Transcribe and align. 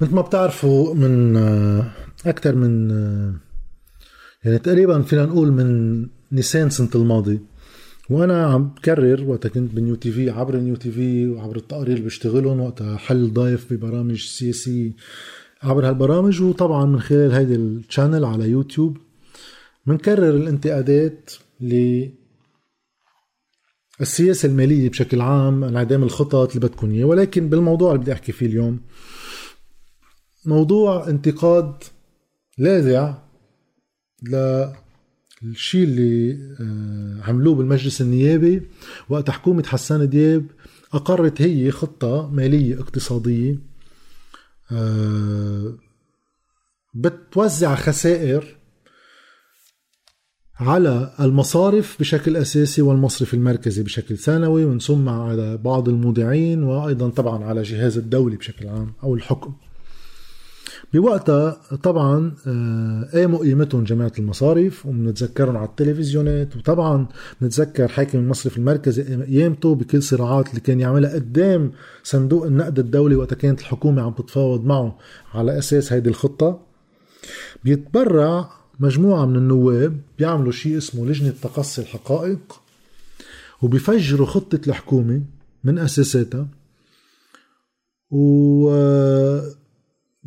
مثل 0.00 0.14
ما 0.14 0.20
بتعرفوا 0.20 0.94
من 0.94 1.36
آه، 1.36 1.90
أكثر 2.26 2.54
من 2.54 2.90
آه، 2.90 3.34
يعني 4.44 4.58
تقريبا 4.58 5.02
فينا 5.02 5.24
نقول 5.24 5.52
من 5.52 6.06
نيسان 6.32 6.70
سنة 6.70 6.90
الماضي. 6.94 7.40
وأنا 8.10 8.46
عم 8.46 8.68
بكرر 8.68 9.24
وقتها 9.24 9.48
كنت 9.48 9.74
بال 9.74 9.94
new 9.94 10.10
TV 10.10 10.30
عبر 10.30 10.54
ال 10.54 10.76
new 10.76 10.90
TV 10.90 11.26
وعبر 11.26 11.56
التقارير 11.56 11.96
اللي 11.96 12.06
بشتغلهم 12.06 12.60
وقتها 12.60 12.96
حل 12.96 13.32
ضيف 13.32 13.72
ببرامج 13.72 14.24
سياسية 14.24 14.92
عبر 15.62 15.88
هالبرامج. 15.88 16.42
وطبعا 16.42 16.86
من 16.86 17.00
خلال 17.00 17.32
هيدي 17.32 17.54
ال 17.54 17.63
channel 17.63 18.24
على 18.24 18.50
يوتيوب 18.50 18.98
بنكرر 19.86 20.30
الانتقادات 20.30 21.30
ل 21.60 22.04
السياسة 24.00 24.48
المالية 24.48 24.90
بشكل 24.90 25.20
عام 25.20 25.64
انعدام 25.64 26.02
الخطط 26.02 26.56
اللي 26.56 26.68
بدكم 26.68 26.90
اياه 26.90 27.04
ولكن 27.04 27.48
بالموضوع 27.48 27.90
اللي 27.90 28.02
بدي 28.02 28.12
أحكي 28.12 28.32
فيه 28.32 28.46
اليوم 28.46 28.80
موضوع 30.44 31.08
انتقاد 31.08 31.72
لاذع 32.58 33.14
للشيء 35.42 35.84
اللي 35.84 36.38
آه، 36.60 37.22
عملوه 37.28 37.54
بالمجلس 37.54 38.00
النيابي 38.00 38.62
وقت 39.08 39.30
حكومة 39.30 39.64
حسان 39.66 40.08
دياب 40.08 40.46
أقرت 40.92 41.42
هي 41.42 41.70
خطة 41.70 42.30
مالية 42.30 42.80
اقتصادية 42.80 43.58
آه، 44.72 45.74
بتوزع 46.94 47.74
خسائر 47.74 48.58
على 50.60 51.14
المصارف 51.20 51.96
بشكل 52.00 52.36
أساسي 52.36 52.82
والمصرف 52.82 53.34
المركزي 53.34 53.82
بشكل 53.82 54.18
ثانوي 54.18 54.64
ومن 54.64 54.78
ثم 54.78 55.08
على 55.08 55.56
بعض 55.56 55.88
المودعين 55.88 56.62
وأيضا 56.62 57.08
طبعا 57.08 57.44
على 57.44 57.62
جهاز 57.62 57.98
الدولي 57.98 58.36
بشكل 58.36 58.68
عام 58.68 58.92
أو 59.02 59.14
الحكم. 59.14 59.54
بوقتها 60.92 61.60
طبعا 61.82 62.32
آه، 62.46 63.08
قاموا 63.14 63.38
قيمتهم 63.38 63.84
جماعة 63.84 64.12
المصارف 64.18 64.86
وبنتذكرهم 64.86 65.56
على 65.56 65.68
التلفزيونات 65.68 66.56
وطبعا 66.56 67.06
بنتذكر 67.40 67.88
حاكم 67.88 68.18
المصرف 68.18 68.56
المركزي 68.56 69.24
قيمته 69.24 69.74
بكل 69.74 70.02
صراعات 70.02 70.50
اللي 70.50 70.60
كان 70.60 70.80
يعملها 70.80 71.14
قدام 71.14 71.72
صندوق 72.02 72.46
النقد 72.46 72.78
الدولي 72.78 73.16
وقتها 73.16 73.36
كانت 73.36 73.60
الحكومة 73.60 74.02
عم 74.02 74.12
تتفاوض 74.12 74.64
معه 74.64 74.98
على 75.34 75.58
أساس 75.58 75.92
هيدي 75.92 76.08
الخطة. 76.08 76.60
بيتبرع 77.64 78.50
مجموعة 78.80 79.26
من 79.26 79.36
النواب 79.36 80.00
بيعملوا 80.18 80.52
شيء 80.52 80.76
اسمه 80.78 81.06
لجنة 81.06 81.34
تقصي 81.42 81.82
الحقائق 81.82 82.60
وبيفجروا 83.62 84.26
خطة 84.26 84.60
الحكومة 84.68 85.22
من 85.64 85.78
أساساتها. 85.78 86.48
و 88.10 88.70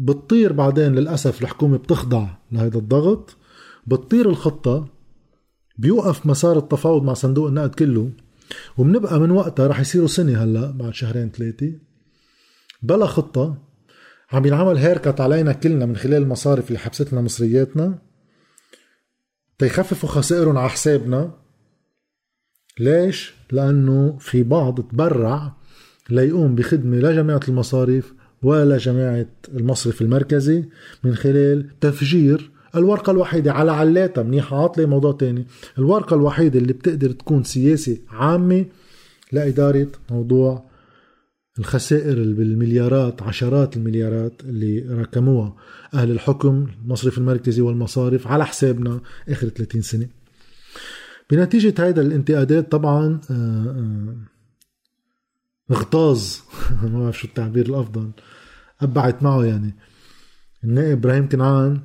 بتطير 0.01 0.53
بعدين 0.53 0.95
للأسف 0.95 1.41
الحكومة 1.41 1.77
بتخضع 1.77 2.27
لهذا 2.51 2.77
الضغط. 2.77 3.37
بتطير 3.87 4.29
الخطة. 4.29 4.87
بيوقف 5.77 6.25
مسار 6.25 6.57
التفاوض 6.57 7.03
مع 7.03 7.13
صندوق 7.13 7.47
النقد 7.47 7.75
كله. 7.75 8.11
وبنبقى 8.77 9.19
من 9.19 9.31
وقتها 9.31 9.67
رح 9.67 9.79
يصيروا 9.79 10.07
سنة 10.07 10.43
هلأ 10.43 10.71
بعد 10.71 10.93
شهرين 10.93 11.29
ثلاثة 11.29 11.73
بلا 12.83 13.05
خطة. 13.05 13.57
عم 14.31 14.45
ينعمل 14.45 14.77
هيركت 14.77 15.21
علينا 15.21 15.53
كلنا 15.53 15.85
من 15.85 15.95
خلال 15.95 16.21
المصارف 16.23 16.67
اللي 16.67 16.79
حبست 16.79 17.13
لنا 17.13 17.21
مصرياتنا. 17.21 17.99
تيخففوا 19.57 20.09
خسائرهم 20.09 20.57
على 20.57 20.69
حسابنا. 20.69 21.31
ليش؟ 22.79 23.33
لأنه 23.51 24.17
في 24.19 24.43
بعض 24.43 24.81
تبرع 24.81 25.53
ليقوم 26.09 26.55
بخدمة 26.55 26.97
لجماعة 26.97 27.41
المصارف. 27.47 28.13
ولا 28.43 28.77
جماعة 28.77 29.27
المصرف 29.53 30.01
المركزي 30.01 30.63
من 31.03 31.15
خلال 31.15 31.79
تفجير 31.79 32.51
الورقة 32.75 33.11
الوحيدة. 33.11 33.53
على 33.53 33.71
علاتها 33.71 34.23
منيحة 34.23 34.61
عاطلة 34.61 34.85
موضوع 34.85 35.11
تاني. 35.11 35.45
الورقة 35.77 36.15
الوحيدة 36.15 36.59
اللي 36.59 36.73
بتقدر 36.73 37.11
تكون 37.11 37.43
سياسة 37.43 37.97
عامة 38.09 38.65
لإدارة 39.31 39.87
موضوع 40.11 40.71
الخسائر 41.59 42.15
بالمليارات 42.15 43.21
عشرات 43.21 43.77
المليارات 43.77 44.41
اللي 44.43 44.79
ركموها 44.79 45.55
أهل 45.93 46.11
الحكم 46.11 46.67
المصرف 46.83 47.17
المركزي 47.17 47.61
والمصارف 47.61 48.27
على 48.27 48.45
حسابنا 48.45 49.01
آخر 49.29 49.49
30 49.49 49.81
سنة. 49.81 50.07
بنتيجة 51.31 51.73
هيدا 51.85 52.01
الانتقادات 52.01 52.71
طبعا 52.71 53.21
آه، 53.31 53.33
آه، 53.33 54.15
اغتاظ 55.71 56.35
ما 56.83 56.99
بعرف 56.99 57.19
شو 57.19 57.27
التعبير 57.27 57.65
الأفضل. 57.65 58.11
ابعت 58.81 59.23
معه 59.23 59.45
يعني. 59.45 59.75
النائب 60.63 60.97
إبراهيم 60.97 61.29
كنعان 61.29 61.81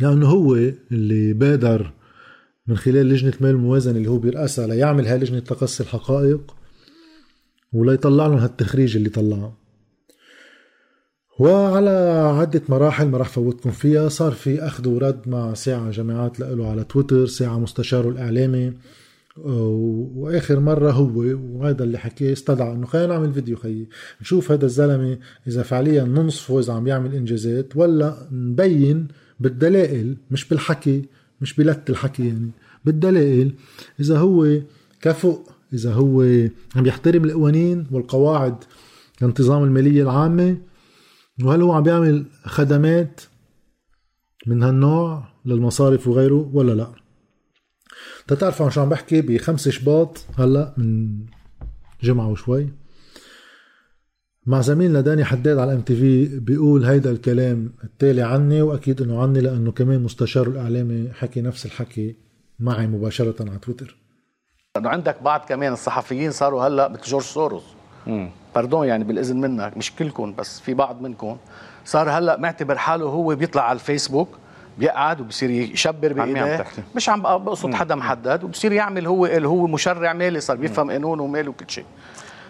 لأنه 0.00 0.28
هو 0.28 0.54
اللي 0.92 1.32
بادر 1.32 1.92
من 2.66 2.76
خلال 2.76 3.08
لجنة 3.08 3.34
مال 3.40 3.50
الموازنة 3.50 3.96
اللي 3.96 4.08
هو 4.08 4.18
بيرأسها 4.18 4.66
ليعمل 4.66 5.06
هاي 5.06 5.18
لجنة 5.18 5.38
تقصي 5.38 5.82
الحقائق 5.82 6.54
وليطلع 7.72 8.26
لهم 8.26 8.38
هالتخريج 8.38 8.96
اللي 8.96 9.08
طلعه. 9.08 9.56
وعلى 11.38 11.90
عدة 12.40 12.62
مراحل 12.68 13.08
ما 13.08 13.18
راح 13.18 13.28
فوتكم 13.28 13.70
فيها 13.70 14.08
صار 14.08 14.32
في 14.32 14.62
أخذ 14.62 14.88
ورد 14.88 15.28
مع 15.28 15.54
ساعة 15.54 15.90
جماعات 15.90 16.40
له 16.40 16.70
على 16.70 16.84
تويتر 16.84 17.26
ساعة 17.26 17.58
مستشاره 17.58 18.08
الإعلامي. 18.08 18.72
وآخر 19.38 20.60
مرة 20.60 20.90
هو 20.90 21.20
وهذا 21.52 21.84
اللي 21.84 21.98
حكيه 21.98 22.32
استدعى 22.32 22.72
إنه 22.72 22.86
خلينا 22.86 23.06
نعمل 23.06 23.32
فيديو 23.32 23.56
خيي. 23.56 23.88
نشوف 24.20 24.52
هذا 24.52 24.64
الزلمة 24.66 25.18
إذا 25.46 25.62
فعليا 25.62 26.04
ننصفه 26.04 26.60
اذا 26.60 26.72
عم 26.72 26.86
يعمل 26.86 27.14
إنجازات 27.14 27.76
ولا 27.76 28.28
نبين 28.32 29.08
بالدلائل 29.40 30.16
مش 30.30 30.48
بالحكي 30.48 31.04
مش 31.40 31.54
بلت 31.54 31.90
الحكي 31.90 32.26
يعني 32.26 32.50
بالدلائل 32.84 33.54
إذا 34.00 34.18
هو 34.18 34.60
كفؤ 35.00 35.38
إذا 35.72 35.92
هو 35.92 36.22
عم 36.76 36.86
يحترم 36.86 37.24
القوانين 37.24 37.86
والقواعد 37.90 38.56
الانتظام 39.22 39.64
المالية 39.64 40.02
العامة 40.02 40.56
وهل 41.44 41.62
هو 41.62 41.72
عم 41.72 41.82
بيعمل 41.82 42.24
خدمات 42.44 43.20
من 44.46 44.62
هالنوع 44.62 45.28
للمصارف 45.46 46.08
وغيره 46.08 46.50
ولا 46.52 46.72
لا؟ 46.72 47.05
تتعرفوا 48.28 48.66
عن 48.66 48.72
شو 48.72 48.80
عم 48.80 48.88
بحكي؟ 48.88 49.20
بخمس 49.20 49.68
شباط 49.68 50.24
هلا 50.38 50.72
من 50.76 51.18
جمعة 52.02 52.28
وشوي. 52.28 52.68
مع 54.46 54.60
زميلنا 54.60 55.00
داني 55.00 55.24
حداد 55.24 55.58
على 55.58 55.72
MTV 55.74 56.38
بيقول 56.38 56.84
هيدا 56.84 57.10
الكلام 57.10 57.72
التالي 57.84 58.22
عني 58.22 58.62
وأكيد 58.62 59.02
إنه 59.02 59.22
عني 59.22 59.40
لأنه 59.40 59.72
كمان 59.72 60.02
مستشار 60.02 60.46
الإعلامي 60.46 61.10
حكي 61.12 61.40
نفس 61.40 61.66
الحكي 61.66 62.16
معي 62.58 62.86
مباشرة 62.86 63.34
على 63.40 63.58
تويتر. 63.58 63.96
إنه 64.76 64.88
عندك 64.88 65.22
بعض 65.22 65.40
كمان 65.48 65.72
الصحفيين 65.72 66.30
صاروا 66.30 66.66
هلا 66.66 66.88
مثل 66.88 67.02
جورج 67.02 67.24
سوروس 67.24 67.64
باردون 68.54 68.86
يعني 68.86 69.04
بالإذن 69.04 69.40
منك 69.40 69.76
مش 69.76 69.92
كلكم 69.94 70.34
بس 70.34 70.60
في 70.60 70.74
بعض 70.74 71.00
منكم. 71.00 71.36
صار 71.84 72.10
هلا 72.10 72.38
معتبر 72.38 72.78
حاله 72.78 73.06
هو 73.06 73.34
بيطلع 73.34 73.62
على 73.62 73.76
الفيسبوك 73.76 74.28
بيقعد 74.78 75.20
وبصير 75.20 75.50
يشبر 75.50 76.12
بإيديه. 76.12 76.42
مش 76.96 77.08
عم 77.08 77.22
بقصد 77.22 77.74
حدا 77.74 77.94
محدد 77.94 78.44
وبصير 78.44 78.72
يعمل 78.72 79.06
هو 79.06 79.26
اللي 79.26 79.48
هو 79.48 79.66
مشرع 79.66 80.12
مالي 80.12 80.40
صار 80.40 80.56
بيفهم 80.56 80.90
قانون 80.90 81.20
ومال 81.20 81.48
وكل 81.48 81.64
شيء. 81.68 81.84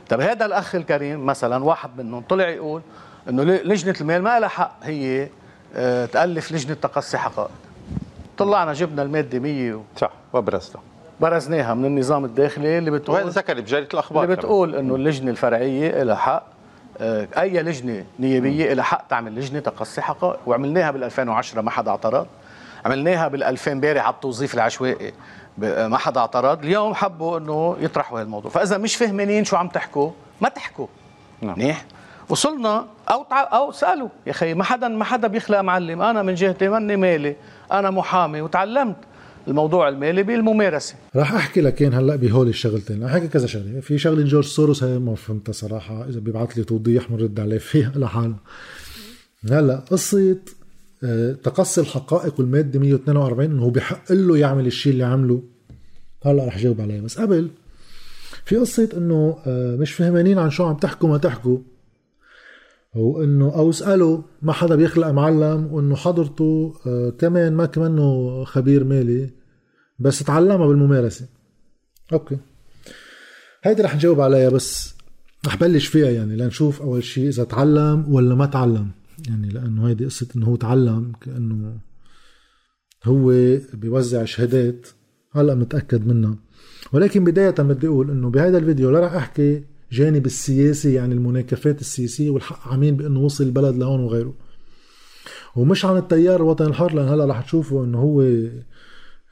طب 0.08 0.20
هذا 0.20 0.46
الأخ 0.46 0.74
الكريم 0.74 1.26
مثلا 1.26 1.64
واحد 1.64 1.90
منهم 1.98 2.22
طلع 2.28 2.48
يقول 2.48 2.82
إنه 3.28 3.42
لجنة 3.42 3.94
المال 4.00 4.22
ما 4.22 4.40
لها 4.40 4.48
حق 4.48 4.76
هي 4.82 5.28
آه 5.76 6.06
تألف 6.06 6.52
لجنة 6.52 6.74
تقصي 6.74 7.18
حقائق. 7.18 7.50
طلعنا 8.38 8.72
جبنا 8.72 9.02
المادة 9.02 9.38
100 9.38 9.74
و... 9.74 9.82
صح 9.96 10.10
وبرزتها. 10.32 10.82
برزناها 11.20 11.74
من 11.74 11.84
النظام 11.84 12.24
الداخلي 12.24 12.78
اللي 12.78 12.90
بتقول 12.90 13.16
وهذا 13.16 13.28
ذكر 13.28 13.60
بجريدة 13.60 13.88
الأخبار 13.94 14.24
اللي 14.24 14.36
بتقول 14.36 14.74
إنه 14.74 14.94
اللجنة 14.94 15.30
الفرعية 15.30 16.02
لها 16.02 16.16
حق 16.16 16.42
آه، 16.42 16.55
أي 17.00 17.62
لجنة 17.62 18.04
نيابية 18.20 18.72
لها 18.72 18.84
حق 18.84 19.06
تعمل 19.08 19.34
لجنة 19.34 19.60
تقصي 19.60 20.00
حقائق 20.00 20.40
وعملناها 20.46 20.90
بال 20.90 21.04
2010 21.04 21.60
ما 21.60 21.70
حدا 21.70 21.90
اعترض. 21.90 22.26
عملناها 22.84 23.28
بال 23.28 23.42
2000 23.42 23.72
امبارح 23.72 24.04
على 24.06 24.14
التوظيف 24.14 24.54
العشوائي. 24.54 25.12
آه، 25.64 25.88
ما 25.88 25.98
حدا 25.98 26.20
اعترض. 26.20 26.64
اليوم 26.64 26.94
حبوا 26.94 27.38
إنه 27.38 27.76
يطرحوا 27.80 28.20
هالموضوع. 28.20 28.50
فإذا 28.50 28.78
مش 28.78 28.96
فهمانين 28.96 29.44
شو 29.44 29.56
عم 29.56 29.68
تحكوا 29.68 30.10
ما 30.40 30.48
تحكوا. 30.48 30.86
نعم. 31.42 31.58
منيح؟ 31.58 31.84
وصلنا 32.28 32.86
أو 33.10 33.22
تع... 33.22 33.42
أو 33.42 33.72
سألوا. 33.72 34.08
يا 34.26 34.30
أخي 34.30 34.54
ما 34.54 34.64
حدا 34.64 34.88
ما 34.88 35.04
حدا 35.04 35.28
بيخلق 35.28 35.60
معلم. 35.60 36.02
أنا 36.02 36.22
من 36.22 36.34
جهتي 36.34 36.68
ماني 36.68 36.96
مالي. 36.96 37.36
أنا 37.72 37.90
محامي 37.90 38.40
وتعلمت. 38.40 38.96
الموضوع 39.48 39.88
المالي 39.88 40.22
بالممارسة. 40.22 40.94
راح 41.16 41.34
أحكي 41.34 41.60
لك 41.60 41.82
هلأ 41.82 42.16
بهول 42.16 42.48
الشغلتين. 42.48 43.02
راح 43.02 43.14
أحكي 43.14 43.28
كذا 43.28 43.46
شغلة. 43.46 43.80
في 43.80 43.98
شغلة 43.98 44.22
جورج 44.22 44.44
سوروس 44.44 44.84
هي 44.84 44.98
ما 44.98 45.14
فهمتها 45.14 45.52
صراحة. 45.52 46.08
إذا 46.08 46.20
بيبعث 46.20 46.58
لي 46.58 46.64
توضيح 46.64 47.12
بنرد 47.12 47.40
عليه 47.40 47.58
فيها 47.58 47.92
لحالها 47.96 48.40
هلأ 49.50 49.76
قصة 49.90 50.36
آه، 51.04 51.32
تقصي 51.32 51.80
الحقائق 51.80 52.40
والمادة 52.40 52.80
142 52.80 53.50
إنه 53.50 53.62
هو 53.62 53.70
بحق 53.70 54.12
له 54.12 54.38
يعمل 54.38 54.66
الشيء 54.66 54.92
اللي 54.92 55.04
عمله. 55.04 55.42
هلأ 56.24 56.44
رح 56.44 56.58
جاوب 56.58 56.80
عليها 56.80 57.00
بس 57.00 57.18
قبل 57.18 57.50
في 58.44 58.56
قصة 58.56 58.88
إنه 58.96 59.38
آه، 59.46 59.76
مش 59.76 59.92
فهمانين 59.92 60.38
عن 60.38 60.50
شو 60.50 60.64
عم 60.64 60.76
تحكوا 60.76 61.08
ما 61.08 61.18
تحكوا. 61.18 61.58
وانه 62.94 63.54
أو 63.54 63.70
اساله 63.70 64.22
ما 64.42 64.52
حدا 64.52 64.74
بيخلق 64.74 65.08
معلم 65.08 65.68
وإنه 65.72 65.96
حضرته 65.96 66.74
آه، 66.86 67.10
كمان 67.10 67.54
ما 67.54 67.66
كمنه 67.66 68.44
خبير 68.44 68.84
مالي. 68.84 69.30
بس 69.98 70.18
تعلمها 70.18 70.66
بالممارسة. 70.66 71.26
أوكي. 72.12 72.38
هيدي 73.62 73.82
رح 73.82 73.94
نجاوب 73.94 74.20
عليها 74.20 74.48
بس 74.48 74.94
رح 75.46 75.56
بلش 75.56 75.86
فيها 75.86 76.10
يعني 76.10 76.36
لنشوف 76.36 76.82
أول 76.82 77.04
شيء 77.04 77.28
إذا 77.28 77.44
تعلم 77.44 78.14
ولا 78.14 78.34
ما 78.34 78.46
تعلم. 78.46 78.90
يعني 79.28 79.48
لأنه 79.48 79.88
هيدي 79.88 80.04
قصة 80.04 80.26
إنه 80.36 80.46
هو 80.46 80.56
تعلم 80.56 81.12
كأنه 81.20 81.78
هو 83.04 83.58
بيوزع 83.74 84.24
شهادات 84.24 84.88
هلأ 85.32 85.54
متأكد 85.54 86.06
منها. 86.06 86.36
ولكن 86.92 87.24
بداية 87.24 87.50
بدي 87.50 87.86
أقول 87.86 88.10
إنه 88.10 88.30
بهذا 88.30 88.58
الفيديو 88.58 88.90
لا 88.90 89.00
رح 89.00 89.12
أحكي 89.12 89.64
جانب 89.92 90.26
السياسي 90.26 90.94
يعني 90.94 91.14
المناكفات 91.14 91.80
السياسية 91.80 92.30
والحق 92.30 92.68
عمين 92.68 92.96
بإنه 92.96 93.20
وصل 93.20 93.44
البلد 93.44 93.76
لهون 93.76 94.00
وغيره. 94.00 94.34
ومش 95.56 95.84
عن 95.84 95.96
التيار 95.96 96.36
الوطني 96.36 96.68
الحر 96.68 96.94
لأن 96.94 97.08
هلأ 97.08 97.24
رح 97.24 97.40
تشوفوا 97.40 97.84
إنه 97.84 97.98
هو 97.98 98.22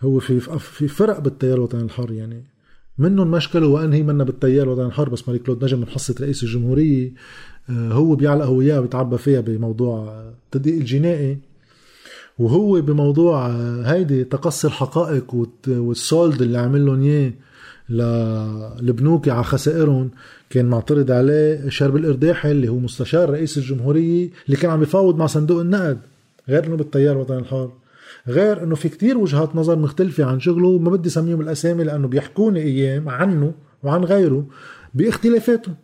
هو 0.04 0.18
في 0.18 0.40
في 0.58 0.88
فرق 0.88 1.18
بالتيار 1.18 1.54
الوطني 1.54 1.82
الحر 1.82 2.12
يعني 2.12 2.44
منهم 2.98 3.30
مشكلة 3.30 3.66
وأنهي 3.66 4.02
منا 4.02 4.24
بالتيار 4.24 4.62
الوطني 4.66 4.86
الحر 4.86 5.08
بس 5.08 5.28
ماري 5.28 5.38
كلود 5.38 5.64
نجم 5.64 5.80
محصه 5.80 6.14
رئيس 6.20 6.42
الجمهورية 6.42 7.12
آه، 7.70 7.92
هو 7.92 8.14
بيعلق 8.14 8.44
هو 8.44 8.60
اياه 8.60 8.80
بيتعبى 8.80 9.18
فيها 9.18 9.40
بموضوع 9.40 10.22
التدقيق 10.46 10.76
الجنائي. 10.76 11.38
وهو 12.38 12.80
بموضوع 12.80 13.46
آه، 13.46 13.82
هيدي 13.82 14.24
تقصي 14.24 14.66
الحقائق 14.66 15.46
والسولد 15.68 16.42
اللي 16.42 16.58
عمل 16.58 16.86
لهم 16.86 17.02
إياه 17.02 17.32
للبنوك 18.80 19.28
على 19.28 19.44
خسائرهم 19.44 20.10
كان 20.50 20.66
معترض 20.66 21.10
عليه 21.10 21.68
شرب 21.68 21.96
الإرداحي 21.96 22.50
اللي 22.50 22.68
هو 22.68 22.78
مستشار 22.78 23.30
رئيس 23.30 23.58
الجمهورية 23.58 24.30
اللي 24.46 24.56
كان 24.56 24.70
عم 24.70 24.82
يفاوض 24.82 25.16
مع 25.16 25.26
صندوق 25.26 25.60
النقد 25.60 25.98
غير 26.48 26.66
إنه 26.66 26.76
بالتيار 26.76 27.12
الوطني 27.12 27.38
الحر. 27.38 27.70
غير 28.28 28.62
إنه 28.62 28.74
في 28.74 28.88
كتير 28.88 29.18
وجهات 29.18 29.56
نظر 29.56 29.76
مختلفة 29.78 30.24
عن 30.24 30.40
شغله 30.40 30.78
ما 30.78 30.90
بدي 30.90 31.08
سميهم 31.08 31.40
الأسامي 31.40 31.84
لأنه 31.84 32.08
بيحكوني 32.08 32.60
أيام 32.60 33.08
عنه 33.08 33.54
وعن 33.82 34.04
غيره 34.04 34.46
باختلافاتهم 34.94 35.76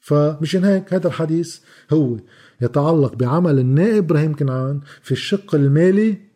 فمشان 0.00 0.64
هيك 0.64 0.94
هذا 0.94 1.06
الحديث 1.06 1.58
هو 1.92 2.16
يتعلق 2.60 3.14
بعمل 3.14 3.58
النائب 3.58 4.04
إبراهيم 4.04 4.34
كنعان 4.34 4.80
في 5.02 5.12
الشق 5.12 5.54
المالي 5.54 6.26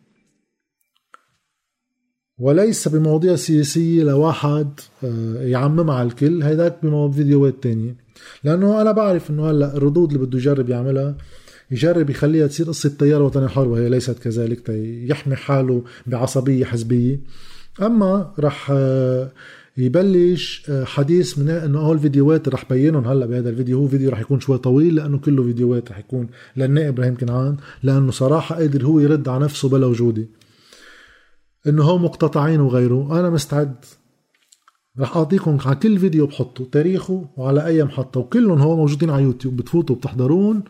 وليس 2.37 2.87
بمواضيع 2.87 3.35
سياسية 3.35 4.03
لواحد 4.03 4.79
آه، 5.03 5.43
يعممها 5.43 5.95
على 5.95 6.07
الكل. 6.07 6.43
هيداك 6.43 6.85
بفيديوهات 6.85 7.63
تانية. 7.63 7.95
لأنه 8.43 8.81
أنا 8.81 8.91
بعرف 8.91 9.29
أنه 9.29 9.51
هلأ 9.51 9.77
الردود 9.77 10.13
اللي 10.13 10.25
بده 10.25 10.37
يجرب 10.37 10.69
يعملها 10.69 11.17
يجرب 11.71 12.09
يخليها 12.09 12.47
تصير 12.47 12.65
قصة 12.65 12.89
تيار 12.89 13.21
وطني 13.21 13.47
حر 13.47 13.67
وهي 13.67 13.89
ليست 13.89 14.19
كذلك 14.19 14.69
يحمي 15.09 15.35
حاله 15.35 15.83
بعصبية 16.07 16.65
حزبية. 16.65 17.21
أما 17.81 18.33
رح 18.39 18.67
آه، 18.71 19.31
يبلش 19.77 20.69
آه، 20.69 20.83
حديث 20.83 21.37
من 21.39 21.49
إنه 21.49 21.79
هول 21.79 21.95
الفيديوهات 21.95 22.49
رح 22.49 22.65
بينهم 22.69 23.07
هلأ 23.07 23.25
بهذا 23.25 23.49
الفيديو. 23.49 23.79
هو 23.79 23.87
فيديو 23.87 24.09
رح 24.09 24.19
يكون 24.19 24.39
شوي 24.39 24.57
طويل 24.57 24.95
لأنه 24.95 25.17
كله 25.17 25.43
فيديوهات 25.43 25.91
رح 25.91 25.99
يكون 25.99 26.27
للنائب 26.57 26.87
إبراهيم 26.87 27.15
كنعان 27.15 27.57
لأنه 27.83 28.11
صراحة 28.11 28.55
قادر 28.55 28.85
هو 28.85 28.99
يرد 28.99 29.29
على 29.29 29.43
نفسه 29.43 29.69
بلا 29.69 29.87
وجودي. 29.87 30.29
إنه 31.67 31.83
هو 31.83 31.97
مقتطعين 31.97 32.59
وغيره. 32.59 33.19
أنا 33.19 33.29
مستعد. 33.29 33.75
رح 34.99 35.17
أعطيكم 35.17 35.57
على 35.65 35.75
كل 35.75 35.99
فيديو 35.99 36.27
بحطه 36.27 36.65
تاريخه 36.71 37.29
وعلى 37.37 37.65
اي 37.65 37.83
محطه 37.83 38.19
وكلهم 38.19 38.61
هو 38.61 38.75
موجودين 38.75 39.09
على 39.09 39.23
يوتيوب 39.23 39.55
بتفوتوا 39.55 39.95
بتحضرون 39.95 40.63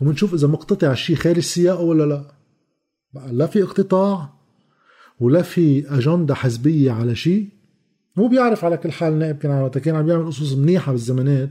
وبنشوف 0.00 0.34
إذا 0.34 0.48
مقتطع 0.48 0.92
الشيء 0.92 1.16
خارج 1.16 1.38
سياقه 1.38 1.80
ولا 1.82 2.04
لا. 2.04 2.24
بقى 3.14 3.32
لا 3.32 3.46
في 3.46 3.62
اقتطاع 3.62 4.32
ولا 5.20 5.42
في 5.42 5.88
أجندة 5.88 6.34
حزبية 6.34 6.92
على 6.92 7.14
شيء. 7.16 7.48
هو 8.18 8.28
بيعرف 8.28 8.64
على 8.64 8.76
كل 8.76 8.92
حال 8.92 9.18
نائب 9.18 9.36
كان 9.36 9.50
عم 9.50 9.68
كان 9.68 9.94
عم 9.96 10.06
بيعمل 10.06 10.26
قصص 10.26 10.52
منيحة 10.52 10.92
بالزمانات 10.92 11.50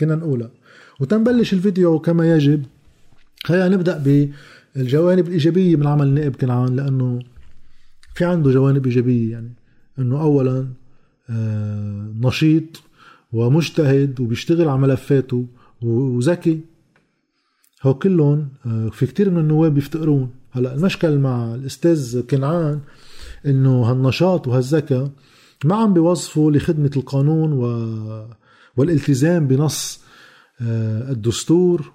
كنا 0.00 0.14
نقولها. 0.14 0.50
وتنبلش 1.00 1.52
الفيديو 1.52 1.98
كما 1.98 2.34
يجب. 2.34 2.64
خلينا 3.44 3.68
نبدأ 3.68 3.98
بالجوانب 4.74 5.26
الإيجابية 5.26 5.76
من 5.76 5.86
عمل 5.86 6.08
نائب 6.14 6.36
كنعان 6.36 6.76
لأنه 6.76 7.18
في 8.14 8.24
عنده 8.24 8.50
جوانب 8.50 8.86
إيجابية 8.86 9.32
يعني 9.32 9.52
إنه 9.98 10.20
اولا 10.20 10.68
آه، 11.30 12.12
نشيط 12.20 12.82
ومجتهد 13.32 14.20
وبيشتغل 14.20 14.68
على 14.68 14.78
ملفاته 14.78 15.46
وذكي. 15.82 16.60
هو 17.82 17.94
كلهم 17.94 18.48
آه، 18.66 18.88
في 18.88 19.06
كتير 19.06 19.30
من 19.30 19.38
النواب 19.38 19.74
بيفتقرون. 19.74 20.30
هلا 20.50 20.74
المشكل 20.74 21.18
مع 21.18 21.54
الأستاذ 21.54 22.20
كنعان 22.20 22.80
إنه 23.46 23.82
هالنشاط 23.82 24.48
وهالذكاء 24.48 25.10
ما 25.64 25.76
عم 25.76 25.94
بيوظفوا 25.94 26.50
لخدمة 26.50 26.90
القانون 26.96 27.52
و... 27.52 27.64
والالتزام 28.76 29.46
بنص 29.46 30.00
آه، 30.60 31.10
الدستور 31.10 31.92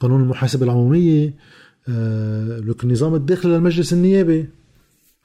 قانون 0.00 0.22
المحاسبة 0.22 0.64
العمومية 0.64 1.34
النظام 2.84 3.14
الداخلي 3.14 3.52
للمجلس 3.52 3.92
النيابي. 3.92 4.48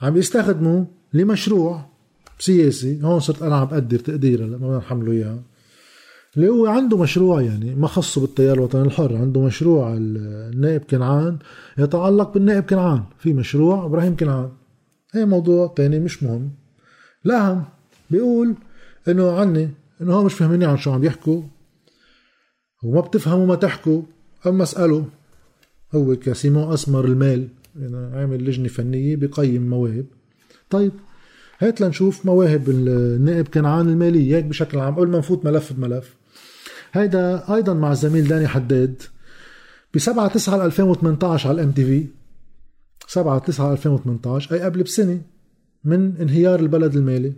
عم 0.01 0.17
يستخدموا 0.17 0.85
لمشروع 1.13 1.85
سياسي. 2.39 3.03
هون 3.03 3.19
صرت 3.19 3.41
أنا 3.41 3.55
عم 3.55 3.67
بقدر 3.67 3.99
تقديرا 3.99 4.45
ما 4.45 4.77
نحمله 4.77 5.11
إياها. 5.11 5.43
اللي 6.35 6.49
هو 6.49 6.67
عنده 6.67 6.97
مشروع 6.97 7.41
يعني 7.41 7.75
ما 7.75 7.87
خصه 7.87 8.21
بالتيار 8.21 8.53
الوطني 8.57 8.81
الحر 8.81 9.15
عنده 9.15 9.41
مشروع 9.41 9.93
النائب 9.97 10.81
كنعان 10.81 11.37
يتعلق 11.77 12.33
بالنائب 12.33 12.63
كنعان 12.63 13.03
في 13.19 13.33
مشروع 13.33 13.85
إبراهيم 13.85 14.15
كنعان. 14.15 14.49
هي 15.13 15.25
موضوع 15.25 15.67
تاني 15.67 15.99
مش 15.99 16.23
مهم. 16.23 16.51
الأهم 17.25 17.63
بيقول 18.11 18.55
إنه 19.07 19.31
عني 19.31 19.69
إنه 20.01 20.13
هو 20.13 20.23
مش 20.23 20.33
فاهميني 20.33 20.65
عن 20.65 20.77
شو 20.77 20.91
عم 20.91 21.03
يحكوا 21.03 21.41
وما 22.83 23.01
بتفهموا 23.01 23.45
ما 23.45 23.55
تحكوا 23.55 24.01
أما 24.47 24.63
اساله 24.63 25.05
هو 25.95 26.15
كسيمون 26.15 26.73
أسمر 26.73 27.05
المال 27.05 27.47
يعني 27.79 28.15
عامل 28.15 28.45
لجنة 28.45 28.67
فنية 28.67 29.15
بقيم 29.15 29.69
مواهب 29.69 30.05
طيب 30.69 30.91
هات 31.59 31.81
لنشوف 31.81 32.25
مواهب 32.25 32.69
النائب 32.69 33.47
كنعان 33.47 33.89
المالية 33.89 34.35
هيك 34.35 34.45
بشكل 34.45 34.79
عام. 34.79 34.95
قبل 34.95 35.07
ما 35.07 35.17
نفوت 35.17 35.45
ملف 35.45 35.73
بملف. 35.73 36.15
هيدا 36.93 37.53
أيضا 37.55 37.73
مع 37.73 37.91
الزميل 37.91 38.27
داني 38.27 38.47
حداد. 38.47 39.01
ب 39.93 39.97
7 39.97 40.27
9 40.27 40.65
2018 40.65 41.49
على 41.49 41.61
ال 41.61 41.71
MTV 41.71 42.07
7 43.07 43.39
9 43.39 43.71
2018 43.71 44.55
أي 44.55 44.61
قبل 44.61 44.83
بسنة 44.83 45.21
من 45.83 46.17
انهيار 46.17 46.59
البلد 46.59 46.95
المالي. 46.95 47.33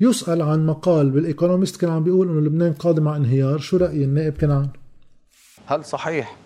يسأل 0.00 0.42
عن 0.42 0.66
مقال 0.66 1.10
بال 1.10 1.22
Economist 1.22 1.76
كان 1.80 1.90
عم 1.90 2.04
بيقول 2.04 2.28
إنه 2.28 2.40
لبنان 2.40 2.72
قادم 2.72 3.08
على 3.08 3.16
انهيار. 3.16 3.58
شو 3.58 3.76
رأي 3.76 4.04
النائب 4.04 4.38
كنعان؟ 4.38 4.68
هل 5.66 5.84
صحيح 5.84 6.43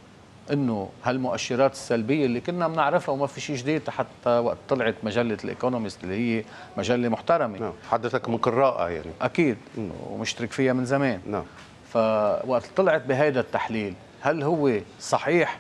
إنه 0.53 0.89
هالمؤشرات 1.05 1.73
السلبية 1.73 2.27
اللي 2.27 2.41
كنا 2.41 2.69
بنعرفها 2.69 3.13
وما 3.13 3.27
في 3.27 3.41
شيء 3.41 3.57
جديد 3.57 3.91
حتى 3.91 4.31
وقت 4.31 4.57
طلعت 4.69 4.95
مجلة 5.03 5.39
الايكونومست 5.45 6.05
اللي 6.05 6.39
هي 6.39 6.45
مجلة 6.77 7.09
محترمة. 7.09 7.59
نعم 7.59 7.73
حضرتك 7.91 8.29
من 8.29 8.37
قراءة 8.37 8.89
يعني. 8.89 9.11
أكيد 9.21 9.57
م. 9.79 9.89
ومشترك 10.11 10.53
فيها 10.53 10.73
من 10.73 10.85
زمان. 10.85 11.21
نعم. 11.27 11.45
فوقت 11.93 12.71
طلعت 12.77 13.03
بهذا 13.03 13.41
التحليل 13.41 13.95
هل 14.21 14.43
هو 14.43 14.79
صحيح؟ 15.01 15.59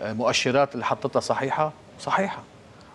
آه، 0.00 0.12
مؤشرات 0.12 0.74
اللي 0.74 0.84
حطتها 0.84 1.20
صحيحة؟ 1.20 1.72
صحيحة. 2.00 2.42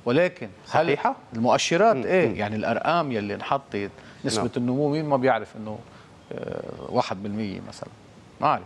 ولكن 0.06 0.50
هل 0.72 0.86
صحيحة؟ 0.86 1.16
المؤشرات 1.34 1.96
م. 1.96 2.04
إيه؟ 2.04 2.30
م. 2.30 2.36
يعني 2.36 2.56
الأرقام 2.56 3.12
يلي 3.12 3.34
انحطت 3.36 3.90
نسبة 4.26 4.44
نعم. 4.44 4.52
النمو 4.58 4.90
مين 4.90 5.06
ما 5.06 5.18
بيعرف 5.18 5.56
إنه 5.56 5.80
1% 6.90 7.12
آه، 7.12 7.62
مثلا. 7.68 7.90
ما 8.42 8.48
أعرف. 8.48 8.64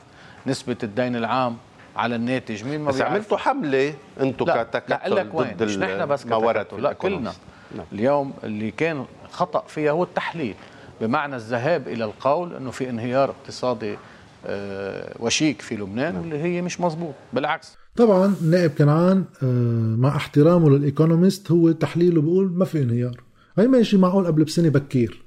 نسبة 0.48 0.78
الدين 0.84 1.16
العام 1.16 1.58
على 1.96 2.16
الناتج 2.16 2.64
مين 2.64 2.82
ما 2.82 2.92
بس 2.92 3.02
عملتوا 3.02 3.38
حملة؟ 3.38 3.94
أنتم 4.22 4.46
كتكتل 4.46 5.30
ضد 5.36 5.64
مش 5.64 5.78
نحن 5.78 6.06
بس 6.06 6.26
ورد 6.26 6.68
لا 6.78 6.94
كلنا. 6.94 7.34
نعم. 7.76 7.86
اليوم 7.92 8.34
اللي 8.44 8.72
كان 8.72 9.06
خطأ 9.32 9.64
فيها 9.68 9.92
هو 9.92 10.04
التحليل. 10.04 10.56
بمعنى 11.02 11.36
الذهاب 11.36 11.88
إلى 11.88 12.06
القول 12.06 12.54
إنه 12.54 12.72
في 12.72 12.90
انهيار 12.90 13.30
اقتصادي 13.30 13.98
آه، 14.46 15.16
وشيك 15.20 15.62
في 15.62 15.76
لبنان 15.76 16.16
واللي 16.16 16.38
هي 16.38 16.62
مش 16.62 16.82
مزبوط 16.82 17.14
بالعكس. 17.34 17.78
طبعا 17.96 18.36
نائب 18.42 18.72
كنعان 18.72 19.26
آه، 19.44 19.96
مع 19.98 20.16
احترامه 20.16 20.70
للايكونومست 20.70 21.52
هو 21.52 21.72
تحليله 21.72 22.22
بيقول 22.22 22.52
ما 22.52 22.66
في 22.66 22.82
انهيار. 22.82 23.24
هي 23.58 23.68
ماشي 23.68 23.98
معقول 23.98 24.28
قبل 24.28 24.44
بسنة 24.44 24.70
بكير. 24.70 25.24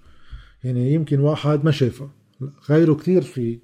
يعني 0.64 0.94
يمكن 0.94 1.20
واحد 1.20 1.64
ما 1.64 1.70
شافها 1.70 2.08
غيره 2.70 2.94
كثير 2.94 3.22
في 3.22 3.58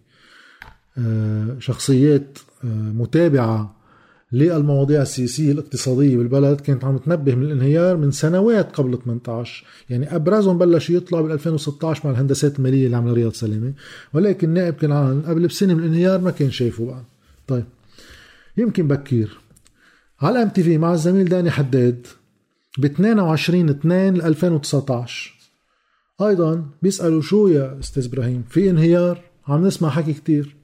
شخصيات 1.59 2.39
آه، 2.65 2.67
متابعة 2.69 3.83
للمواضيع 4.33 5.03
السياسية 5.03 5.53
الاقتصادية 5.53 6.17
بالبلد 6.17 6.61
كانت 6.61 6.85
عم 6.85 6.99
تنبه 6.99 7.35
من 7.35 7.43
الانهيار 7.43 7.97
من 7.97 8.11
سنوات 8.11 8.77
قبل 8.77 8.99
18 9.05 9.65
يعني 9.91 10.17
أبرزهم 10.17 10.59
بلش 10.59 10.91
يطلع 10.91 11.21
بال 11.21 11.33
2016 11.33 12.01
مع 12.05 12.11
الهندسات 12.11 12.59
المالية 12.59 12.87
اللي 12.87 12.97
عملها 12.97 13.15
رياض 13.15 13.33
سلامة 13.33 13.73
ولكن 14.13 14.51
نائب 14.51 14.75
كنعان 14.75 15.23
قبل 15.23 15.47
بسنة 15.47 15.75
من 15.75 15.81
الانهيار 15.81 16.21
ما 16.21 16.31
كان 16.31 16.51
شايفه 16.51 16.87
بعد. 16.87 17.05
طيب 17.47 17.65
يمكن 18.57 18.89
بكير. 18.89 19.39
على 20.21 20.39
ال 20.39 20.49
MTV 20.49 20.79
مع 20.79 20.93
الزميل 20.93 21.29
داني 21.29 21.51
حداد 21.51 22.07
ب 22.79 22.85
22 22.85 23.69
2 23.69 24.17
2019 24.17 25.33
أيضا 26.23 26.65
بيسألوا 26.83 27.23
شو 27.23 27.49
يا 27.49 27.79
أستاذ 27.81 28.07
إبراهيم 28.07 28.45
في 28.51 28.71
انهيار؟ 28.71 29.21
عم 29.49 29.67
نسمع 29.67 29.91
حكي 29.91 30.13
كتير. 30.13 30.62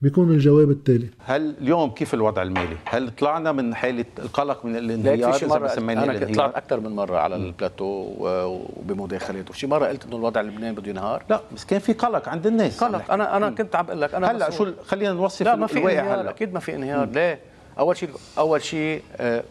بيكون 0.00 0.30
الجواب 0.30 0.70
التالي. 0.70 1.08
هل 1.24 1.54
اليوم 1.60 1.90
كيف 1.90 2.14
الوضع 2.14 2.42
المالي؟ 2.42 2.76
هل 2.84 3.10
طلعنا 3.10 3.52
من 3.52 3.74
حالة 3.74 4.04
القلق 4.18 4.64
من 4.64 4.76
الانهيار؟ 4.76 5.36
إذا 5.36 5.56
أنا 5.78 6.04
الانهيار؟ 6.04 6.34
طلعت 6.34 6.54
أكثر 6.54 6.80
من 6.80 6.90
مرة 6.90 7.18
على 7.18 7.36
البلاتو 7.36 8.14
وبمداخلات. 8.18 9.50
وشي 9.50 9.66
مرة 9.66 9.86
قلت 9.86 10.04
إنه 10.04 10.16
الوضع 10.16 10.40
اللبناني 10.40 10.76
بده 10.76 10.90
ينهار. 10.90 11.22
لا 11.30 11.40
بس 11.54 11.64
كان 11.64 11.78
في 11.78 11.92
قلق 11.92 12.28
عند 12.28 12.46
الناس. 12.46 12.84
قلق. 12.84 13.10
أنا 13.10 13.36
أنا 13.36 13.50
كنت 13.50 13.76
عم 13.76 13.86
بقول 13.86 14.00
لك 14.00 14.14
أنا 14.14 14.30
هلأ. 14.30 14.50
شو 14.50 14.72
خلينا 14.84 15.12
نوصف 15.12 15.42
لا 15.42 15.56
ما 15.56 15.66
في 15.66 15.78
انهيار 15.78 16.20
هلأ. 16.20 16.30
أكيد 16.30 16.54
ما 16.54 16.60
في 16.60 16.74
انهيار. 16.74 17.08
ليه؟ 17.08 17.40
أول 17.78 17.96
شيء 17.96 18.10
أول 18.38 18.62
شيء 18.62 19.02
آه 19.16 19.44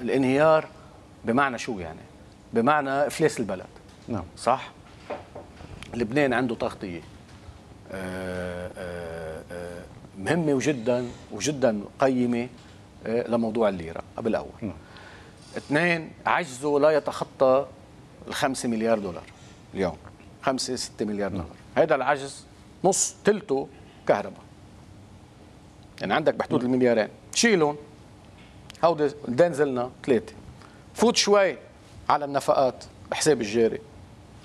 الانهيار 0.00 0.66
بمعنى 1.24 1.58
شو 1.58 1.78
يعني؟ 1.78 2.00
بمعنى 2.52 2.90
إفلاس 3.06 3.40
البلد. 3.40 3.66
نعم. 4.08 4.24
صح؟ 4.36 4.70
لبنان 5.94 6.32
عنده 6.32 6.54
تغطية. 6.54 7.00
آه 7.92 8.39
مهمة 10.20 10.52
وجدا 10.52 11.06
وجدا 11.32 11.80
قيمة 11.98 12.48
آه 13.06 13.28
لموضوع 13.28 13.68
الليرة 13.68 14.02
قبل 14.16 14.34
أول. 14.34 14.48
نعم. 14.62 14.74
اثنين 15.56 16.10
عجزه 16.26 16.78
لا 16.78 16.90
يتخطى 16.90 17.66
الخمسة 18.28 18.68
مليار 18.68 18.98
دولار 18.98 19.24
اليوم. 19.74 19.96
خمسة 20.42 20.76
ستة 20.76 21.04
مليار 21.04 21.30
دولار. 21.30 21.46
هذا 21.74 21.94
العجز 21.94 22.44
نص 22.84 23.14
تلته 23.24 23.68
كهرباء. 24.08 24.40
يعني 26.00 26.14
عندك 26.14 26.34
بحدود 26.34 26.62
المليارين. 26.62 27.08
شيلهم. 27.34 27.76
هودي 28.84 29.06
قدام 29.06 29.50
نزلنا 29.50 29.90
ثلاثة. 30.06 30.32
فوت 30.94 31.16
شوي 31.16 31.56
على 32.08 32.24
النفقات 32.24 32.84
بحساب 33.10 33.40
الجاري. 33.40 33.78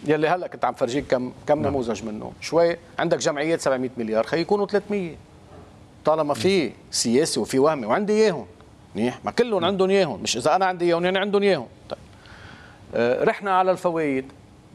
يلي 0.07 0.27
هلأ 0.27 0.47
كنت 0.47 0.65
عم 0.65 0.73
فرجيك 0.73 1.07
كم 1.07 1.33
كم 1.47 1.61
نموذج 1.61 2.03
منه. 2.03 2.33
شوي 2.41 2.77
عندك 2.99 3.17
جمعيات 3.17 3.61
700 3.61 3.89
مليار. 3.97 4.23
خي 4.23 4.41
يكونوا 4.41 4.65
300 4.65 5.15
طالما 6.05 6.33
في 6.33 6.71
سياسي 6.91 7.39
وفي 7.39 7.59
وهمي 7.59 7.85
وعندي 7.85 8.13
إياهم. 8.13 8.45
منيح؟ 8.95 9.19
ما 9.25 9.31
كلهم 9.31 9.65
عندهم 9.65 9.89
إياهم. 9.89 10.21
مش 10.23 10.37
إذا 10.37 10.55
أنا 10.55 10.65
عندي 10.65 10.85
إياهم 10.85 11.05
يعني 11.05 11.17
عندهم 11.17 11.43
إياهم. 11.43 11.67
طيب. 11.89 11.99
آه، 12.95 13.23
رحنا 13.23 13.51
على 13.51 13.71
الفوائد. 13.71 14.25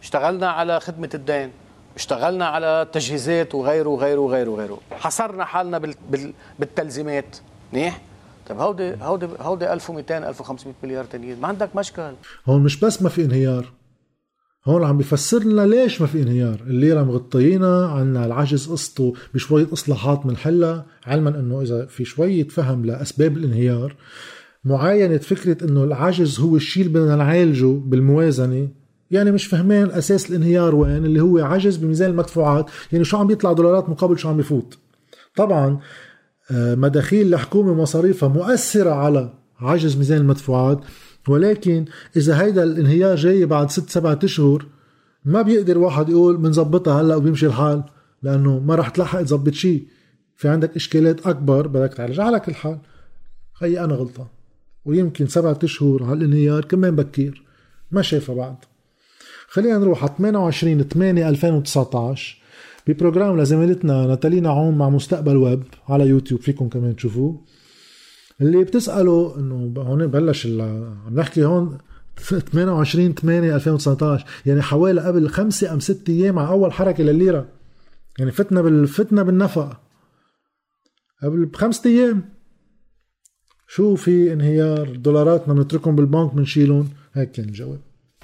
اشتغلنا 0.03 0.51
على 0.51 0.81
خدمة 0.81 1.11
الدين. 1.15 1.51
اشتغلنا 1.97 2.47
على 2.47 2.87
تجهيزات 2.93 3.55
وغيره 3.55 3.89
وغيره 3.89 4.21
وغيره 4.21 4.51
وغيره. 4.51 4.79
حصرنا 4.93 5.45
حالنا 5.45 5.79
بال 5.79 5.95
بال 6.11 6.33
بالتلزيمات. 6.59 7.37
منيح؟ 7.73 8.01
طيب 8.49 8.59
هودي 8.59 8.95
هودي 9.03 9.29
هودي 9.41 9.73
1200 9.73 10.29
1500 10.29 10.75
مليار 10.83 11.05
تانيين 11.05 11.41
ما 11.41 11.49
عندك 11.49 11.77
مشكل. 11.77 12.13
هون 12.47 12.63
مش 12.63 12.81
بس 12.81 13.03
ما 13.03 13.09
في 13.09 13.25
انهيار. 13.25 13.80
هون 14.65 14.85
عم 14.85 14.97
بيفسر 14.99 15.45
لنا 15.45 15.67
ليش 15.67 16.01
ما 16.01 16.07
في 16.07 16.23
انهيار. 16.23 16.61
الليرة 16.67 17.03
مغطينا 17.03 17.87
عنا 17.87 18.27
العجز 18.27 18.69
قصته 18.69 19.15
بشوية 19.35 19.67
إصلاحات 19.73 20.27
منحلها 20.27 20.87
علما 21.07 21.41
أنه 21.41 21.63
إذا 21.63 21.87
في 21.87 22.05
شوية 22.05 22.49
فهم 22.49 22.85
لأسباب 22.85 23.37
الانهيار 23.37 23.97
معاينة 24.65 25.17
فكرة 25.17 25.65
أنه 25.65 25.85
العجز 25.85 26.41
هو 26.41 26.57
الشيء 26.57 26.87
اللي 26.87 26.99
بدنا 26.99 27.17
نعالجه 27.17 27.81
بالموازنة 27.85 28.69
يعني 29.11 29.31
مش 29.31 29.47
فهمان 29.47 29.91
أساس 29.91 30.31
الانهيار 30.31 30.75
وين 30.75 31.05
اللي 31.05 31.21
هو 31.21 31.39
عجز 31.39 31.77
بميزان 31.77 32.11
المدفوعات 32.11 32.71
يعني 32.93 33.05
شو 33.05 33.17
عم 33.17 33.27
بيطلع 33.27 33.53
دولارات 33.53 33.89
مقابل 33.89 34.19
شو 34.19 34.29
عم 34.29 34.37
بيفوت 34.37 34.79
طبعا 35.37 35.81
آه، 36.51 36.75
مداخيل 36.75 37.35
الحكومة 37.35 37.71
ومصاريفها 37.71 38.29
مؤثرة 38.29 38.91
على 38.91 39.33
عجز 39.61 39.97
ميزان 39.97 40.21
المدفوعات 40.21 40.81
ولكن 41.29 41.85
إذا 42.17 42.43
هيدا 42.43 42.63
الانهيار 42.63 43.17
جاي 43.17 43.47
بعد 43.47 43.71
ست 43.71 43.91
سبعة 43.91 44.19
أشهر 44.25 44.67
ما 45.25 45.43
بيقدر 45.43 45.79
واحد 45.79 46.09
يقول 46.09 46.37
بنظبطها 46.37 47.01
هلأ 47.01 47.17
وبيمشي 47.17 47.47
الحال 47.47 47.83
لأنه 48.23 48.59
ما 48.59 48.75
رح 48.75 48.89
تلحق 48.89 49.23
تظبط 49.23 49.53
شيء 49.53 49.87
في 50.37 50.49
عندك 50.49 50.77
إشكالات 50.77 51.27
أكبر 51.27 51.67
بدك 51.67 51.95
تعالجها 51.95 52.25
على 52.25 52.41
كل 52.41 52.55
حال 52.55 52.79
خيي 53.53 53.85
أنا 53.85 53.95
غلطان. 53.95 54.27
ويمكن 54.85 55.27
سبعة 55.27 55.59
أشهر 55.65 56.05
على 56.05 56.13
الانهيار 56.13 56.65
كمان 56.65 56.97
بكير. 56.97 57.43
ما 57.91 58.03
شايفها 58.03 58.35
بعد 58.35 58.57
خلينا 59.49 59.79
نروح 59.79 60.03
على 60.03 60.13
28 60.19 60.83
8 60.83 61.29
2019 61.29 62.37
ب 62.87 62.93
program 62.94 63.41
لزميلتنا 63.41 64.07
ناتالينا 64.07 64.51
عون 64.51 64.79
مع 64.79 64.89
مستقبل 64.89 65.37
ويب 65.37 65.63
على 65.89 66.07
يوتيوب. 66.07 66.41
فيكم 66.41 66.69
كمان 66.69 66.97
تشوفوه. 66.97 67.41
اللي 68.41 68.65
بتسألوا 68.65 69.37
إنه 69.37 69.73
هون 69.83 70.07
بلش 70.07 70.47
عم 70.47 70.97
نحكي 71.15 71.45
هون 71.45 71.79
28 72.53 73.15
8 73.15 73.55
2019 73.55 74.27
يعني 74.47 74.63
حوالي 74.63 75.01
قبل 75.01 75.29
خمسة 75.29 75.73
أم 75.73 75.81
ست 75.81 76.09
أيام 76.09 76.39
على 76.39 76.49
أول 76.49 76.73
حركة 76.73 77.05
للليرة 77.05 77.47
يعني 78.19 78.31
فتنا 78.31 78.63
بال 78.63 78.89
فتنا 78.89 79.23
بالنفق. 79.23 79.81
قبل 81.23 81.45
بخمسة 81.45 81.91
أيام. 81.91 82.23
شو 83.69 83.97
في 83.97 84.33
انهيار 84.33 84.97
دولاراتنا 84.97 85.55
بنتركهم 85.55 85.97
بالبنك 85.97 86.35
بنشيلهم؟ 86.35 86.89
هيك 87.15 87.31
كان 87.33 87.45
الجواب. 87.45 87.79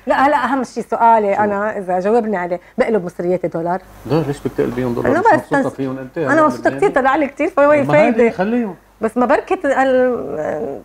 لا 0.07 0.27
هلا 0.27 0.45
أهم 0.45 0.65
شيء 0.65 0.85
سؤالي 0.91 1.39
أنا 1.39 1.79
إذا 1.79 2.01
جاوبني 2.01 2.37
عليه 2.37 2.61
بقلب 2.79 3.05
مصرياتي 3.05 3.49
دولار 3.49 3.83
لا 4.11 4.23
ليش 4.23 4.41
بدك 4.41 4.51
تقلبيهم 4.57 4.95
دولار؟ 4.95 5.13
أنا 5.13 5.21
بس 5.21 5.27
مبسوطة 5.53 5.63
بس- 5.69 5.73
فيهم؟ 5.77 5.99
أنت 5.99 6.19
أنا 6.19 6.45
مبسوطة 6.47 6.71
كثير 6.77 6.91
طلع 6.91 7.17
لي 7.17 7.27
كثير 7.29 7.49
فوي 7.49 7.85
فايدة. 7.85 8.31
خليهم 8.31 8.75
بس 9.03 9.17
ما 9.17 9.27
بركت 9.27 9.65
ال- 9.65 10.81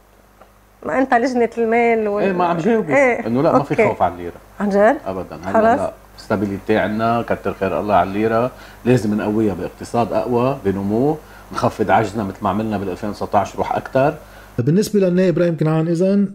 ما 0.85 0.97
انت 0.99 1.13
لجنة 1.13 1.49
المال 1.57 2.07
وال... 2.07 2.23
إيه 2.23 2.31
ما 2.31 2.45
عم 2.45 2.57
جاوبك 2.57 2.89
إيه، 2.89 3.27
إنه 3.27 3.41
لا 3.41 3.51
ما 3.57 3.63
في. 3.63 3.87
خوف 3.87 4.01
على 4.01 4.13
الليرة 4.13 4.33
عن 4.59 4.69
جد؟ 4.69 4.97
ابدا 5.05 5.35
هلا 5.45 5.53
خلاص. 5.53 5.79
لا 5.79 5.93
ستابيليتي 6.17 6.77
عندنا 6.77 7.21
كتر 7.21 7.53
خير 7.53 7.79
الله 7.79 7.95
على 7.95 8.09
الليرة 8.09 8.51
لازم 8.85 9.13
نقويها 9.17 9.53
باقتصاد 9.53 10.13
أقوى 10.13 10.57
بنمو 10.65 11.17
نخفض 11.53 11.91
عجزنا 11.91 12.23
مثل 12.23 12.37
ما 12.41 12.49
عملنا 12.49 12.77
بال 12.77 12.89
2019 12.89 13.57
روح 13.57 13.75
أكثر 13.75 14.13
بالنسبة 14.57 14.99
للنائب 14.99 15.35
إبراهيم 15.35 15.57
كنعان 15.57 15.87
اذا 15.87 16.25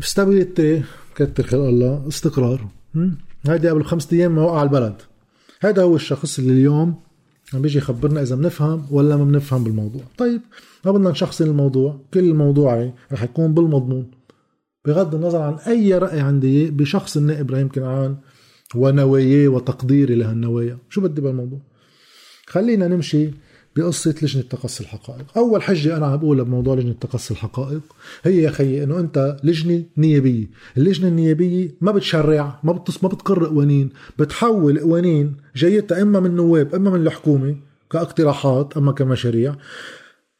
ستابيليتي 0.00 0.82
كتر 1.16 1.42
خير 1.42 1.60
الله 1.68 2.02
استقرار؟ 2.08 2.60
هيدي 3.46 3.68
قبل 3.70 3.84
خمسة 3.84 4.16
أيام 4.16 4.34
ما 4.34 4.42
وقع 4.42 4.62
البلد 4.62 4.94
هذا 5.62 5.82
هو 5.82 5.96
الشخص 5.96 6.38
اللي 6.38 6.52
اليوم 6.52 6.94
عم 7.54 7.62
بيجي 7.62 7.78
يخبرنا 7.78 8.22
إذا 8.22 8.36
بنفهم 8.36 8.86
ولا 8.90 9.16
ما 9.16 9.24
بنفهم 9.24 9.64
بالموضوع. 9.64 10.02
طيب 10.18 10.40
ما 10.84 10.92
بدنا 10.92 11.10
نشخصن 11.10 11.46
الموضوع. 11.46 12.00
كل 12.14 12.34
موضوعي 12.34 12.92
رح 13.12 13.22
يكون 13.22 13.54
بالمضمون. 13.54 14.10
بغض 14.86 15.14
النظر 15.14 15.42
عن 15.42 15.54
أي 15.54 15.98
رأي 15.98 16.20
عندي 16.20 16.70
بشخص 16.70 17.16
النائب 17.16 17.40
إبراهيم 17.40 17.68
كنعان 17.68 18.16
ونواياه 18.74 19.48
وتقديري 19.48 20.14
لهالنوايا 20.14 20.78
شو 20.88 21.00
بدي 21.00 21.20
بالموضوع؟ 21.20 21.58
خلينا 22.46 22.88
نمشي 22.88 23.30
بقصة 23.76 24.14
لجنة 24.22 24.42
تقصي 24.42 24.84
الحقائق. 24.84 25.24
أول 25.36 25.62
حجة 25.62 25.96
أنا 25.96 26.06
عم 26.06 26.16
بقولها 26.16 26.44
بموضوع 26.44 26.74
لجنة 26.74 26.92
تقصي 26.92 27.34
الحقائق. 27.34 27.80
هي 28.22 28.42
يا 28.42 28.50
خيي 28.50 28.84
أنه 28.84 29.00
أنت 29.00 29.36
لجنة 29.44 29.82
نيابية. 29.96 30.46
اللجنة 30.76 31.08
النيابية 31.08 31.70
ما 31.80 31.92
بتشرع 31.92 32.60
ما 32.64 32.72
بتص 32.72 33.04
ما 33.04 33.08
بتقر 33.08 33.46
قوانين 33.46 33.90
بتحول 34.18 34.78
قوانين 34.78 35.36
جايتها 35.56 36.02
إما 36.02 36.20
من 36.20 36.36
نواب 36.36 36.74
إما 36.74 36.90
من 36.90 37.06
الحكومة 37.06 37.56
كاقتراحات 37.90 38.76
أما 38.76 38.92
كمشاريع. 38.92 39.54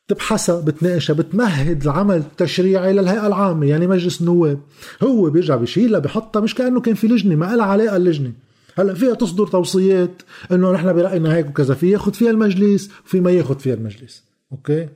تبحثها 0.08 0.60
بتناقشها 0.60 1.14
بتمهد 1.14 1.82
العمل 1.82 2.16
التشريعي 2.16 2.92
للهيئة 2.92 3.26
العامة 3.26 3.66
يعني 3.66 3.86
مجلس 3.86 4.20
النواب. 4.20 4.60
هو 5.02 5.30
بيرجع 5.30 5.56
بيشيلها 5.56 6.00
بحطها 6.00 6.40
مش 6.40 6.54
كأنه 6.54 6.80
كان 6.80 6.94
في 6.94 7.06
لجنة 7.06 7.36
ما 7.36 7.56
لها 7.56 7.64
علاقة 7.64 7.96
اللجنة. 7.96 8.32
هلا 8.78 8.94
فيها 8.94 9.14
تصدر 9.14 9.46
توصيات 9.46 10.22
انه 10.52 10.72
نحن 10.72 10.92
برأينا 10.92 11.34
هيك 11.34 11.48
وكذا 11.48 11.74
في 11.74 11.90
ياخذ 11.90 12.12
فيها 12.12 12.30
المجلس 12.30 12.90
وفي 13.04 13.20
ما 13.20 13.30
ياخذ 13.30 13.58
فيها 13.58 13.74
المجلس. 13.74 14.24
أوكي؟ 14.52 14.88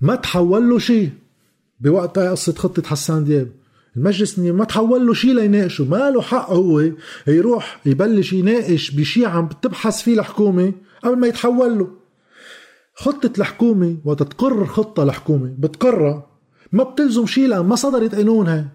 ما 0.00 0.14
تحول 0.14 0.70
له 0.70 0.78
شيء 0.78 1.10
بوقتها 1.80 2.30
قصة 2.30 2.52
خطة 2.52 2.82
حسان 2.82 3.24
دياب. 3.24 3.50
المجلس 3.96 4.38
ما 4.38 4.64
تحول 4.64 5.06
له 5.06 5.14
شيء 5.14 5.34
ليناقشه. 5.34 5.84
ما 5.84 6.10
له 6.10 6.22
حق 6.22 6.50
هو 6.50 6.90
يروح 7.26 7.80
يبلش 7.86 8.32
يناقش 8.32 8.90
بشيء 8.90 9.26
عم 9.26 9.46
بتبحث 9.46 10.02
فيه 10.02 10.14
الحكومة 10.14 10.72
قبل 11.04 11.16
ما 11.16 11.26
يتحول 11.26 11.78
له. 11.78 11.88
خطة 12.94 13.32
الحكومة 13.38 13.96
وتتقرر 14.04 14.66
خطة 14.66 15.02
الحكومة 15.02 15.54
بتقرر 15.58 16.22
ما 16.72 16.84
بتلزم 16.84 17.26
شيء 17.26 17.46
لأن 17.48 17.60
ما 17.60 17.76
صدرت 17.76 18.14
قانونها 18.14 18.68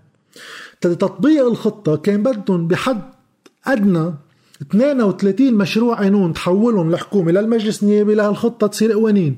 تطبيق 0.88 1.48
الخطة 1.48 1.96
كان 1.96 2.24
بدهم 2.24 2.68
بحد 2.68 3.02
أدنى 3.66 4.14
32 4.62 5.54
مشروع 5.54 5.96
قانون 5.96 6.34
تحولهم 6.34 6.90
الحكومة 6.90 7.32
للمجلس 7.32 7.84
النيابي 7.84 8.16
لهالخطة 8.16 8.68
تصير 8.68 8.92
قوانين. 8.92 9.38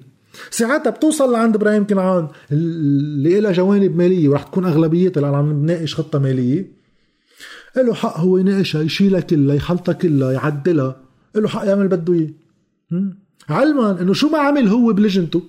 ساعتها 0.50 0.90
بتوصل 0.90 1.32
لعند 1.32 1.56
إبراهيم 1.56 1.88
كنعان 1.88 2.28
اللي 2.52 3.40
لها 3.40 3.52
جوانب 3.52 3.98
مالية 3.98 4.30
ورح 4.30 4.44
تكون 4.44 4.66
أغلبيتها 4.66 5.22
لأن 5.22 5.34
عم 5.34 5.52
نناقش 5.52 5.96
خطة 5.96 6.20
مالية. 6.20 6.72
له 7.78 7.94
حق 7.94 8.20
هو 8.20 8.38
يناقشها 8.38 8.82
يشيلها 8.82 9.20
كلها 9.20 9.56
يحلطها 9.56 9.94
كلها 9.94 10.32
يعدلها. 10.32 10.96
له 11.36 11.48
حق 11.48 11.66
يعمل 11.66 11.88
بده 11.88 12.14
إياه. 12.14 12.30
علما 13.50 14.02
إنه 14.02 14.14
شو 14.14 14.30
ما 14.30 14.38
عمل 14.38 14.68
هو 14.68 14.94
بلجنته. 14.94 15.42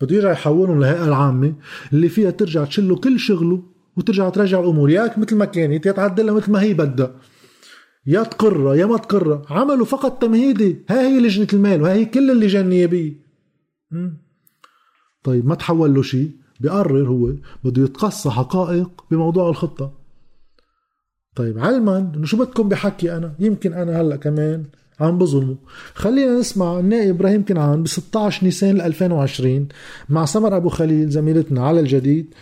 بده 0.00 0.16
يرجع 0.16 0.32
يحولهم 0.32 0.80
لهيئة 0.80 1.04
العامة 1.04 1.54
اللي 1.92 2.08
فيها 2.08 2.30
ترجع 2.30 2.64
تشله 2.64 2.96
كل 2.96 3.18
شغله. 3.18 3.62
وترجع 3.98 4.28
ترجع 4.28 4.60
الأمور. 4.60 4.90
ياك 4.90 5.18
مثل 5.18 5.36
ما 5.36 5.44
كانت 5.44 5.86
يا 5.86 5.92
تعدلها 5.92 6.34
مثل 6.34 6.50
ما 6.52 6.62
هي 6.62 6.74
بدها. 6.74 7.14
يا 8.06 8.22
تقرها 8.22 8.74
يا 8.74 8.86
ما 8.86 8.96
تقرها 8.96 9.42
عملوا 9.50 9.86
فقط 9.86 10.22
تمهيدي. 10.22 10.84
ها 10.90 11.00
هي 11.00 11.20
لجنة 11.20 11.46
المال 11.52 11.82
وها 11.82 11.92
هي 11.92 12.04
كل 12.04 12.30
اللجان 12.30 12.64
النيابيه 12.64 13.28
طيب 15.22 15.46
ما 15.46 15.54
تحول 15.54 15.94
له 15.94 16.02
شيء 16.02 16.30
بيقرر 16.60 17.08
هو. 17.08 17.32
بده 17.64 17.82
يتقصى 17.82 18.30
حقائق 18.30 19.04
بموضوع 19.10 19.48
الخطة. 19.48 19.98
طيب 21.36 21.58
علما 21.58 22.12
إنه 22.14 22.26
شو 22.26 22.36
بدكم 22.36 22.68
بحكي 22.68 23.16
أنا؟ 23.16 23.34
يمكن 23.38 23.72
أنا 23.72 24.00
هلأ 24.00 24.16
كمان 24.16 24.64
عم 25.00 25.18
بظلموا 25.18 25.54
خلينا 25.94 26.38
نسمع 26.38 26.78
النائب 26.78 27.14
إبراهيم 27.14 27.44
كنعان 27.44 27.82
ب 27.82 27.86
16 27.86 28.44
نيسان 28.44 28.80
2020 28.80 29.68
مع 30.08 30.24
سمر 30.24 30.56
أبو 30.56 30.68
خليل 30.68 31.08
زميلتنا 31.08 31.66
على 31.66 31.80
الجديد. 31.80 32.34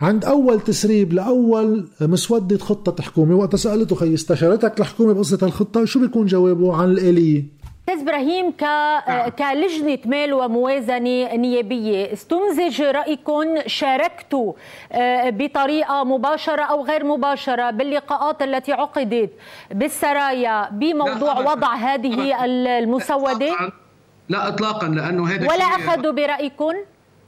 عند 0.00 0.24
أول 0.24 0.60
تسريب 0.60 1.12
لأول 1.12 1.88
مسودة 2.00 2.58
خطة 2.58 3.02
حكومة 3.02 3.34
وقت 3.34 3.56
سألته 3.56 3.96
خي 3.96 4.14
استشارتك 4.14 4.80
الحكومة 4.80 5.12
بقصة 5.12 5.46
الخطه 5.46 5.84
شو 5.84 6.00
بيكون 6.00 6.26
جوابه 6.26 6.76
عن 6.76 6.90
الاليه 6.90 7.44
أستاذ 7.88 8.02
إبراهيم 8.02 8.50
ك... 8.50 8.62
نعم. 8.62 9.28
كلجنة 9.28 9.98
مال 10.04 10.32
وموازنة 10.32 11.34
نيابية 11.36 12.12
استمزج 12.12 12.82
رأيكم 12.82 13.44
شاركتوا 13.66 14.52
آه، 14.92 15.30
بطريقة 15.30 16.04
مباشرة 16.04 16.62
أو 16.62 16.84
غير 16.84 17.04
مباشرة 17.04 17.70
باللقاءات 17.70 18.42
التي 18.42 18.72
عقدت 18.72 19.30
بالسرايا 19.70 20.70
بموضوع 20.70 21.38
وضع 21.38 21.74
هذه 21.74 22.44
المسودة؟ 22.78 23.72
لا 24.28 24.48
اطلاقا 24.48 24.88
لأنه 24.88 25.28
هذا 25.28 25.48
ولا 25.48 25.64
أخذوا 25.64 26.12
برأيكم؟ 26.12 26.74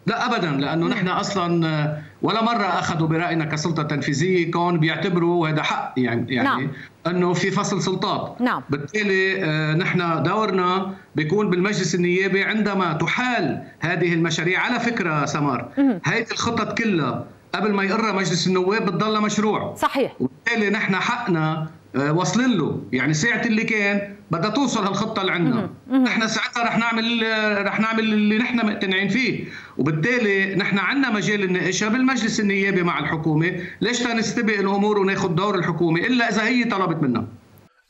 لا 0.07 0.27
ابدا 0.27 0.51
لأنه 0.51 0.87
نحن 0.87 1.09
أصلا 1.09 1.67
آه، 1.67 1.99
ولا 2.23 2.43
مرة 2.43 2.65
أخذوا 2.65 3.09
برأينا 3.09 3.45
كسلطة 3.45 3.83
تنفيذية. 3.83 4.51
كون 4.51 4.81
بيعتبروا 4.81 5.49
هذا 5.49 5.63
حق 5.63 5.95
يعني 5.97 6.35
يعني 6.35 6.49
نعم. 6.49 6.71
أنه 7.07 7.33
في 7.33 7.51
فصل 7.51 7.83
سلطات. 7.83 8.41
نعم. 8.41 8.63
بالتالي 8.71 9.45
آه، 9.45 9.75
نحن 9.75 10.23
دورنا 10.23 10.95
بيكون 11.15 11.51
بالمجلس 11.51 11.95
النيابي 11.95 12.43
عندما 12.45 12.93
تحال 12.93 13.63
هذه 13.81 14.15
المشاريع. 14.15 14.61
على 14.61 14.81
فكرة 14.81 15.25
سمر 15.25 15.69
هذه 16.05 16.27
الخطط 16.33 16.79
كلها 16.79 17.25
قبل 17.55 17.73
ما 17.73 17.83
يقرها 17.83 18.13
مجلس 18.13 18.47
النواب 18.47 18.87
بتضلها 18.87 19.21
مشروع. 19.21 19.75
صحيح. 19.75 20.13
وبالتالي 20.21 20.71
نحن 20.71 20.95
حقنا 20.95 21.71
واصلين 21.95 22.59
له. 22.59 22.83
يعني 22.93 23.15
ساعة 23.15 23.47
اللي 23.47 23.65
كان 23.65 24.17
بدها 24.31 24.51
توصل 24.51 24.85
هالخطة 24.85 25.21
اللي 25.21 25.33
عندنا. 25.33 25.71
نحن 25.91 26.29
ساعتها 26.29 26.65
رح 26.65 26.79
نعمل 26.79 27.23
رح 27.67 27.81
نعمل 27.81 28.13
اللي 28.13 28.39
نحن 28.39 28.67
مقتنعين 28.67 29.09
فيه. 29.09 29.45
وبالتالي 29.79 30.55
نحن 30.55 30.79
عندنا 30.79 31.13
مجال 31.13 31.53
نناقشها 31.53 31.89
بالمجلس 31.89 32.41
النيابي 32.41 32.83
مع 32.83 32.99
الحكومة. 32.99 33.53
ليش 33.81 33.99
تنستبق 33.99 34.59
الأمور 34.59 34.99
وناخذ 34.99 35.35
دور 35.35 35.59
الحكومة؟ 35.59 36.01
إلا 36.01 36.29
إذا 36.29 36.47
هي 36.47 36.65
طلبت 36.65 37.03
منا. 37.03 37.27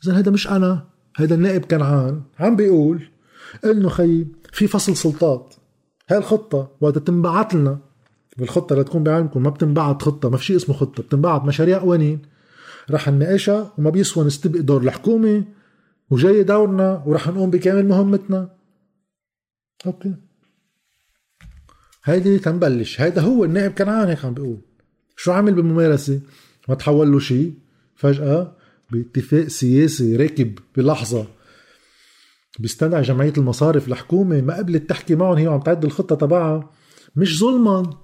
إذا 0.05 0.13
هذا 0.13 0.31
مش 0.31 0.47
أنا 0.47 0.83
هذا 1.17 1.35
النائب 1.35 1.65
كنعان 1.65 2.21
عم 2.39 2.55
بيقول 2.55 3.09
إنه 3.65 3.89
خي 3.89 4.25
في 4.53 4.67
فصل 4.67 4.95
سلطات. 4.95 5.55
هاي 6.09 6.17
الخطة 6.17 6.71
وقت 6.81 6.97
تنبعت 6.97 7.53
لنا 7.53 7.77
بالخطة 8.37 8.75
لتكون 8.75 9.03
بعلمكم 9.03 9.43
ما 9.43 9.49
بتنبعت 9.49 10.01
خطة 10.01 10.29
ما 10.29 10.37
في 10.37 10.45
شيء 10.45 10.55
اسمه 10.55 10.75
خطة 10.75 11.03
بتنبعت 11.03 11.45
مشاريع 11.45 11.77
قوانين. 11.77 12.32
رح 12.91 13.09
نناقشها 13.09 13.73
وما 13.77 13.89
بيسوى 13.89 14.25
نستبق 14.25 14.59
دور 14.59 14.81
الحكومة 14.81 15.43
وجاي 16.09 16.43
دورنا 16.43 17.03
ورح 17.05 17.27
نقوم 17.27 17.49
بكامل 17.49 17.87
مهمتنا. 17.87 18.49
أوكي. 19.85 20.15
هيدي 22.03 22.39
تنبلش. 22.39 23.01
هيدا 23.01 23.21
هو 23.21 23.43
النائب 23.43 23.71
كنعان 23.71 24.07
هيك 24.07 24.25
عم 24.25 24.33
بيقول. 24.33 24.61
شو 25.15 25.31
عمل 25.31 25.53
بالممارسة؟ 25.53 26.19
ما 26.69 26.75
تحول 26.75 27.11
له 27.11 27.19
شيء. 27.19 27.53
فجأة 27.95 28.55
باتفاق 28.91 29.47
سياسي 29.47 30.15
راكب 30.15 30.59
بلحظة 30.75 31.27
بيستدعي 32.59 33.01
جمعية 33.01 33.33
المصارف 33.37 33.87
الحكومة 33.87 34.41
ما 34.41 34.57
قبلت 34.57 34.89
تحكي 34.89 35.15
معهم 35.15 35.37
هي 35.37 35.47
عم 35.47 35.59
تعد 35.59 35.85
الخطة 35.85 36.15
تبعها. 36.15 36.69
مش 37.15 37.39
ظلما. 37.39 38.02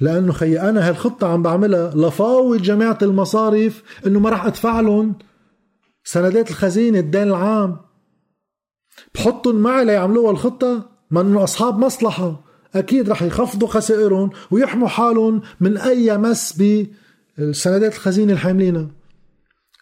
لأنه 0.00 0.32
خي 0.32 0.58
أنا 0.58 0.88
هالخطة 0.88 1.26
عم 1.26 1.42
بعملها 1.42 1.94
لفاوض 1.94 2.62
جماعة 2.62 2.98
المصارف 3.02 3.82
إنه 4.06 4.20
ما 4.20 4.30
رح 4.30 4.46
أدفع 4.46 4.80
لهم 4.80 5.14
سندات 6.04 6.50
الخزينة 6.50 6.98
الدين 6.98 7.22
العام. 7.22 7.76
بحطهم 9.14 9.56
معي 9.56 9.84
ليعملوها 9.84 10.30
الخطة 10.30 10.90
ما 11.10 11.20
إنه 11.20 11.44
أصحاب 11.44 11.78
مصلحة. 11.78 12.44
أكيد 12.74 13.08
رح 13.08 13.22
يخفضوا 13.22 13.68
خسائرهم 13.68 14.30
ويحموا 14.50 14.88
حالهم 14.88 15.42
من 15.60 15.76
أي 15.76 16.18
مس 16.18 16.62
بالسندات 17.38 17.94
الخزينة 17.94 18.32
الحاملينها 18.32 18.88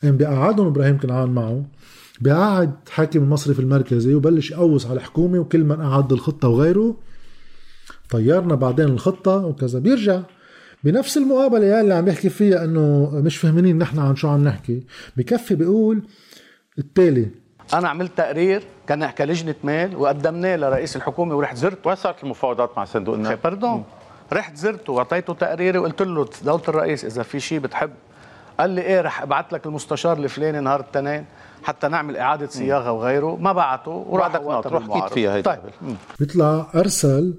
قام 0.03 0.17
بقعدهم 0.17 0.67
إبراهيم 0.67 0.99
كنعان 0.99 1.29
معه 1.29 1.65
بقعد 2.21 2.75
حاكم 2.91 3.23
المصرف 3.23 3.61
المركزي 3.61 4.15
وبلش 4.15 4.51
يقوص 4.51 4.87
على 4.87 4.97
الحكومة 4.97 5.39
وكل 5.39 5.65
من 5.65 5.81
أعد 5.81 6.13
الخطة 6.13 6.49
وغيره. 6.49 6.97
طيرنا 8.13 8.55
بعدين 8.55 8.87
الخطة 8.87 9.37
وكذا. 9.37 9.79
بيرجع 9.79 10.21
بنفس 10.85 11.17
المقابلة 11.17 11.81
اللي 11.81 11.95
عم 11.95 12.09
يحكي 12.09 12.29
فيها 12.29 12.65
إنه 12.65 13.11
مش 13.15 13.37
فاهمين 13.37 13.79
نحن 13.79 13.99
عن 13.99 14.17
شو 14.17 14.29
عم 14.29 14.45
نحكي. 14.45 14.83
بكفي 15.17 15.55
بيقول 15.55 16.03
التالي. 16.79 17.29
أنا 17.75 17.89
عملت 17.89 18.13
تقرير 18.17 18.63
كان 18.87 19.11
كلجنه 19.11 19.55
مال 19.65 19.97
وقدمناه 19.97 20.57
لرئيس 20.57 20.97
الحكومة 20.97 21.37
ورحت 21.37 21.57
زرته. 21.57 21.89
وين 21.89 21.97
صارت 21.97 22.25
المفاوضات 22.25 22.71
مع 22.77 22.85
صندوق 22.85 23.15
النقد؟ 23.15 23.39
باردون 23.45 23.85
رحت 24.33 24.57
زرته 24.57 24.93
واعطيته 24.93 25.35
تقريري 25.35 25.79
وقلت 25.79 26.03
له 26.03 26.29
دوله 26.45 26.63
الرئيس 26.69 27.05
إذا 27.05 27.23
في 27.23 27.41
شيء 27.41 27.59
بتحب. 27.59 27.91
قال 28.61 28.71
لي 28.71 28.81
إيه 28.81 29.01
رح 29.01 29.23
ابعث 29.23 29.55
لك 29.55 29.67
المستشار 29.67 30.19
الفلاني 30.19 30.61
نهار 30.61 30.81
الاثنين 30.81 31.25
حتى 31.63 31.89
نعمل 31.89 32.17
إعادة 32.17 32.47
صياغة 32.47 32.93
وغيره. 32.93 33.37
ما 33.37 33.53
بعته 33.53 33.91
وراح 33.91 34.37
تروح 34.37 34.91
أكيد 34.91 35.15
فيها 35.15 35.35
هيدا 35.35 35.51
طيب. 35.51 35.61
بيطلع 36.21 36.67
أرسل 36.75 37.35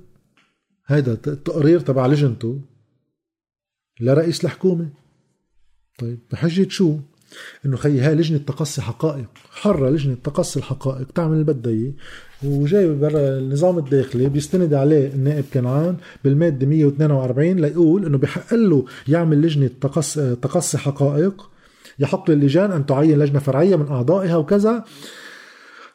هيدا 0.87 1.13
التقرير 1.13 1.79
تبع 1.79 2.07
لجنته 2.07 2.61
لرئيس 3.99 4.45
الحكومة. 4.45 4.89
طيب 5.99 6.19
بحجة 6.31 6.69
شو؟ 6.69 6.97
إنه 7.65 7.77
خي 7.77 7.99
هاي 7.99 8.15
لجنة 8.15 8.37
تقصي 8.37 8.81
حقائق. 8.81 9.29
حرة 9.51 9.89
لجنة 9.89 10.15
تقصي 10.23 10.59
الحقائق 10.59 11.11
تعمل 11.11 11.33
اللي 11.33 11.43
بدها 11.43 11.73
إياه. 11.73 11.93
وجاي 12.43 12.93
برا 12.93 13.37
النظام 13.37 13.77
الداخلي 13.77 14.29
بيستند 14.29 14.73
عليه 14.73 15.07
النائب 15.07 15.45
كنعان 15.53 15.97
بالمادة 16.23 16.67
142 16.67 17.59
ليقول 17.59 18.05
إنه 18.05 18.17
بحق 18.17 18.53
له 18.53 18.85
يعمل 19.07 19.41
لجنة 19.41 19.69
تقصي, 19.81 20.35
تقصي 20.35 20.77
حقائق 20.77 21.49
يحق 21.99 22.31
للجان 22.31 22.71
أن 22.71 22.85
تعين 22.85 23.19
لجنة 23.19 23.39
فرعية 23.39 23.75
من 23.75 23.87
أعضائها 23.87 24.35
وكذا. 24.35 24.83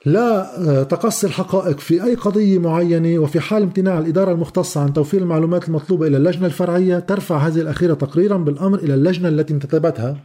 لا 0.06 0.58
آه، 0.70 0.82
تقصي 0.82 1.26
الحقائق 1.26 1.78
في 1.78 2.04
أي 2.04 2.14
قضية 2.14 2.58
معينة 2.58 3.18
وفي 3.18 3.40
حال 3.40 3.62
امتناع 3.62 3.98
الإدارة 3.98 4.32
المختصة 4.32 4.80
عن 4.80 4.92
توفير 4.92 5.22
المعلومات 5.22 5.68
المطلوبة 5.68 6.06
إلى 6.06 6.16
اللجنة 6.16 6.46
الفرعية 6.46 6.98
ترفع 6.98 7.36
هذه 7.36 7.60
الأخيرة 7.60 7.94
تقريرا 7.94 8.36
بالأمر 8.36 8.78
إلى 8.78 8.94
اللجنة 8.94 9.28
التي 9.28 9.54
انتدبتها 9.54 10.16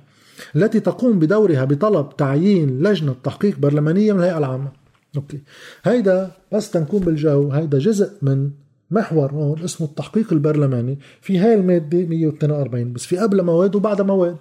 التي 0.55 0.79
تقوم 0.79 1.19
بدورها 1.19 1.65
بطلب 1.65 2.15
تعيين 2.17 2.83
لجنة 2.83 3.15
تحقيق 3.23 3.59
برلمانية 3.59 4.13
من 4.13 4.19
الهيئة 4.19 4.37
العامة. 4.37 4.71
أوكي. 5.15 5.41
هيدا 5.83 6.31
بس 6.51 6.71
تنكون 6.71 6.99
بالجو 6.99 7.51
هيدا 7.51 7.79
جزء 7.79 8.11
من 8.21 8.49
محور 8.91 9.31
هون 9.31 9.63
اسمه 9.63 9.87
التحقيق 9.87 10.33
البرلماني 10.33 10.99
في 11.21 11.37
هاي 11.37 11.53
المادة 11.53 12.05
142 12.05 12.93
بس 12.93 13.05
في 13.05 13.17
قبل 13.17 13.43
مواد 13.43 13.75
وبعد 13.75 14.01
مواد. 14.01 14.37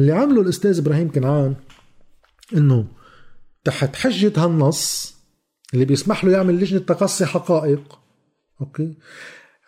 اللي 0.00 0.12
عمله 0.12 0.40
الأستاذ 0.40 0.78
إبراهيم 0.78 1.10
كنعان 1.10 1.54
إنه 2.56 2.84
تحت 3.64 3.96
حجة 3.96 4.32
هالنص 4.36 5.14
اللي 5.74 5.84
بيسمح 5.84 6.24
له 6.24 6.32
يعمل 6.32 6.60
لجنة 6.60 6.80
تقصي 6.80 7.26
حقائق. 7.26 7.98
أوكي؟ 8.60 8.94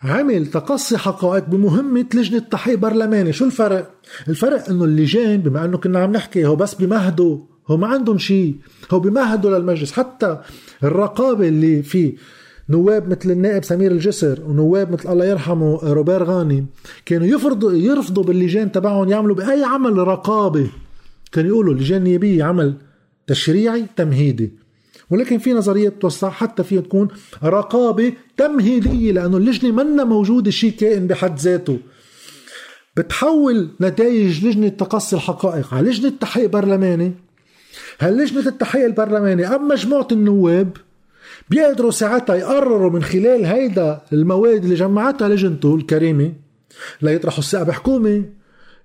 عمل 0.01 0.47
تقصي 0.47 0.97
حقائق 0.97 1.45
بمهمة 1.45 2.05
لجنة 2.13 2.39
تحقيق 2.39 2.79
برلماني. 2.79 3.33
شو 3.33 3.45
الفرق؟ 3.45 3.91
الفرق 4.27 4.69
إنه 4.69 4.83
اللجان 4.83 5.41
بما 5.41 5.65
إنه 5.65 5.77
كنا 5.77 5.99
عم 5.99 6.11
نحكي 6.11 6.45
هو 6.45 6.55
بس 6.55 6.75
بمهدوا 6.75 7.39
هو 7.67 7.77
ما 7.77 7.87
عندهم 7.87 8.17
شيء 8.17 8.55
هو 8.91 8.99
بمهدوا 8.99 9.57
للمجلس. 9.57 9.91
حتى 9.91 10.41
الرقابة 10.83 11.47
اللي 11.47 11.83
في 11.83 12.17
نواب 12.69 13.09
مثل 13.09 13.31
النائب 13.31 13.63
سمير 13.63 13.91
الجسر 13.91 14.41
ونواب 14.47 14.91
مثل 14.91 15.11
الله 15.11 15.25
يرحمه 15.25 15.79
روبير 15.83 16.23
غانم 16.23 16.65
كانوا 17.05 17.27
يفرضوا 17.27 17.73
يرفضوا 17.73 18.23
باللجان 18.23 18.71
تبعهم 18.71 19.09
يعملوا 19.09 19.35
بأي 19.35 19.63
عمل 19.63 19.97
رقابة. 19.97 20.69
كانوا 21.31 21.49
يقولوا 21.49 21.73
اللجان 21.73 21.97
النيابية 21.97 22.43
عمل 22.43 22.77
تشريعي 23.27 23.85
تمهيدي. 23.95 24.51
ولكن 25.09 25.37
في 25.37 25.53
نظرية 25.53 25.89
توسع 25.89 26.29
حتى 26.29 26.63
فيها 26.63 26.81
تكون 26.81 27.07
رقابة 27.43 28.13
تمهيدية 28.37 29.11
لأنه 29.11 29.37
اللجنة 29.37 29.71
منا 29.71 30.03
موجودة 30.03 30.51
شيء 30.51 30.71
كائن 30.71 31.07
بحد 31.07 31.39
ذاته. 31.39 31.79
بتحول 32.97 33.69
نتائج 33.81 34.45
لجنة 34.45 34.67
تقصي 34.67 35.15
الحقائق. 35.15 35.73
على 35.73 35.89
لجنة 35.89 36.13
تحقيق 36.19 36.49
برلماني؟ 36.49 37.13
هاللجنة 37.99 38.47
التحقيق 38.47 38.85
البرلماني 38.85 39.47
أم 39.47 39.67
مجموعة 39.67 40.07
النواب 40.11 40.77
بيقدروا 41.49 41.91
ساعتها 41.91 42.35
يقرروا 42.35 42.89
من 42.89 43.03
خلال 43.03 43.45
هيدا 43.45 44.01
المواد 44.13 44.63
اللي 44.63 44.75
جمعتها 44.75 45.29
لجنته 45.29 45.75
الكريمة 45.75 46.33
ليطرحوا 47.01 47.39
الثقه 47.39 47.63
بحكومه 47.63 48.23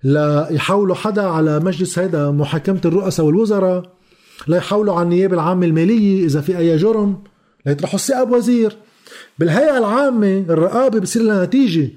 ليحولوا 0.04 0.94
حدا 0.94 1.22
على 1.22 1.60
مجلس 1.60 1.98
هيدا 1.98 2.30
محاكمة 2.30 2.80
الرؤساء 2.84 3.26
والوزراء؟ 3.26 3.99
ليحولوا 4.48 4.94
على 4.94 5.02
النيابه 5.02 5.34
العامه 5.34 5.66
الماليه 5.66 6.24
إذا 6.26 6.40
في 6.40 6.58
أي 6.58 6.76
جرم 6.76 7.22
ليطرحوا 7.66 7.94
الثقه 7.94 8.24
بوزير 8.24 8.76
بالهيئة 9.38 9.78
العامة 9.78 10.44
الرقابة 10.50 11.00
بصير 11.00 11.22
لها 11.22 11.44
نتيجة. 11.44 11.90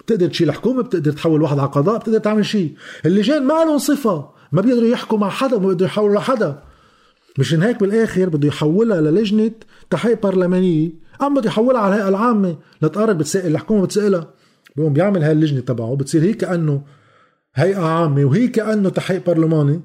بتقدر 0.00 0.28
تشيل 0.28 0.52
حكومة 0.52 0.82
بتقدر 0.82 1.12
تحول 1.12 1.42
واحد 1.42 1.58
على 1.58 1.68
قضاء 1.68 1.98
بتقدر 1.98 2.18
تعمل 2.18 2.46
شيء. 2.46 2.74
اللجان 3.06 3.44
ما 3.44 3.64
لهم 3.64 3.78
صفة 3.78 4.28
ما 4.52 4.60
بيقدروا 4.60 4.88
يحكوا 4.88 5.18
مع 5.18 5.28
حدا 5.28 5.58
ما 5.58 5.66
بيقدروا 5.66 5.88
يحولوا 5.88 6.14
لحدا 6.14 6.62
مشان 7.38 7.62
هيك 7.62 7.80
بالآخر 7.80 8.28
بده 8.28 8.48
يحولها 8.48 9.00
للجنة 9.00 9.50
تحقيق 9.90 10.22
برلمانية. 10.22 10.90
أما 11.22 11.40
بده 11.40 11.48
يحولها 11.48 11.80
على 11.80 11.94
الهيئة 11.94 12.08
العامة 12.08 12.56
لتقرب 12.82 13.18
بتسائل 13.18 13.50
الحكومة 13.52 13.84
بتسالها 13.84 14.30
بيقوم 14.76 14.92
بيعمل 14.92 15.22
هاي 15.22 15.32
اللجنه 15.32 15.60
تبعه 15.60 15.96
بتصير 15.96 16.22
هي 16.22 16.32
كأنه 16.32 16.82
هيئة 17.54 17.80
عامة 17.80 18.24
وهي 18.24 18.48
كأنه 18.48 18.88
تحقيق 18.88 19.26
برلماني. 19.26 19.80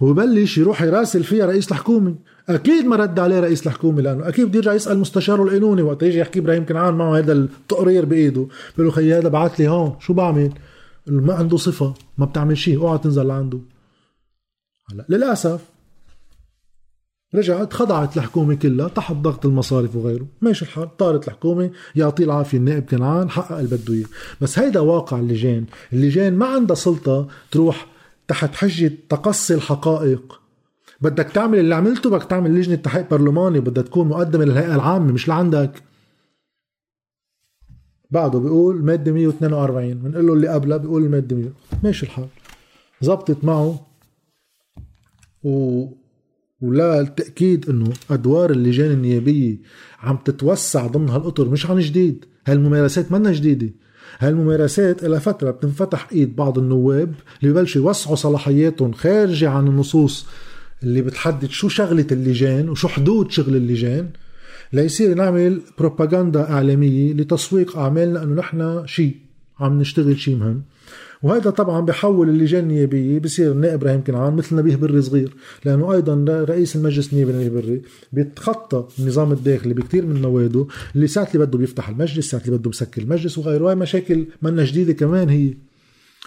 وبلش 0.00 0.58
يروح 0.58 0.82
يراسل 0.82 1.24
فيها 1.24 1.46
رئيس 1.46 1.72
الحكومة. 1.72 2.14
أكيد 2.48 2.84
ما 2.84 2.96
رد 2.96 3.18
عليه 3.18 3.40
رئيس 3.40 3.66
الحكومة 3.66 4.02
لأنه 4.02 4.28
أكيد 4.28 4.48
بده 4.48 4.56
يرجع 4.56 4.72
يسأل 4.72 4.98
مستشاره 4.98 5.42
القانوني 5.42 5.82
وقت 5.82 6.02
يجي 6.02 6.18
يحكي 6.18 6.38
إبراهيم 6.38 6.66
كنعان 6.66 6.94
معه 6.94 7.18
هذا 7.18 7.32
التقرير 7.32 8.04
بإيده. 8.04 8.46
بيقول 8.70 8.86
له 8.86 8.90
خيي 8.90 9.18
هذا 9.18 9.28
بعث 9.28 9.60
لي 9.60 9.68
هون. 9.68 9.96
شو 10.00 10.12
بعمل؟ 10.12 10.52
ما 11.06 11.34
عنده 11.34 11.56
صفة 11.56 11.94
ما 12.18 12.26
بتعمل 12.26 12.58
شيء. 12.58 12.80
اوعى 12.80 12.98
تنزل 12.98 13.26
لعنده. 13.26 13.60
هلا 14.90 15.06
للأسف 15.08 15.60
رجعت 17.34 17.72
خضعت 17.72 18.16
الحكومة 18.16 18.54
كلها 18.54 18.88
تحت 18.88 19.14
ضغط 19.14 19.46
المصارف 19.46 19.96
وغيره. 19.96 20.26
ماشي 20.40 20.64
الحال 20.64 20.96
طارت 20.96 21.28
الحكومة 21.28 21.70
يعطيه 21.96 22.24
العافية 22.24 22.58
النائب 22.58 22.84
كنعان 22.84 23.30
حقق 23.30 23.58
اللي 23.58 23.76
بده 23.76 23.94
إياه. 23.94 24.06
بس 24.40 24.58
هيدا 24.58 24.80
واقع 24.80 25.18
اللجان. 25.18 25.64
اللجان 25.92 26.34
ما 26.34 26.46
عندها 26.46 26.76
سلطة 26.76 27.28
تروح 27.50 27.93
تحت 28.28 28.54
حجة 28.54 28.92
تقصي 29.08 29.54
الحقائق. 29.54 30.40
بدك 31.00 31.30
تعمل 31.30 31.58
اللي 31.58 31.74
عملته 31.74 32.10
بدك 32.10 32.24
تعمل 32.24 32.54
لجنة 32.54 32.74
تحقيق 32.74 33.10
برلماني 33.10 33.60
بدها 33.60 33.82
تكون 33.82 34.08
مقدمة 34.08 34.44
للهيئة 34.44 34.74
العامة 34.74 35.12
مش 35.12 35.28
لعندك. 35.28 35.82
بعده 38.10 38.38
بيقول 38.38 38.84
مادة 38.84 39.12
142 39.12 39.94
بنقول 39.94 40.26
له 40.26 40.32
اللي 40.32 40.48
قبلها 40.48 40.76
بيقول 40.76 41.04
المادة 41.04 41.36
100 41.36 41.50
ماشي 41.82 42.06
الحال. 42.06 42.28
زبطت 43.00 43.44
معه. 43.44 43.86
و 45.44 45.86
ولا 46.60 47.00
التأكيد 47.00 47.68
إنه 47.70 47.92
أدوار 48.10 48.50
اللجان 48.50 48.90
النيابية 48.90 49.58
عم 50.00 50.16
تتوسع 50.16 50.86
ضمن 50.86 51.08
هالاطر 51.08 51.48
مش 51.48 51.66
عن 51.66 51.78
جديد. 51.78 52.24
هالممارسات 52.46 53.12
منا 53.12 53.32
جديدة. 53.32 53.70
هالممارسات 54.18 55.04
إلى 55.04 55.20
فترة 55.20 55.50
بتنفتح 55.50 56.08
إيد 56.12 56.36
بعض 56.36 56.58
النواب 56.58 57.14
اللي 57.42 57.52
ببلشوا 57.52 57.82
يوسعوا 57.82 58.16
صلاحياتهم 58.16 58.92
خارجة 58.92 59.50
عن 59.50 59.66
النصوص 59.66 60.26
اللي 60.82 61.02
بتحدد 61.02 61.50
شو 61.50 61.68
شغلة 61.68 62.06
اللجان 62.12 62.68
وشو 62.68 62.88
حدود 62.88 63.30
شغل 63.30 63.56
اللجان 63.56 64.08
ليصير 64.72 65.14
نعمل 65.14 65.60
بروباغندا 65.78 66.50
إعلامية 66.50 67.12
لتسويق 67.12 67.78
أعمالنا 67.78 68.22
أنه 68.22 68.34
نحن 68.34 68.82
شيء 68.86 69.16
عم 69.60 69.80
نشتغل 69.80 70.20
شيء 70.20 70.36
مهم. 70.36 70.62
وهذا 71.22 71.50
طبعا 71.50 71.80
بحول 71.80 72.28
اللجان 72.28 72.62
النيابية 72.62 73.18
بصير 73.18 73.52
النائب 73.52 73.74
إبراهيم 73.74 74.04
كنعان 74.04 74.36
مثل 74.36 74.56
نبيه 74.56 74.76
بري 74.76 75.02
صغير. 75.02 75.34
لأنه 75.64 75.92
أيضا 75.92 76.44
رئيس 76.44 76.76
المجلس 76.76 77.12
النيابي 77.12 77.32
نبيه 77.32 77.48
بري 77.48 77.82
بيتخطى 78.12 78.86
النظام 78.98 79.32
الداخلي 79.32 79.74
بكثير 79.74 80.06
من 80.06 80.22
مواده 80.22 80.66
اللي 80.94 81.06
ساعات 81.06 81.34
اللي 81.34 81.46
بده 81.46 81.58
بيفتح 81.58 81.88
المجلس 81.88 82.30
ساعات 82.30 82.46
اللي 82.46 82.58
بده 82.58 82.70
بسكر 82.70 83.02
المجلس 83.02 83.38
وغيره 83.38 83.68
هاي 83.68 83.74
مشاكل 83.74 84.26
منا 84.42 84.64
جديدة 84.64 84.92
كمان 84.92 85.28
هي. 85.28 85.54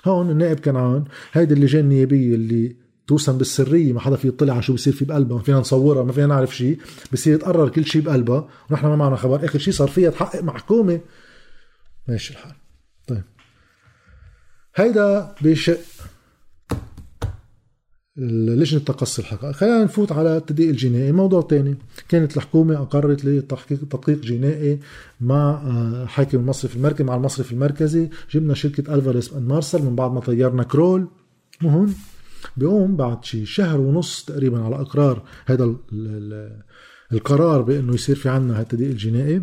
هون 0.06 0.30
النائب 0.30 0.60
كنعان 0.60 1.04
هيدي 1.34 1.54
اللجان 1.54 1.84
النيابية 1.84 2.36
اللي 2.36 2.76
توسم 3.08 3.38
بالسرية 3.38 3.94
ما 3.94 4.00
حدا 4.00 4.16
في 4.16 4.28
يطلع 4.28 4.54
على 4.54 4.62
شو 4.62 4.74
بصير 4.74 4.94
في 4.94 5.06
بقلبها 5.06 5.38
ما 5.38 5.44
فينا 5.44 5.60
نصورها 5.60 6.04
ما 6.04 6.12
فينا 6.12 6.28
نعرف 6.28 6.56
شيء 6.58 6.78
بصير 7.14 7.36
يتقرر 7.36 7.70
كل 7.70 7.86
شيء 7.86 8.02
بقلبها 8.02 8.50
ونحن 8.70 8.88
ما 8.88 8.96
معنا 8.96 9.16
خبر. 9.16 9.46
آخر 9.46 9.60
شيء 9.60 9.74
صار 9.74 9.88
فيها 9.88 10.10
تحقق 10.10 10.44
مع 10.44 10.58
حكومة. 10.58 11.00
ماشي 12.08 12.34
الحال. 12.34 12.67
هيدا 14.78 15.36
بشق 15.42 15.80
لجنة 18.18 18.80
تقصي 18.82 19.22
الحقائق؟ 19.22 19.56
خلينا 19.56 19.84
نفوت 19.84 20.12
على 20.12 20.38
التدقيق 20.38 20.70
الجنائي 20.70 21.12
موضوع 21.12 21.42
تاني. 21.42 21.78
كانت 22.10 22.38
الحكومة 22.38 22.76
أقرت 22.76 23.26
لتحقيق 23.26 23.80
تدقيق 23.80 24.20
جنائي 24.20 24.80
مع 25.22 25.62
آه، 25.66 26.06
حاكم 26.06 26.38
المصرف 26.38 26.76
المركزي 26.76 27.04
مع 27.04 27.16
المصرف 27.16 27.52
المركزي. 27.52 28.10
جبنا 28.32 28.54
شركة 28.54 28.96
ألفاريس 28.96 29.34
أند 29.34 29.50
مارسل 29.50 29.84
من 29.84 29.96
بعد 29.96 30.12
ما 30.12 30.20
طيرنا 30.20 30.64
كرول. 30.64 31.08
مهم. 31.62 31.94
بيقوم 32.58 32.96
بعد 32.96 33.26
شي 33.26 33.46
شهر 33.46 33.80
ونص 33.80 34.26
تقريبا 34.26 34.64
على 34.64 34.76
إقرار 34.76 35.24
هذا 35.46 35.76
القرار 37.14 37.62
بأنه 37.62 37.94
يصير 37.94 38.16
في 38.16 38.30
عنا 38.30 38.62
التدقيق 38.62 38.90
الجنائي 38.90 39.42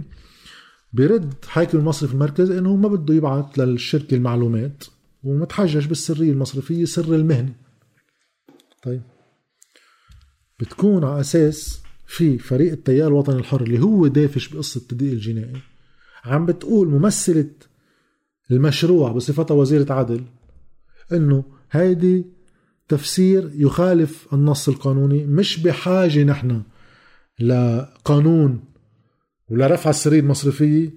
بيرد 0.92 1.34
حاكم 1.48 1.78
المصرف 1.78 2.14
المركزي 2.14 2.58
إنه 2.58 2.76
ما 2.76 2.88
بده 2.88 3.14
يبعث 3.14 3.58
للشركة 3.58 4.14
المعلومات. 4.14 4.84
ومتحجج 5.24 5.86
بالسرية 5.86 6.32
المصرفية 6.32 6.84
سر 6.84 7.14
المهنة. 7.14 7.54
طيب. 8.82 9.02
بتكون 10.60 11.04
على 11.04 11.20
أساس 11.20 11.82
في 12.06 12.38
فريق 12.38 12.72
التيار 12.72 13.08
الوطني 13.08 13.36
الحر 13.38 13.62
اللي 13.62 13.80
هو 13.80 14.06
دافش 14.06 14.48
بقصة 14.48 14.78
التدقيق 14.78 15.12
الجنائي. 15.12 15.60
عم 16.24 16.46
بتقول 16.46 16.88
ممثلة 16.88 17.50
المشروع 18.50 19.12
بصفتها 19.12 19.54
وزيرة 19.54 19.92
عدل 19.92 20.24
إنه 21.12 21.44
هيدي 21.70 22.24
تفسير 22.88 23.50
يخالف 23.54 24.34
النص 24.34 24.68
القانوني 24.68 25.24
مش 25.24 25.60
بحاجة 25.60 26.24
نحن 26.24 26.62
لقانون 27.40 28.64
ولرفع 29.48 29.90
السرية 29.90 30.20
المصرفية. 30.20 30.90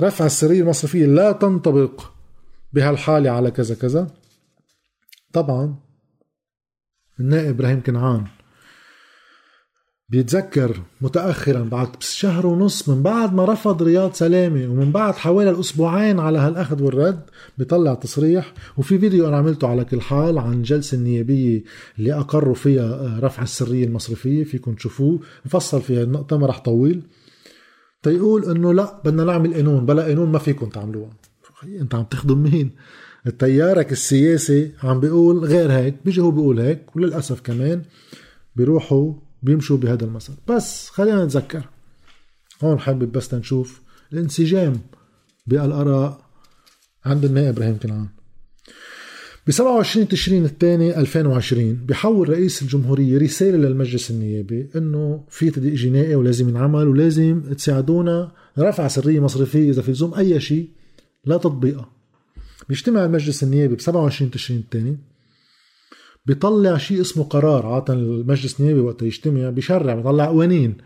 رفع 0.00 0.26
السرية 0.26 0.60
المصرفية 0.60 1.06
لا 1.06 1.32
تنطبق 1.32 2.17
بهالحالة 2.72 3.30
على 3.30 3.50
كذا 3.50 3.74
كذا. 3.74 4.06
طبعا 5.32 5.76
النائب 7.20 7.48
إبراهيم 7.48 7.82
كنعان 7.82 8.26
بيتذكر 10.08 10.80
متأخرا 11.00 11.62
بعد 11.62 12.02
شهر 12.02 12.46
ونص 12.46 12.88
من 12.88 13.02
بعد 13.02 13.34
ما 13.34 13.44
رفض 13.44 13.82
رياض 13.82 14.12
سلامة 14.12 14.68
ومن 14.68 14.92
بعد 14.92 15.14
حوالي 15.14 15.50
الأسبوعين 15.50 16.20
على 16.20 16.38
هالأخذ 16.38 16.82
والرد 16.82 17.20
بيطلع 17.58 17.94
تصريح 17.94 18.54
وفي 18.76 18.98
فيديو 18.98 19.28
أنا 19.28 19.36
عملته 19.36 19.68
على 19.68 19.84
كل 19.84 20.00
حال 20.00 20.38
عن 20.38 20.62
جلسة 20.62 20.96
النيابية 20.96 21.62
اللي 21.98 22.14
أقروا 22.14 22.54
فيها 22.54 22.82
آه، 22.82 23.20
رفع 23.20 23.42
السرية 23.42 23.84
المصرفية 23.84 24.44
فيكم 24.44 24.74
تشوفوه. 24.74 25.20
مفصل 25.46 25.82
فيها 25.82 26.02
النقطة 26.02 26.38
ما 26.38 26.46
رح 26.46 26.58
طويل. 26.58 27.02
تيقول 28.02 28.44
إنه 28.44 28.74
لا 28.74 29.02
بدنا 29.04 29.24
نعمل 29.24 29.54
قانون. 29.54 29.86
بلا 29.86 30.02
قانون 30.02 30.32
ما 30.32 30.38
فيكم 30.38 30.68
تعملوها. 30.68 31.10
انت 31.64 31.94
عم 31.94 32.04
تخدم 32.04 32.38
مين؟ 32.38 32.70
تيارك 33.38 33.92
السياسي 33.92 34.72
عم 34.82 35.00
بيقول 35.00 35.44
غير 35.44 35.72
هيك 35.72 35.94
بيجي 36.04 36.20
هو 36.20 36.30
بيقول 36.30 36.60
هيك 36.60 36.96
وللأسف 36.96 37.40
كمان 37.40 37.82
بيروحوا 38.56 39.14
بيمشوا 39.42 39.76
بهذا 39.76 40.04
المسار. 40.04 40.36
بس 40.48 40.88
خلينا 40.88 41.24
نتذكر 41.24 41.68
هون 42.62 42.78
حابب 42.78 43.12
بس 43.12 43.34
نشوف 43.34 43.80
الانسجام 44.12 44.80
بالآراء 45.46 46.20
عند 47.04 47.24
النائب 47.24 47.48
إبراهيم 47.48 47.78
كنعان. 47.78 48.08
ب 49.46 49.50
27 49.50 50.08
تشرين 50.08 50.44
الثاني 50.44 51.00
2020 51.00 51.74
بحول 51.74 52.28
رئيس 52.28 52.62
الجمهورية 52.62 53.18
رسالة 53.18 53.56
للمجلس 53.56 54.10
النيابي 54.10 54.70
إنه 54.76 55.24
في 55.30 55.50
تدقيق 55.50 55.74
جنائي 55.74 56.14
ولازم 56.14 56.48
ينعمل 56.48 56.88
ولازم 56.88 57.40
تساعدونا 57.40 58.32
رفع 58.58 58.88
سرية 58.88 59.20
مصرفية 59.20 59.70
إذا 59.70 59.82
في 59.82 59.90
لزوم 59.90 60.14
أي 60.14 60.40
شيء 60.40 60.68
لا 61.28 61.36
تطبيقها. 61.36 61.88
بيجتمع 62.68 63.04
المجلس 63.04 63.42
النيابي 63.42 63.74
ب 63.74 63.80
27 63.80 64.30
تشرين 64.30 64.60
الثاني 64.60 64.98
بيطلع 66.26 66.76
شيء 66.76 67.00
اسمه 67.00 67.24
قرار 67.24 67.66
عادة 67.66 67.94
المجلس 67.94 68.60
النيابي 68.60 68.80
وقت 68.80 69.02
يجتمع 69.02 69.50
بيشرع 69.50 69.94
بيطلع 69.94 70.26
قوانين. 70.26 70.76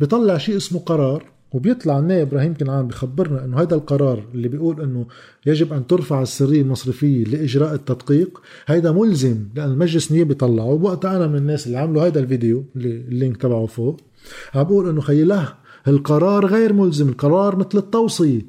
بيطلع 0.00 0.38
شيء 0.38 0.56
اسمه 0.56 0.80
قرار 0.80 1.24
وبيطلع 1.52 1.98
النائب 1.98 2.28
إبراهيم 2.28 2.54
كنعان 2.54 2.86
بخبرنا 2.86 3.44
إنه 3.44 3.60
هذا 3.60 3.74
القرار 3.74 4.24
اللي 4.34 4.48
بيقول 4.48 4.80
إنه 4.80 5.06
يجب 5.46 5.72
أن 5.72 5.86
ترفع 5.86 6.22
السرية 6.22 6.62
المصرفية 6.62 7.24
لإجراء 7.24 7.74
التدقيق 7.74 8.42
هيدا 8.66 8.92
ملزم 8.92 9.44
لأن 9.54 9.70
المجلس 9.70 10.10
النيابي 10.10 10.34
طلعه. 10.34 10.64
وقتها 10.64 11.16
أنا 11.16 11.26
من 11.26 11.36
الناس 11.36 11.66
اللي 11.66 11.78
عملوا 11.78 12.06
هذا 12.06 12.20
الفيديو 12.20 12.64
اللي 12.76 12.90
اللينك 12.90 13.36
تبعه 13.36 13.66
فوق 13.66 14.00
عم 14.54 14.64
بقول 14.64 14.88
إنه 14.88 15.00
خيي 15.00 15.24
له 15.24 15.54
القرار 15.88 16.46
غير 16.46 16.72
ملزم 16.72 17.08
القرار 17.08 17.56
مثل 17.56 17.78
التوصية. 17.78 18.46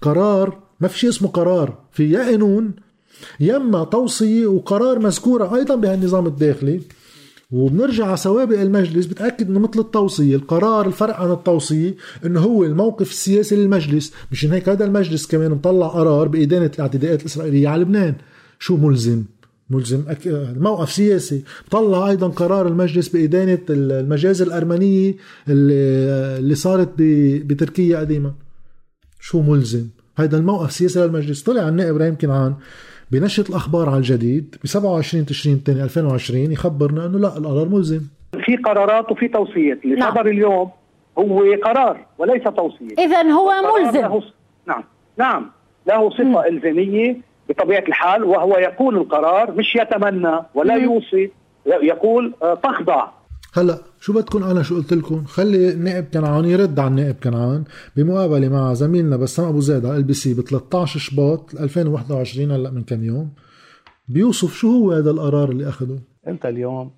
قرار 0.00 0.63
ما 0.84 0.88
في 0.88 0.98
شيء 0.98 1.10
اسمه 1.10 1.28
قرار. 1.28 1.78
في 1.92 2.10
يا 2.10 2.18
قانون 2.18 2.72
يا 3.40 3.56
اما 3.56 3.84
توصيه 3.84 4.46
وقرار 4.46 4.98
مذكورة 4.98 5.56
أيضا 5.56 5.74
بهالنظام 5.74 6.26
الداخلي. 6.26 6.80
وبنرجع 7.50 8.06
على 8.06 8.16
سوابق 8.16 8.60
المجلس 8.60 9.06
بتأكد 9.06 9.48
إنه 9.48 9.60
مثل 9.60 9.80
التوصية 9.80 10.36
القرار 10.36 10.86
الفرق 10.86 11.16
عن 11.16 11.30
التوصية 11.30 11.94
إنه 12.24 12.40
هو 12.40 12.64
الموقف 12.64 13.10
السياسي 13.10 13.56
للمجلس. 13.56 14.12
مشان 14.32 14.52
هيك 14.52 14.68
هذا 14.68 14.84
المجلس 14.84 15.26
كمان 15.26 15.50
مطلع 15.50 15.86
قرار 15.86 16.28
بإدانة 16.28 16.70
الاعتداءات 16.74 17.20
الإسرائيلية 17.20 17.68
على 17.68 17.82
لبنان. 17.82 18.14
شو 18.58 18.76
ملزم؟ 18.76 19.24
ملزم. 19.70 20.02
موقف 20.56 20.92
سياسي. 20.92 21.42
طلع 21.70 22.08
أيضا 22.08 22.28
قرار 22.28 22.68
المجلس 22.68 23.08
بإدانة 23.08 23.58
المجازر 23.70 24.46
الأرمنية 24.46 25.16
اللي, 25.48 26.54
صارت. 26.54 26.90
بتركيا 27.46 27.98
قديما. 27.98 28.34
شو 29.20 29.42
ملزم؟ 29.42 29.86
هذا 30.18 30.36
الموقف 30.36 30.72
سياسي 30.72 31.00
للمجلس. 31.00 31.42
طلع 31.42 31.68
النائب 31.68 31.94
إبراهيم 31.94 32.16
كنعان 32.18 32.54
بنشرة 33.10 33.48
الأخبار 33.48 33.88
على 33.88 33.98
الجديد 33.98 34.56
ب 34.64 34.66
27 34.66 35.26
تشرين 35.26 35.54
الثاني 35.56 35.82
2020 35.82 36.52
يخبرنا 36.52 37.06
أنه 37.06 37.18
لا 37.18 37.36
القرار 37.36 37.68
ملزم. 37.68 38.00
في 38.44 38.56
قرارات 38.56 39.12
وفي 39.12 39.28
توصيات. 39.28 39.84
اللي 39.84 39.94
نعم. 39.96 40.10
صدر 40.14 40.26
اليوم 40.26 40.70
هو 41.18 41.42
قرار 41.64 42.06
وليس 42.18 42.42
توصية. 42.42 42.94
إذا 42.98 43.22
هو 43.22 43.52
ملزم. 43.74 44.00
له 44.00 44.22
نعم. 44.66 44.84
نعم. 45.18 45.50
له 45.86 46.10
صفة 46.10 46.24
م. 46.24 46.38
إلزامية 46.38 47.16
بطبيعة 47.48 47.84
الحال 47.88 48.24
وهو 48.24 48.58
يقول 48.58 48.96
القرار 48.96 49.50
مش 49.50 49.76
يتمنى 49.76 50.40
ولا 50.54 50.76
م. 50.76 50.84
يوصي 50.84 51.30
يقول 51.66 52.34
آه، 52.42 52.54
تخضع. 52.54 53.08
هلأ 53.54 53.78
شو 54.04 54.12
بدكم 54.12 54.42
أنا 54.42 54.62
شو 54.62 54.76
قلت 54.76 54.92
لكم 54.92 55.24
خلي 55.24 55.72
النائب 55.72 56.04
كنعان 56.04 56.44
يرد 56.44 56.78
على 56.78 56.88
النائب 56.88 57.14
كنعان 57.14 57.64
بمقابلة 57.96 58.48
مع 58.48 58.74
زميلنا 58.74 59.16
بسام 59.16 59.48
أبو 59.48 59.60
زيد 59.60 59.86
على 59.86 59.96
LBC 59.96 60.34
ب 60.34 60.40
13 60.40 61.00
شباط 61.00 61.54
2021 61.54 62.50
هلأ 62.50 62.70
من 62.70 62.82
كم 62.82 63.04
يوم. 63.04 63.30
بيوصف 64.08 64.54
شو 64.54 64.70
هو 64.70 64.92
هذا 64.92 65.10
القرار 65.10 65.50
اللي 65.50 65.68
اخذه 65.68 65.98
أنت 66.26 66.46
اليوم 66.46 66.90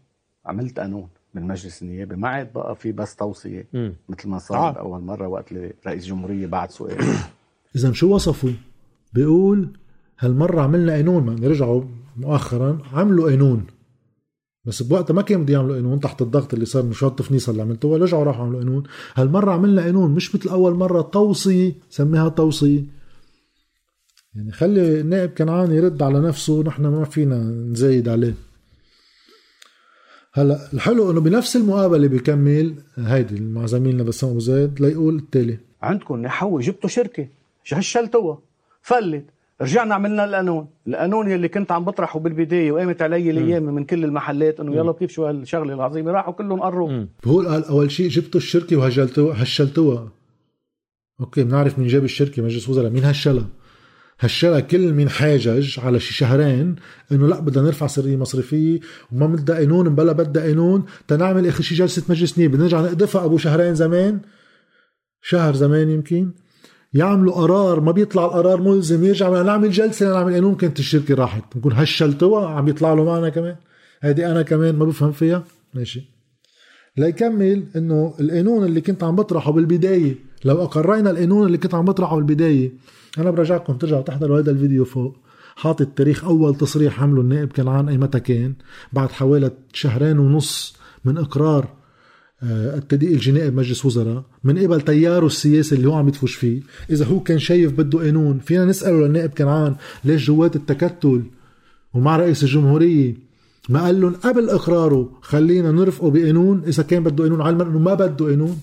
عملت 0.47 0.81
قانون 0.81 1.09
من 1.35 1.42
مجلس 1.42 1.83
النيابة 1.83 2.16
ما 2.16 2.29
عاد 2.29 2.53
بقى 2.53 2.77
في 2.77 2.92
بس 2.92 3.16
توصية 3.16 3.66
م. 3.73 3.90
مثل 4.09 4.29
ما 4.29 4.38
صار 4.38 4.77
آه. 4.77 4.81
اول 4.81 5.01
مرة 5.01 5.29
وقت 5.29 5.53
اللي 5.53 5.73
رئيس 5.87 6.07
جمهورية 6.07 6.47
بعد 6.47 6.71
سؤال. 6.71 6.99
اذا 7.77 7.92
شو 7.92 8.14
وصفوا؟ 8.14 8.51
بيقول 9.12 9.69
هالمرة 10.19 10.61
عملنا 10.61 10.92
قانون 10.92 11.23
ما 11.27 11.49
رجعوا 11.49 11.83
مؤخرا 12.16 12.79
عملوا 12.92 13.31
قانون. 13.31 13.66
بس 14.67 14.83
بوقتها 14.83 15.15
ما 15.15 15.23
كانوا 15.23 15.43
بده 15.43 15.53
يعملوا 15.53 15.75
قانون 15.75 16.01
تحت 16.01 16.23
الضغط 16.23 16.55
اللي 16.55 16.67
صار 16.67 16.83
من 16.83 16.93
شو 16.93 17.09
التفنيصه 17.09 17.51
اللي 17.51 17.63
عملتوها 17.63 17.99
رجعوا 17.99 18.25
راحوا 18.25 18.45
عملوا 18.45 18.61
قانون. 18.61 18.83
هالمرة 19.15 19.51
عملنا 19.51 19.83
قانون 19.83 20.11
مش 20.11 20.35
مثل 20.35 20.49
أول 20.49 20.75
مرة 20.75 21.03
توصيه 21.03 21.75
سميها 21.91 22.29
توصيه 22.29 22.85
يعني 24.35 24.53
خلي 24.53 25.01
النائب 25.01 25.31
كنعان 25.31 25.73
يرد 25.73 26.03
على 26.03 26.21
نفسه 26.21 26.63
نحن 26.63 26.87
ما 26.87 27.05
فينا 27.05 27.39
نزايد 27.39 28.09
عليه. 28.09 28.35
هلا 30.33 30.73
الحلو 30.73 31.11
إنه 31.11 31.21
بنفس 31.21 31.57
المقابلة 31.57 32.09
بكمل 32.09 32.75
هيدي 32.97 33.41
مع 33.41 33.67
زميلنا 33.67 34.03
بسام 34.03 34.31
أبو 34.31 34.39
زيد 34.39 34.81
ليقول 34.81 35.17
التالي. 35.17 35.59
عندكم 35.83 36.17
نحو 36.17 36.61
جبتوا 36.61 36.89
شركة 36.91 37.29
هشلتوها 37.73 38.39
فلت. 38.83 39.25
رجعنا 39.62 39.95
عملنا 39.95 40.25
القانون. 40.25 40.69
القانون 40.88 41.31
يلي 41.31 41.49
كنت 41.49 41.73
عم 41.73 41.85
بطرحه 41.85 42.21
بالبداية 42.21 42.73
وقامت 42.73 43.03
علي 43.03 43.31
الأيام 43.31 43.62
من 43.62 43.85
كل 43.85 44.05
المحلات 44.05 44.61
إنه 44.61 44.75
يا 44.75 44.83
لطيف 44.83 45.11
شو 45.11 45.27
هالشغلة 45.27 45.75
العظيمة؟ 45.75 46.12
راحوا 46.12 46.33
كلهم 46.33 46.61
قروا. 46.61 47.07
بقول 47.25 47.47
قال 47.49 47.64
أول 47.64 47.90
شيء 47.90 48.09
جبتوا 48.09 48.40
الشركة 48.40 48.77
وهجلتوها 48.77 49.42
هشلتوها. 49.42 50.12
أوكي 51.21 51.45
بنعرف 51.45 51.79
مين 51.79 51.88
جاب 51.88 52.05
الشركة 52.05 52.42
مجلس 52.42 52.69
وزراء. 52.69 52.90
مين 52.90 53.05
هشلها؟ 53.05 53.47
هشلها 54.21 54.61
كل 54.61 54.92
مين 54.92 55.09
حاجج 55.09 55.81
على 55.81 56.01
شي 56.01 56.14
شهرين 56.14 56.77
إنه 57.12 57.27
لا 57.27 57.40
بدنا 57.40 57.64
نرفع 57.64 57.87
سرية 57.87 58.16
مصرفية 58.16 58.81
وما 59.12 59.27
بدها 59.27 59.57
قانون 59.57 59.95
بلا 59.95 60.12
بدها 60.12 60.42
قانون. 60.42 60.85
تنعمل 61.09 61.47
آخر 61.49 61.62
شي 61.62 61.75
جلسة 61.75 62.03
مجلس 62.09 62.38
نيابه 62.38 62.57
بنرجع 62.57 62.81
نقدفها 62.81 63.25
أبو 63.25 63.38
شهرين 63.38 63.75
زمان. 63.75 64.21
شهر 65.23 65.55
زمان 65.55 65.90
يمكن. 65.90 66.31
يعملوا 66.97 67.33
قرار 67.33 67.81
ما 67.81 67.93
بيطلع 67.93 68.25
القرار 68.25 68.61
ملزم 68.61 69.05
يرجع 69.05 69.43
نعمل 69.43 69.71
جلسة 69.71 70.13
نعمل 70.13 70.35
قانون. 70.35 70.55
كانت 70.55 70.79
الشركة 70.79 71.15
راحت. 71.15 71.57
نكون 71.57 71.73
هشلتوها 71.73 72.49
عم 72.49 72.69
يطلع 72.69 72.95
له 72.95 73.05
معنا 73.05 73.29
كمان. 73.29 73.57
هيدي 74.01 74.27
أنا 74.27 74.43
كمان 74.43 74.77
ما 74.77 74.85
بفهم 74.85 75.13
فيها. 75.13 75.45
ماشي. 75.75 76.17
ليكمل 76.97 77.67
إنه 77.77 78.15
القانون 78.21 78.65
اللي 78.65 78.81
كنت 78.81 79.05
عم 79.05 79.17
بطرحه 79.17 79.53
بالبداية 79.53 80.15
لو 80.45 80.63
اقرينا 80.63 81.11
القانون 81.11 81.47
اللي 81.47 81.59
كنت 81.59 81.75
عم 81.75 81.85
بطرحه 81.85 82.17
بالبداية. 82.17 82.73
أنا 83.19 83.31
برجعكم 83.31 83.73
ترجعوا 83.77 84.03
تحضروا 84.03 84.39
هذا 84.41 84.51
الفيديو 84.51 84.85
فوق. 84.85 85.17
حاطط 85.57 85.87
تاريخ 85.87 86.25
أول 86.25 86.55
تصريح 86.55 87.03
عمله 87.03 87.21
النائب 87.21 87.53
كنعان 87.53 87.89
أي 87.89 87.99
متى 87.99 88.21
كان. 88.21 88.55
بعد 88.93 89.11
حوالي 89.11 89.51
شهرين 89.73 90.19
ونص 90.19 90.77
من 91.05 91.19
إقرار 91.19 91.76
التدقيق 92.42 93.12
الجنائي 93.12 93.51
بمجلس 93.51 93.85
وزراء 93.85 94.25
من 94.44 94.59
قبل 94.59 94.81
تياره 94.81 95.27
السياسي 95.27 95.75
اللي 95.75 95.88
هو 95.88 95.94
عم 95.94 96.09
يدفش 96.09 96.35
فيه. 96.35 96.61
إذا 96.90 97.05
هو 97.05 97.20
كان 97.20 97.38
شايف 97.38 97.72
بده 97.72 97.99
قانون 97.99 98.38
فينا 98.38 98.64
نسأله 98.64 99.07
للنائب 99.07 99.31
كنعان 99.31 99.77
ليش 100.05 100.27
جوات 100.27 100.57
التكتل؟ 100.57 101.22
ومع 101.94 102.16
رئيس 102.16 102.42
الجمهورية 102.42 103.14
ما 103.68 103.85
قال 103.85 104.01
لهم 104.01 104.14
قبل 104.14 104.51
إقراره 104.51 105.11
خلينا 105.22 105.70
نرفقه 105.70 106.11
بقانون 106.11 106.62
إذا 106.66 106.83
كان 106.83 107.03
بده 107.03 107.25
قانون 107.25 107.40
علما 107.40 107.62
إنه 107.62 107.79
ما 107.79 107.94
بده 107.94 108.27
قانون. 108.27 108.61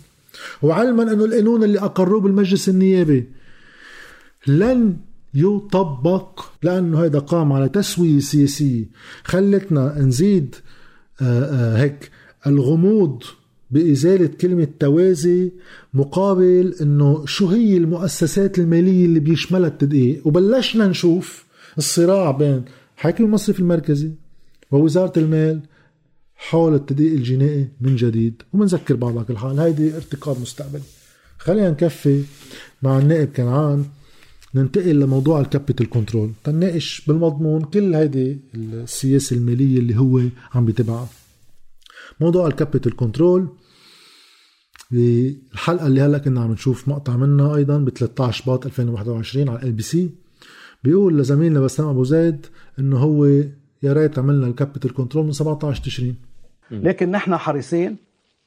وعلما 0.61 1.03
إنه 1.03 1.25
القانون 1.25 1.63
اللي 1.63 1.79
أقروه 1.79 2.21
بالمجلس 2.21 2.69
النيابي 2.69 3.29
لن 4.47 4.97
يطبق 5.33 6.45
لأنه 6.63 7.05
هذا 7.05 7.19
قام 7.19 7.53
على 7.53 7.69
تسوية 7.69 8.19
سياسية 8.19 8.85
خلتنا 9.23 9.99
نزيد 9.99 10.55
آآ 11.21 11.75
آآ 11.75 11.81
هيك 11.81 12.11
الغموض 12.47 13.23
بإزالة 13.73 14.27
كلمة 14.41 14.67
توازي 14.79 15.51
مقابل 15.93 16.75
إنه 16.81 17.25
شو 17.25 17.47
هي 17.47 17.77
المؤسسات 17.77 18.59
المالية 18.59 19.05
اللي 19.05 19.19
بيشملها 19.19 19.67
التدقيق؟ 19.67 20.27
وبلشنا 20.27 20.87
نشوف 20.87 21.45
الصراع 21.77 22.31
بين 22.31 22.65
حاكم 22.95 23.23
المصرف 23.23 23.59
المركزي 23.59 24.11
ووزارة 24.71 25.19
المال 25.19 25.61
حول 26.35 26.73
التدقيق 26.75 27.11
الجنائي 27.11 27.67
من 27.81 27.95
جديد 27.95 28.41
ومنذكر 28.53 28.95
بعض 28.95 29.17
على 29.17 29.25
كل 29.25 29.37
حال 29.37 29.59
هيدي 29.59 29.95
ارتقاب 29.95 30.41
مستقبلي. 30.41 30.81
خلينا 31.37 31.69
نكفي 31.69 32.23
مع 32.83 32.99
النائب 32.99 33.27
كنعان 33.27 33.85
ننتقل 34.55 34.99
لموضوع 34.99 35.41
ال 35.41 35.47
capital 35.47 35.89
control. 35.89 36.31
تناقش 36.43 37.01
بالمضمون 37.07 37.61
كل 37.61 37.95
هيدي 37.95 38.37
السياسة 38.55 39.35
المالية 39.35 39.77
اللي 39.79 39.97
هو 39.97 40.21
عم 40.53 40.65
بيتبعها. 40.65 41.09
موضوع 42.19 42.47
ال 42.47 42.53
capital 42.53 42.95
control 42.95 43.47
بالحلقة 44.93 45.87
اللي 45.87 46.01
هلأ 46.01 46.17
كنا 46.17 46.41
عم 46.41 46.51
نشوف 46.51 46.87
مقطع 46.87 47.17
منها 47.17 47.55
أيضا 47.55 47.77
ب 47.77 47.89
13 47.89 48.43
شباط 48.47 48.65
2021 48.65 49.49
على 49.49 49.63
LBC. 49.63 50.09
بيقول 50.83 51.19
لزميلنا 51.19 51.59
بسام 51.59 51.87
أبو 51.87 52.03
زيد 52.03 52.45
إنه 52.79 52.97
هو 52.97 53.25
يا 53.25 53.93
ريت 53.93 54.19
عملنا 54.19 54.47
ال 54.47 54.53
capital 54.53 54.93
control 54.93 55.25
من 55.25 55.31
17 55.31 55.83
تشرين. 55.83 56.15
لكن 56.71 57.11
نحن 57.11 57.37
حريصين 57.37 57.97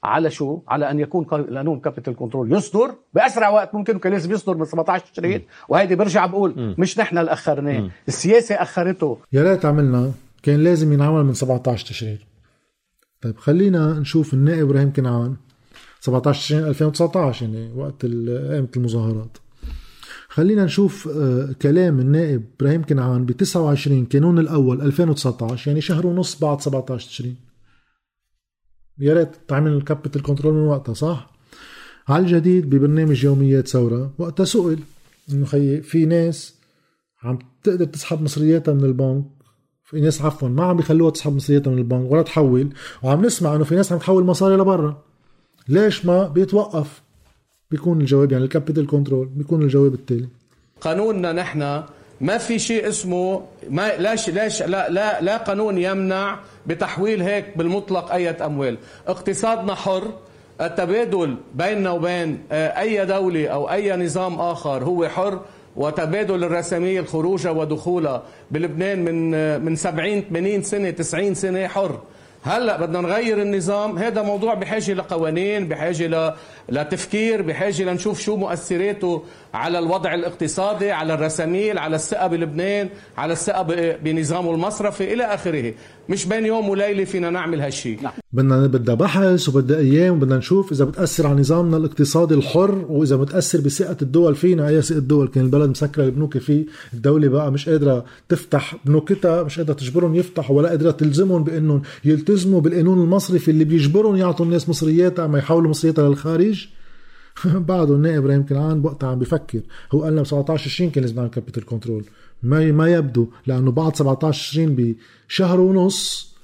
على 0.03 0.31
شو؟ 0.31 0.59
على 0.67 0.91
أن 0.91 0.99
يكون 0.99 1.23
قانون 1.23 1.79
capital 1.79 2.15
control. 2.15 2.53
يصدر 2.53 2.95
بأسرع 3.13 3.49
وقت 3.49 3.75
ممكن 3.75 3.99
كان 3.99 4.13
لازم 4.13 4.31
يصدر 4.31 4.57
من 4.57 4.65
17 4.65 5.05
تشرين. 5.13 5.41
وهيدي 5.69 5.95
برجع 5.95 6.25
بقول 6.25 6.75
مش 6.77 6.99
نحن 6.99 7.17
اللي 7.17 7.33
أخرناه. 7.33 7.89
السياسة 8.07 8.55
أخرته. 8.55 9.17
يا 9.33 9.43
ريت 9.43 9.65
عملنا 9.65 10.11
كان 10.43 10.63
لازم 10.63 10.93
ينعمل 10.93 11.23
من 11.23 11.33
17 11.33 11.87
تشرين. 11.87 12.19
طيب 13.21 13.37
خلينا 13.37 13.99
نشوف 13.99 14.33
النائب 14.33 14.69
إبراهيم 14.69 14.93
كنعان. 14.93 15.35
17 16.01 16.39
تشرين 16.39 16.63
2019 16.63 17.45
يعني 17.45 17.71
وقت 17.75 18.05
قامت 18.05 18.77
المظاهرات. 18.77 19.37
خلينا 20.29 20.65
نشوف 20.65 21.07
آه، 21.07 21.55
كلام 21.61 21.99
النائب 21.99 22.43
إبراهيم 22.59 22.83
كنعان 22.83 23.25
ب 23.25 23.31
29 23.31 24.05
كانون 24.05 24.39
الأول 24.39 24.81
2019 24.81 25.67
يعني 25.67 25.81
شهر 25.81 26.07
ونص 26.07 26.39
بعد 26.39 26.61
17 26.61 27.07
تشرين 27.07 27.35
يا 28.99 29.13
ريت 29.13 29.29
تعمل 29.47 29.71
ال 29.71 29.77
capital 29.77 30.21
control 30.21 30.53
من 30.53 30.67
وقتها 30.67 30.93
صح؟ 30.93 31.31
على 32.07 32.25
الجديد 32.25 32.69
ببرنامج 32.69 33.23
يوميات 33.23 33.67
ثورة 33.67 34.13
وقتها 34.17 34.43
سئل 34.45 34.79
إنه 35.31 35.45
خيي 35.45 35.81
في 35.81 36.05
ناس 36.05 36.55
عم 37.23 37.39
تقدر 37.63 37.85
تسحب 37.85 38.21
مصرياتها 38.21 38.73
من 38.73 38.83
البنك 38.83 39.25
في 39.83 40.01
ناس 40.01 40.21
عفوا 40.21 40.49
ما 40.49 40.63
عم 40.63 40.77
بيخلوها 40.77 41.11
تسحب 41.11 41.35
مصرياتها 41.35 41.71
من 41.71 41.77
البنك 41.77 42.11
ولا 42.11 42.21
تحول 42.21 42.69
وعم 43.03 43.25
نسمع 43.25 43.55
إنه 43.55 43.63
في 43.63 43.75
ناس 43.75 43.91
عم 43.91 43.99
تحول 43.99 44.23
مصاري 44.23 44.55
لبرا. 44.55 45.06
ليش 45.69 46.05
ما 46.05 46.27
بيتوقف؟ 46.27 47.01
بيكون 47.71 48.01
الجواب 48.01 48.31
يعني 48.31 48.43
ال 48.43 48.49
capital 48.49 48.87
control 48.87 49.25
بيكون 49.27 49.61
الجواب 49.61 49.93
التالي. 49.93 50.27
قانوننا 50.81 51.31
نحن 51.33 51.83
ما 52.21 52.37
في 52.37 52.59
شيء 52.59 52.87
اسمه 52.87 53.41
ما 53.69 53.97
لاش 53.97 54.29
لاش 54.29 54.63
لا 54.63 54.89
لا 54.89 55.21
لا 55.21 55.37
قانون 55.37 55.77
يمنع 55.77 56.39
بتحويل 56.67 57.21
هيك 57.21 57.57
بالمطلق 57.57 58.11
أي 58.11 58.29
أموال. 58.29 58.77
اقتصادنا 59.07 59.75
حر. 59.75 60.13
التبادل 60.61 61.35
بيننا 61.55 61.91
وبين 61.91 62.39
آه، 62.51 62.79
أي 62.79 63.05
دولة 63.05 63.47
أو 63.47 63.71
أي 63.71 63.97
نظام 63.97 64.39
آخر 64.39 64.83
هو 64.83 65.07
حر 65.07 65.41
وتبادل 65.75 66.43
الرسامية 66.43 67.01
خروجها 67.01 67.51
ودخولها 67.51 68.23
بلبنان 68.51 69.03
من 69.05 69.33
آه، 69.35 69.57
من 69.57 69.75
70 69.75 70.21
80 70.21 70.61
سنة 70.61 70.89
90 70.89 71.33
سنة 71.33 71.67
حر. 71.67 71.99
هلأ 72.47 72.77
بدنا 72.77 73.01
نغير 73.01 73.41
النظام. 73.41 73.97
هذا 73.97 74.21
موضوع 74.21 74.53
بحاجة 74.53 74.93
لقوانين 74.93 75.67
بحاجة 75.67 76.07
ل... 76.07 76.33
لتفكير 76.69 77.41
بحاجة 77.41 77.83
لنشوف 77.83 78.21
شو 78.21 78.35
مؤثراته 78.35 79.23
على 79.57 79.79
الوضع 79.79 80.13
الاقتصادي 80.13 80.91
على 80.91 81.13
الرساميل 81.13 81.77
على 81.77 81.95
الثقه 81.95 82.27
بلبنان 82.27 82.89
على 83.17 83.33
الثقه 83.33 83.63
بنظامه 84.03 84.53
المصرفي 84.53 85.13
إلى 85.13 85.23
آخره. 85.23 85.73
مش 86.09 86.25
بين 86.25 86.45
يوم 86.45 86.69
وليلة 86.69 87.03
فينا 87.03 87.29
نعمل 87.29 87.61
هالشيء 87.61 88.01
نعم. 88.01 88.11
بدنا 88.33 88.67
بدها 88.67 88.95
بحث 88.95 89.49
وبدها 89.49 89.77
أيام 89.77 90.13
وبدنا 90.15 90.37
نشوف 90.37 90.71
إذا 90.71 90.85
بتأثر 90.85 91.27
على 91.27 91.39
نظامنا 91.39 91.77
الاقتصادي 91.77 92.33
الحر 92.33 92.85
وإذا 92.89 93.15
بتاثر 93.15 93.61
بثقه 93.61 93.97
الدول 94.01 94.35
فينا. 94.35 94.67
أي 94.67 94.81
ثقه 94.81 94.97
الدول؟ 94.97 95.27
كان 95.27 95.43
البلد 95.43 95.69
مسكرة 95.69 96.03
البنوك 96.03 96.37
فيه 96.37 96.65
الدولة 96.93 97.27
بقى 97.27 97.51
مش 97.51 97.69
قادرة 97.69 98.05
تفتح 98.29 98.75
بنوكتها 98.85 99.43
مش 99.43 99.57
قادرة 99.59 99.73
تجبرهم 99.73 100.15
يفتحوا 100.15 100.57
ولا 100.57 100.69
قادرة 100.69 100.91
تلزمهم 100.91 101.43
بإنهم 101.43 101.81
يلتزموا 102.05 102.61
بالقانون 102.61 103.01
المصرفي 103.01 103.51
اللي 103.51 103.63
بيجبرهم 103.63 104.15
يعطوا 104.15 104.45
الناس 104.45 104.69
مصرياتها 104.69 105.27
ما 105.27 105.37
يحولوا 105.37 105.69
مصرياتها 105.69 106.09
للخارج. 106.09 106.67
بعده 107.69 107.95
النائب 107.95 108.17
إبراهيم 108.17 108.45
كنعان 108.45 108.81
بوقتها 108.81 109.09
عم 109.09 109.19
بفكر 109.19 109.61
هو 109.91 110.03
قال 110.03 110.13
لنا 110.13 110.21
ب 110.21 110.25
17 110.25 110.65
20 110.69 110.91
كان 110.91 111.03
لازم 111.03 111.15
نعمل 111.15 111.29
capital 111.29 111.65
control. 111.65 112.05
ما 112.43 112.71
ما 112.71 112.93
يبدو 112.93 113.27
لأنه 113.47 113.71
بعد 113.71 113.95
17 113.95 114.49
20 114.51 114.95
بشهر 115.27 115.59
ونص 115.59 116.35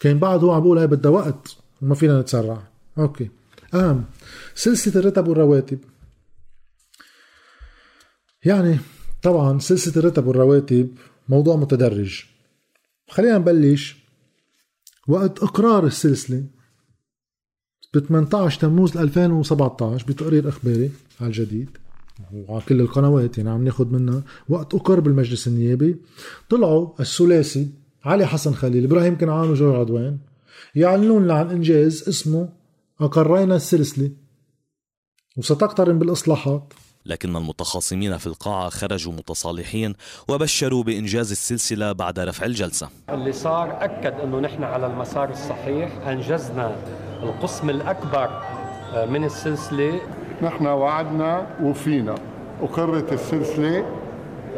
كان 0.00 0.18
بعد 0.18 0.44
هو 0.44 0.52
عم 0.52 0.60
بيقول 0.60 0.78
هاي 0.78 0.86
بدها 0.86 1.10
وقت 1.10 1.56
وما 1.82 1.94
فينا 1.94 2.20
نتسرع. 2.20 2.62
أوكي. 2.98 3.30
اهم 3.74 4.04
سلسلة 4.54 5.00
الرتب 5.00 5.28
والرواتب. 5.28 5.78
يعني 8.44 8.78
طبعا 9.22 9.58
سلسلة 9.58 9.96
الرتب 9.96 10.26
والرواتب 10.26 10.88
موضوع 11.28 11.56
متدرج. 11.56 12.24
خلينا 13.08 13.38
نبلش 13.38 13.96
وقت 15.08 15.42
إقرار 15.42 15.86
السلسلة. 15.86 16.44
ب 17.94 17.98
18 17.98 18.60
تموز 18.60 18.96
2017 18.96 20.06
بتقرير 20.06 20.48
إخباري 20.48 20.90
على 21.20 21.28
الجديد. 21.28 21.70
وعلى 22.32 22.62
كل 22.68 22.80
القنوات 22.80 23.38
يعني 23.38 23.50
عم 23.50 23.64
ناخذ 23.64 23.86
منها 23.86 24.22
وقت 24.48 24.74
اقر 24.74 25.00
بالمجلس 25.00 25.48
النيابي. 25.48 25.96
طلعوا 26.50 26.88
الثلاثي 27.00 27.68
علي 28.04 28.26
حسن 28.26 28.52
خليل 28.52 28.84
إبراهيم 28.84 29.18
كنعان 29.18 29.50
وجورج 29.50 29.80
عدوان. 29.80 30.18
يعلنون 30.74 31.24
لنا 31.24 31.34
عن 31.34 31.50
إنجاز 31.50 32.08
اسمه 32.08 32.48
أقرينا 33.00 33.56
السلسلة. 33.56 34.10
وستقترن 35.36 35.98
بالإصلاحات. 35.98 36.72
لكن 37.08 37.36
المتخاصمين 37.36 38.16
في 38.16 38.26
القاعة 38.26 38.68
خرجوا 38.68 39.12
متصالحين 39.12 39.94
وبشروا 40.28 40.82
بإنجاز 40.82 41.30
السلسلة 41.30 41.92
بعد 41.92 42.18
رفع 42.18 42.46
الجلسة. 42.46 42.88
اللي 43.10 43.32
صار 43.32 43.84
أكد 43.84 44.14
أنه 44.20 44.40
نحن 44.40 44.64
على 44.64 44.86
المسار 44.86 45.30
الصحيح 45.30 46.08
أنجزنا 46.08 46.76
القسم 47.22 47.70
الأكبر 47.70 48.42
آه، 48.94 49.04
من 49.06 49.24
السلسلة. 49.24 50.00
نحن 50.42 50.66
وعدنا 50.66 51.46
وفينا 51.62 52.14
أقرت 52.62 53.12
السلسلة 53.12 53.84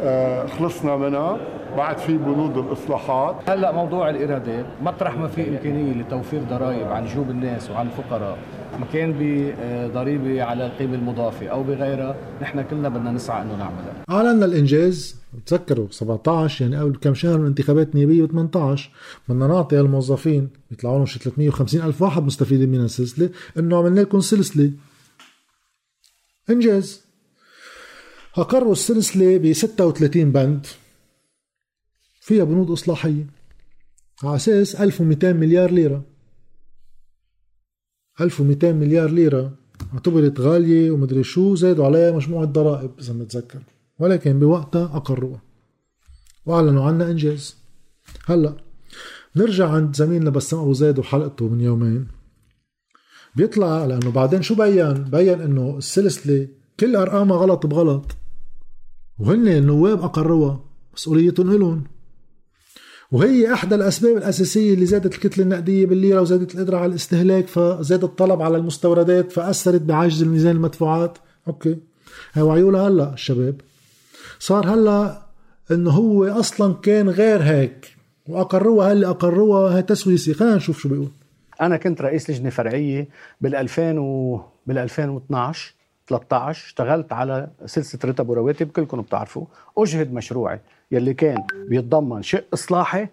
آه، 0.01 0.47
خلصنا 0.47 0.95
منها 0.95 1.37
بعد 1.77 1.97
في 1.97 2.17
بنود 2.17 2.57
الإصلاحات. 2.57 3.35
هلا 3.47 3.71
موضوع 3.71 4.09
الايرادات 4.09 4.65
مطرح 4.81 5.17
ما 5.17 5.27
في 5.27 5.49
إمكانية 5.49 5.93
لتوفير 5.93 6.41
ضرائب 6.43 6.87
عن 6.91 7.05
جيوب 7.05 7.29
الناس 7.29 7.69
وعن 7.69 7.87
الفقراء. 7.87 8.37
ان 8.73 8.83
كان 8.93 9.13
بضريبة 9.19 10.43
على 10.43 10.65
القيمة 10.65 10.95
المضافة 10.95 11.47
أو 11.47 11.63
بغيرها 11.63 12.15
نحن 12.41 12.61
كلنا 12.61 12.89
بدنا 12.89 13.11
نسعى 13.11 13.41
إنه 13.41 13.55
نعملها. 13.55 14.03
اعلنا 14.09 14.45
الإنجاز 14.45 15.15
تذكروا 15.45 15.87
17 15.91 16.61
يعني 16.61 16.77
قبل 16.77 16.97
كم 16.97 17.13
شهر 17.13 17.37
من 17.37 17.45
انتخابات 17.45 17.95
نيابية 17.95 18.25
18 18.25 18.89
بدنا 19.29 19.47
نعطي 19.47 19.79
الموظفين 19.79 20.49
يطلعوا 20.71 20.97
لهم 20.97 21.05
شي 21.05 21.19
350 21.19 21.81
ألف 21.81 22.01
واحد 22.01 22.23
مستفيدين 22.23 22.69
من 22.69 22.81
السلسلة 22.81 23.29
إنه 23.57 23.77
عملنا 23.77 24.01
لكم 24.01 24.19
سلسلة. 24.19 24.71
إنجاز. 26.49 27.01
أقروا 28.35 28.71
السلسلة 28.71 29.37
ب 29.37 29.53
36 29.53 30.31
بند 30.31 30.67
فيها 32.21 32.43
بنود 32.43 32.71
إصلاحية. 32.71 33.25
على 34.23 34.35
أساس 34.35 34.75
1200 34.75 35.33
مليار 35.33 35.71
ليرة. 35.71 36.10
1200 38.21 38.71
مليار 38.71 39.09
ليرة. 39.09 39.51
اعتبرت 39.93 40.39
غالية 40.39 40.91
ومدري 40.91 41.23
شو 41.23 41.55
زادوا 41.55 41.85
عليها 41.85 42.11
مجموعة 42.11 42.45
ضرائب 42.45 42.91
إذا 42.99 43.13
متذكر. 43.13 43.59
ولكن 43.99 44.39
بوقتها 44.39 44.85
اقروها 44.85 45.41
وأعلنوا 46.45 46.83
عنا 46.83 47.11
إنجاز. 47.11 47.57
هلأ 48.25 48.55
نرجع 49.35 49.69
عند 49.69 49.95
زميلنا 49.95 50.29
بسام 50.29 50.59
أبو 50.59 50.73
زيد 50.73 50.99
وحلقته 50.99 51.47
من 51.47 51.61
يومين. 51.61 52.07
بيطلع 53.35 53.85
لأنه 53.85 54.11
بعدين 54.11 54.41
شو 54.41 54.55
بين؟ 54.55 54.93
بين 54.93 55.41
إنه 55.41 55.77
السلسلة 55.77 56.47
كل 56.79 56.95
أرقامها 56.95 57.37
غلط 57.37 57.65
بغلط. 57.65 58.05
وهن 59.19 59.47
النواب 59.47 60.01
أقروها 60.03 60.63
مسؤوليتهم 60.93 61.51
إلهم. 61.55 61.83
وهي 63.11 63.53
إحدى 63.53 63.75
الأسباب 63.75 64.17
الأساسية 64.17 64.73
اللي 64.73 64.85
زادت 64.85 65.15
الكتلة 65.15 65.43
النقدية 65.43 65.85
بالليره 65.85 66.21
وزادت 66.21 66.55
القدرة 66.55 66.77
على 66.77 66.85
الاستهلاك 66.85 67.47
فزاد 67.47 68.03
الطلب 68.03 68.41
على 68.41 68.57
المستوردات 68.57 69.31
فأثرت 69.31 69.81
بعجز 69.81 70.21
الميزان 70.21 70.55
المدفوعات. 70.55 71.17
أوكي. 71.47 71.77
هاي 72.33 72.43
وعيوا 72.43 72.87
هلأ 72.87 73.13
الشباب. 73.13 73.61
صار 74.39 74.73
هلأ 74.73 75.21
إنه 75.71 75.91
هو 75.91 76.25
أصلا 76.25 76.73
كان 76.73 77.09
غير 77.09 77.41
هيك 77.43 77.95
وأقروها 78.27 78.93
هلأ 78.93 79.09
أقروها 79.09 79.77
هي 79.77 79.81
تسويسي. 79.81 80.33
خلينا 80.33 80.55
نشوف 80.55 80.79
شو 80.79 80.89
بيقول. 80.89 81.11
أنا 81.61 81.77
كنت 81.77 82.01
رئيس 82.01 82.29
لجنة 82.29 82.49
فرعية 82.49 83.07
بال 83.41 83.55
2000 83.55 83.99
و 83.99 84.41
بال 84.67 84.77
2012 84.77 85.73
13 86.07 86.65
اشتغلت 86.65 87.13
على 87.13 87.47
سلسلة 87.65 87.99
رتب 88.05 88.29
ورواتب 88.29 88.67
كلكم 88.67 89.01
بتعرفوا. 89.01 89.45
أجهد 89.77 90.13
مشروعي. 90.13 90.59
يلي 90.91 91.13
كان 91.13 91.43
بيتضمن 91.69 92.21
شق 92.21 92.43
إصلاحي 92.53 93.07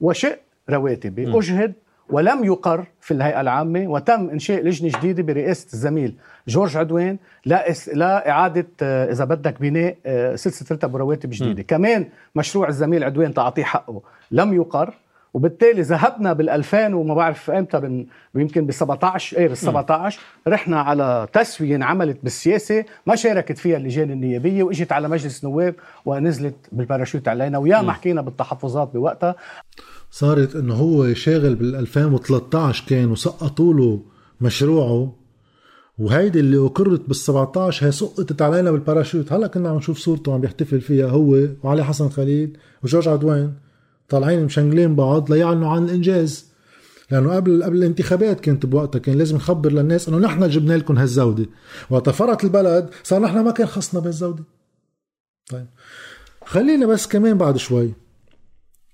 وشق 0.00 0.38
رواتبي. 0.70 1.38
أجهد 1.38 1.72
ولم 2.10 2.44
يقر 2.44 2.84
في 3.00 3.14
الهيئة 3.14 3.40
العامة 3.40 3.86
وتم 3.88 4.30
إنشاء 4.30 4.62
لجنة 4.62 4.98
جديدة 4.98 5.22
برئاسة 5.22 5.66
الزميل 5.72 6.14
جورج 6.48 6.76
عدوان 6.76 7.16
لا, 7.46 7.64
لا 7.92 8.30
إعادة 8.30 8.66
آه، 8.82 9.12
إذا 9.12 9.24
بدك 9.24 9.60
بناء 9.60 9.96
آه، 10.06 10.34
سلسلة 10.36 10.68
رتب 10.72 10.94
ورواتب 10.94 11.30
جديدة. 11.30 11.62
م. 11.62 11.66
كمان 11.68 12.06
مشروع 12.34 12.68
الزميل 12.68 13.04
عدوان 13.04 13.34
تعطيه 13.34 13.64
حقه. 13.64 14.02
لم 14.30 14.54
يقر 14.54 14.94
وبالتالي 15.34 15.82
ذهبنا 15.82 16.32
بال 16.32 16.50
2000 16.50 16.94
وما 16.94 17.14
بعرف 17.14 17.50
إمتى 17.50 18.06
يمكن 18.34 18.66
ب 18.66 18.70
17 18.70 19.36
إيه 19.36 19.48
بال 19.48 19.56
17 19.56 20.20
رحنا 20.48 20.80
على 20.80 21.28
تسوية 21.32 21.76
انعملت 21.76 22.18
بالسياسة 22.22 22.84
ما 23.06 23.16
شاركت 23.16 23.58
فيها 23.58 23.76
اللجان 23.76 24.10
النيابية 24.10 24.62
وإجت 24.62 24.92
على 24.92 25.08
مجلس 25.08 25.44
نواب 25.44 25.74
ونزلت 26.04 26.54
بالباراشوت 26.72 27.28
علينا 27.28 27.58
ويا 27.58 27.82
ما 27.82 27.92
حكينا 27.92 28.20
بالتحفظات 28.22 28.92
بوقتها. 28.94 29.34
صارت 30.10 30.56
إنه 30.56 30.74
هو 30.74 31.14
شاغل 31.14 31.54
بال 31.54 31.76
2013 31.76 32.84
كان 32.88 33.10
وسقطوا 33.10 33.74
له 33.74 34.00
مشروعه 34.40 35.16
وهيدي 35.98 36.40
اللي 36.40 36.66
أقرت 36.66 37.00
بال 37.06 37.16
17 37.16 37.86
هي 37.86 37.92
سقطت 37.92 38.42
علينا 38.42 38.70
بالباراشوت. 38.70 39.32
هلأ 39.32 39.46
كنا 39.46 39.68
عم 39.68 39.76
نشوف 39.76 39.98
صورته 39.98 40.34
عم 40.34 40.40
بيحتفل 40.40 40.80
فيها 40.80 41.06
هو 41.06 41.48
وعلي 41.62 41.84
حسن 41.84 42.08
خليل 42.08 42.58
وجورج 42.84 43.08
عدوان. 43.08 43.52
طالعين 44.08 44.44
مشنجلين 44.44 44.94
بعض 44.94 45.32
ليعلنوا 45.32 45.68
عن 45.68 45.84
الإنجاز. 45.84 46.54
لأنه 47.10 47.34
قبل 47.34 47.62
قبل 47.62 47.76
الانتخابات 47.76 48.44
كنت 48.44 48.66
بوقتها 48.66 48.98
كان 48.98 49.18
لازم 49.18 49.36
نخبر 49.36 49.72
للناس 49.72 50.08
إنه 50.08 50.18
نحن 50.18 50.48
جبنا 50.48 50.74
لكم 50.74 50.98
هالزوده 50.98 51.46
وقت 51.90 52.10
فرط 52.10 52.44
البلد 52.44 52.90
صار 53.02 53.20
نحن 53.20 53.40
ما 53.40 53.50
كان 53.50 53.66
خصنا 53.66 54.00
بهالزوده 54.00 54.44
طيب. 55.50 55.66
خلينا 56.44 56.86
بس 56.86 57.06
كمان 57.06 57.38
بعد 57.38 57.56
شوي. 57.56 57.94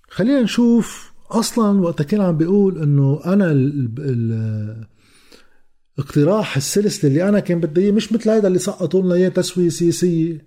خلينا 0.08 0.42
نشوف 0.42 1.12
أصلا 1.30 1.80
وقتها 1.80 2.04
كان 2.04 2.20
عم 2.20 2.36
بيقول 2.36 2.82
إنه 2.82 3.20
أنا 3.26 3.52
ال 3.52 4.86
اقتراح 5.98 6.56
السلسلة 6.56 7.10
اللي 7.10 7.28
أنا 7.28 7.40
كان 7.40 7.60
بدي 7.60 7.80
إياه 7.80 7.92
مش 7.92 8.12
مثل 8.12 8.30
هيدا 8.30 8.48
اللي 8.48 8.58
سقطوا 8.58 9.02
لنا 9.02 9.14
إياه 9.14 9.28
تسوية 9.28 9.68
سياسية. 9.68 10.46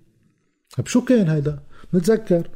طيب 0.76 0.86
شو 0.86 1.04
كان 1.04 1.28
هيدا؟ 1.28 1.62
نتذكر. 1.94 2.48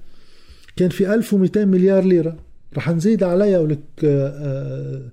كان 0.79 0.89
في 0.89 1.15
1200 1.15 1.65
مليار 1.65 2.05
ليرة. 2.05 2.37
رح 2.77 2.91
نزيد 2.91 3.23
عليها 3.23 3.59
ولك 3.59 3.79
آه، 4.05 4.29
آه، 4.29 5.11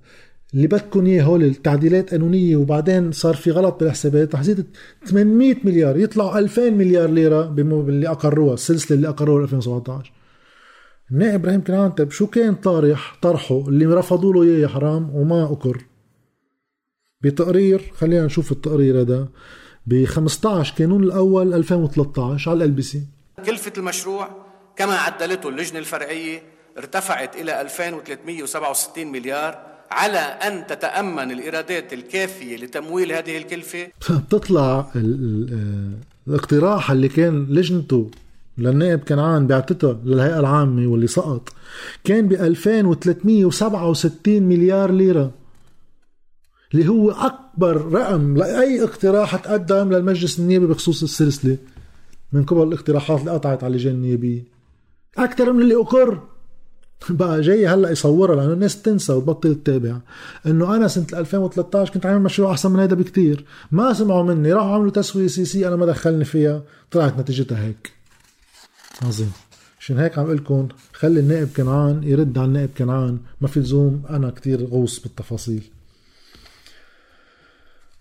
اللي 0.54 0.66
بدكم 0.66 1.06
إياه 1.06 1.22
هول 1.22 1.44
التعديلات 1.44 2.10
قانونية 2.10 2.56
وبعدين 2.56 3.12
صار 3.12 3.34
في 3.34 3.50
غلط 3.50 3.80
بالحسابات 3.80 4.34
رح 4.34 4.42
زيد 4.42 4.66
800 5.04 5.56
مليار. 5.64 5.96
يطلعوا 5.96 6.38
2000 6.38 6.70
مليار 6.70 7.10
ليرة 7.10 7.42
باللي 7.46 8.08
أقروها 8.08 8.54
السلسلة 8.54 8.96
اللي 8.96 9.08
أقروها 9.08 9.42
2017 9.42 10.12
النائب 11.10 11.34
إبراهيم 11.34 11.64
كنعان 11.64 11.90
طيب 11.90 12.10
شو 12.10 12.26
كان 12.26 12.54
طارح 12.54 13.18
طرحه 13.22 13.68
اللي 13.68 13.86
رفضوا 13.86 14.32
له 14.34 14.42
إياه 14.42 14.58
يا 14.58 14.68
حرام 14.68 15.10
وما 15.14 15.44
اقر 15.44 15.84
بتقرير 17.20 17.92
خلينا 17.94 18.26
نشوف 18.26 18.52
التقرير 18.52 19.00
هذا 19.00 19.28
ب 19.86 20.04
15 20.04 20.74
كانون 20.76 21.04
الأول 21.04 21.54
2013 21.54 22.50
على 22.50 22.64
ال 22.64 22.70
بي 22.70 22.82
سي 22.82 23.02
كلفة 23.46 23.72
المشروع 23.78 24.45
كما 24.76 24.94
عدلته 24.94 25.48
اللجنة 25.48 25.78
الفرعية 25.78 26.42
ارتفعت 26.78 27.36
إلى 27.36 27.60
2367 27.60 29.06
مليار 29.06 29.58
على 29.90 30.18
أن 30.18 30.66
تتأمن 30.66 31.30
الإيرادات 31.30 31.92
الكافية 31.92 32.56
لتمويل 32.56 33.12
هذه 33.12 33.36
الكلفة. 33.36 33.88
بتطلع 34.10 34.86
الاقتراح 36.28 36.90
اللي 36.90 37.08
كان 37.08 37.46
لجنته 37.50 38.10
للنائب 38.58 39.00
كنعان 39.00 39.46
بعتتها 39.46 40.00
للهيئة 40.04 40.40
العامة 40.40 40.86
واللي 40.86 41.06
سقط 41.06 41.48
كان 42.04 42.28
ب 42.28 42.32
2367 42.32 44.42
مليار 44.42 44.90
ليرة 44.90 45.30
اللي 46.74 46.88
هو 46.88 47.10
أكبر 47.10 47.92
رقم 47.92 48.36
لأي 48.36 48.84
اقتراح 48.84 49.36
تقدم 49.36 49.92
للمجلس 49.92 50.38
النيابي 50.38 50.66
بخصوص 50.66 51.02
السلسلة 51.02 51.56
من 52.32 52.44
قبل 52.44 52.62
الاقتراحات 52.62 53.20
اللي 53.20 53.30
قطعت 53.30 53.64
على 53.64 53.70
اللجان 53.70 53.94
النيابية. 53.94 54.55
أكثر 55.18 55.52
من 55.52 55.62
اللي 55.62 55.74
أقر. 55.74 56.22
بقى 57.10 57.40
جاي 57.40 57.66
هلأ 57.66 57.90
يصورها 57.90 58.36
لأنه 58.36 58.52
الناس 58.52 58.82
تنسى 58.82 59.12
وتبطل 59.12 59.54
تتابع. 59.54 59.98
إنه 60.46 60.76
أنا 60.76 60.88
سنة 60.88 61.06
2013 61.14 61.92
كنت 61.92 62.06
عامل 62.06 62.22
مشروع 62.22 62.50
أحسن 62.50 62.70
من 62.70 62.80
هذا 62.80 62.94
بكتير. 62.94 63.44
ما 63.72 63.92
سمعوا 63.92 64.22
مني 64.22 64.52
راحوا 64.52 64.74
عملوا 64.74 64.90
تسويه 64.90 65.26
سياسيه 65.26 65.68
أنا 65.68 65.76
ما 65.76 65.86
دخلني 65.86 66.24
فيها. 66.24 66.62
طلعت 66.90 67.18
نتيجتها 67.18 67.64
هيك. 67.64 67.92
عظيم. 69.02 69.32
عشان 69.80 69.98
هيك 69.98 70.18
عم 70.18 70.32
لكم؟ 70.32 70.68
خلي 70.92 71.20
النائب 71.20 71.48
كنعان 71.56 72.02
يرد 72.04 72.38
على 72.38 72.46
النائب 72.46 72.70
كنعان. 72.78 73.18
ما 73.40 73.48
في 73.48 73.60
لزوم 73.60 74.02
أنا 74.10 74.30
كتير 74.30 74.64
غوص 74.64 75.00
بالتفاصيل. 75.00 75.62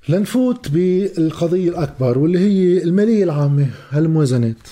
لنفوت 0.09 0.69
بالقضية 0.69 1.69
الأكبر 1.69 2.17
واللي 2.17 2.39
هي 2.39 2.83
المالية 2.83 3.23
العامة 3.23 3.69
هالموازنات. 3.89 4.67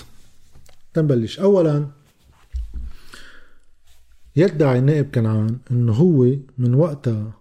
تنبلش. 0.94 1.40
أولا 1.40 1.86
يدعي 4.36 4.78
النائب 4.78 5.10
كنعان 5.14 5.58
إنه 5.70 5.92
هو 5.92 6.26
من 6.58 6.74
وقتها 6.74 7.32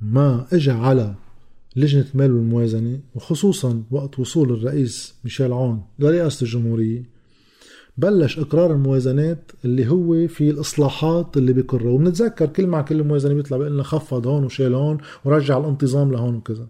ما 0.00 0.46
اجى 0.52 0.70
على 0.70 1.14
لجنة 1.76 2.06
المال 2.14 2.32
والموازنة 2.32 3.00
وخصوصا 3.14 3.82
وقت 3.90 4.18
وصول 4.18 4.52
الرئيس 4.52 5.14
ميشيل 5.24 5.52
عون 5.52 5.82
لرئاسة 5.98 6.44
الجمهورية 6.44 7.04
بلش 7.96 8.38
إقرار 8.38 8.72
الموازنات 8.72 9.52
اللي 9.64 9.88
هو 9.88 10.28
في 10.28 10.50
الإصلاحات 10.50 11.36
اللي 11.36 11.52
بيقرها 11.52 11.90
وبنتذكر 11.90 12.46
كل 12.46 12.66
مع 12.66 12.82
كل 12.82 13.04
موازنة 13.04 13.34
بيطلع 13.34 13.56
بيقول 13.56 13.72
لنا 13.72 13.82
خفض 13.82 14.26
هون 14.26 14.44
وشال 14.44 14.74
هون 14.74 14.98
ورجع 15.24 15.58
الانتظام 15.58 16.12
لهون 16.12 16.34
وكذا. 16.34 16.66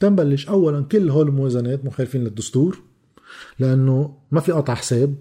تنبلش 0.00 0.48
اولا 0.48 0.80
كل 0.80 1.10
هول 1.10 1.28
الموازنات 1.28 1.84
مخالفين 1.84 2.24
للدستور 2.24 2.78
لأنه 3.58 4.14
ما 4.30 4.40
في 4.40 4.52
قطع 4.52 4.74
حساب. 4.74 5.14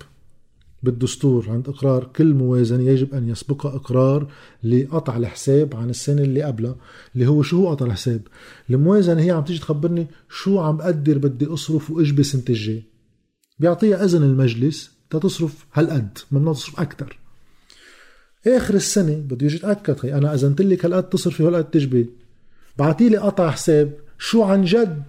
بالدستور 0.84 1.50
عند 1.50 1.70
إقرار 1.70 2.04
كل 2.16 2.34
موازنة 2.34 2.84
يجب 2.84 3.14
أن 3.14 3.30
يسبقها 3.30 3.76
إقرار 3.76 4.28
لقطع 4.64 5.18
الحساب 5.18 5.76
عن 5.76 5.90
السنة 5.90 6.22
اللي 6.22 6.44
قبلها 6.44 6.76
اللي 7.16 7.28
هو 7.28 7.42
شو 7.42 7.58
هو 7.58 7.70
قطع 7.70 7.86
الحساب؟ 7.86 8.22
الموازنة 8.70 9.22
هي 9.22 9.32
عم 9.32 9.44
تيجي 9.44 9.60
تخبرني 9.60 10.08
شو 10.30 10.60
عم 10.60 10.78
بقدر 10.78 11.18
بدي 11.18 11.46
أصرف 11.46 11.92
وإجبي 11.92 12.24
سنة 12.24 12.44
الجاي 12.50 12.84
بيعطيها 13.60 14.06
إذن 14.06 14.24
المجلس 14.24 14.92
تتصرف 15.10 15.66
هالقد 15.74 16.18
ممنوع 16.32 16.54
تصرف 16.54 16.80
أكثر 16.80 17.20
آخر 18.48 18.74
السنة 18.74 19.16
بده 19.16 19.46
يجي 19.46 19.56
يتأكد 19.56 19.98
خي 19.98 20.14
أنا 20.14 20.34
أذنت 20.34 20.62
لك 20.62 20.86
هالقد 20.86 21.10
تصرفي 21.10 21.44
وهالقد 21.44 21.70
تجبي. 21.70 22.10
بعتي 22.78 23.10
لي 23.10 23.18
قطع 23.18 23.52
حساب 23.52 23.94
شو 24.20 24.44
عن 24.44 24.64
جد؟ 24.64 25.04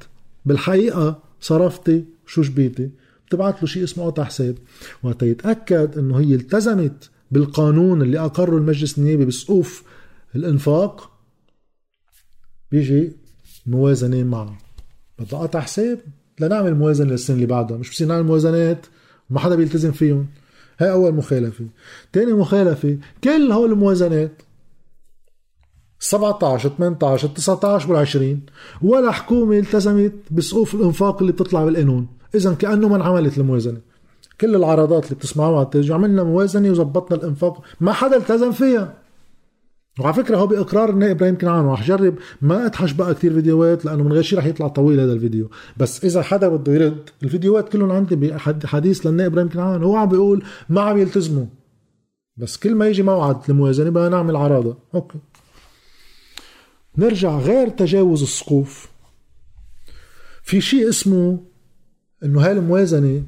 بالحقيقة 0.46 1.22
صرفتي 1.40 2.04
شو 2.26 2.42
جبيتي؟ 2.42 2.90
بتبعت 3.28 3.62
له 3.62 3.66
شيء 3.66 3.84
اسمه 3.84 4.06
قطع 4.06 4.24
حساب. 4.24 4.58
وقت 5.02 5.22
يتأكد 5.22 5.98
إنه 5.98 6.18
هي 6.18 6.34
التزمت 6.34 7.10
بالقانون 7.30 8.02
اللي 8.02 8.18
أقره 8.18 8.56
المجلس 8.56 8.98
النيابي 8.98 9.24
بسقوف 9.24 9.82
الإنفاق. 10.34 11.10
بيجي 12.70 13.12
موازنة 13.66 14.22
معه. 14.22 14.58
بدها 15.18 15.38
قطع 15.38 15.60
حساب. 15.60 16.00
لنعمل 16.40 16.74
موازنة 16.74 17.10
للسنة 17.10 17.36
اللي 17.36 17.46
بعدها. 17.46 17.76
مش 17.76 17.90
بصير 17.90 18.06
نعمل 18.06 18.22
موازنات 18.22 18.86
وما 19.30 19.40
حدا 19.40 19.54
بيلتزم 19.54 19.92
فيهم. 19.92 20.26
هاي 20.78 20.90
أول 20.90 21.14
مخالفة. 21.14 21.66
تاني 22.12 22.32
مخالفة 22.32 22.98
كل 23.24 23.52
هول 23.52 23.72
الموازنات 23.72 24.42
17 26.00 26.68
18 26.68 27.28
19 27.28 27.90
وال 27.90 27.98
20 27.98 28.40
ولا 28.82 29.10
حكومة 29.12 29.58
التزمت 29.58 30.12
بسقوف 30.30 30.74
الإنفاق 30.74 31.20
اللي 31.20 31.32
بتطلع 31.32 31.64
بالقانون. 31.64 32.17
اذا 32.34 32.54
كأنه 32.54 32.88
ما 32.88 32.96
انعملت 32.96 33.38
الموازنة. 33.38 33.80
كل 34.40 34.56
العرضات 34.56 35.04
اللي 35.04 35.14
بتسمعوها 35.14 35.70
على 35.74 35.94
عملنا 35.94 36.22
موازنة 36.22 36.70
وظبطنا 36.70 37.16
الإنفاق. 37.16 37.62
ما 37.80 37.92
حدا 37.92 38.16
التزم 38.16 38.52
فيها. 38.52 38.94
وعلى 40.00 40.14
فكرة 40.14 40.36
هو 40.36 40.46
بإقرار 40.46 40.90
النائب 40.90 41.16
إبراهيم 41.16 41.38
كنعان 41.38 41.64
ورح 41.64 41.86
جرب 41.86 42.14
ما 42.42 42.66
ادحش 42.66 42.92
بقى 42.92 43.14
كثير 43.14 43.34
فيديوهات 43.34 43.84
لأنه 43.84 44.04
من 44.04 44.12
غير 44.12 44.22
شيء 44.22 44.38
رح 44.38 44.46
يطلع 44.46 44.68
طويل 44.68 45.00
هذا 45.00 45.12
الفيديو. 45.12 45.50
بس 45.76 46.04
إذا 46.04 46.22
حدا 46.22 46.48
بده 46.48 46.72
يرد 46.72 47.10
الفيديوهات 47.22 47.68
كلهم 47.68 47.90
عندي 47.90 48.16
بحديث 48.16 49.06
للنائب 49.06 49.32
إبراهيم 49.32 49.48
كنعان. 49.48 49.82
هو 49.82 49.96
عم 49.96 50.08
بيقول 50.08 50.42
ما 50.68 50.80
عم 50.80 50.98
يلتزموا. 50.98 51.46
بس 52.36 52.56
كل 52.56 52.74
ما 52.74 52.88
يجي 52.88 53.02
موعد 53.02 53.36
الموازنة 53.48 53.90
بدنا 53.90 54.08
نعمل 54.08 54.36
عراضة. 54.36 54.76
أوكي. 54.94 55.18
نرجع 56.98 57.38
غير 57.38 57.68
تجاوز 57.68 58.22
السقوف. 58.22 58.88
في 60.42 60.60
شيء 60.60 60.88
اسمه 60.88 61.38
إنه 62.24 62.40
هاي 62.40 62.52
الموازنة 62.52 63.22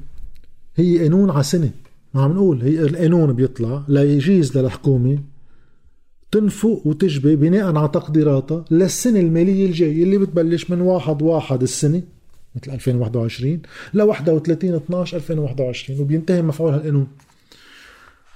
هي 0.75 0.99
قانون 0.99 1.29
على 1.29 1.43
سنة. 1.43 1.71
ما 2.13 2.21
عم 2.21 2.31
نقول 2.31 2.61
هي 2.61 2.81
القانون 2.81 3.33
بيطلع 3.33 3.83
لا 3.87 4.03
يجيز 4.03 4.57
للحكومة 4.57 5.19
تنفق 6.31 6.81
وتجبي 6.85 7.35
بناء 7.35 7.77
على 7.77 7.87
تقديراتها 7.87 8.65
للسنة 8.71 9.19
المالية 9.19 9.65
الجاية 9.65 10.03
اللي 10.03 10.17
بتبلش 10.17 10.69
من 10.69 10.81
واحد 10.81 11.21
واحد 11.21 11.61
السنة 11.61 12.03
مثل 12.55 12.71
2021 12.71 13.61
ل 13.93 14.01
31 14.01 14.75
12 14.75 15.17
2021 15.17 15.99
وبينتهي 15.99 16.41
مفعول 16.41 16.73
هالقانون. 16.73 17.07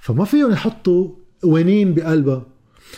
فما 0.00 0.24
فيهم 0.24 0.52
يحطوا 0.52 1.08
قوانين 1.42 1.94
بقلبها. 1.94 2.46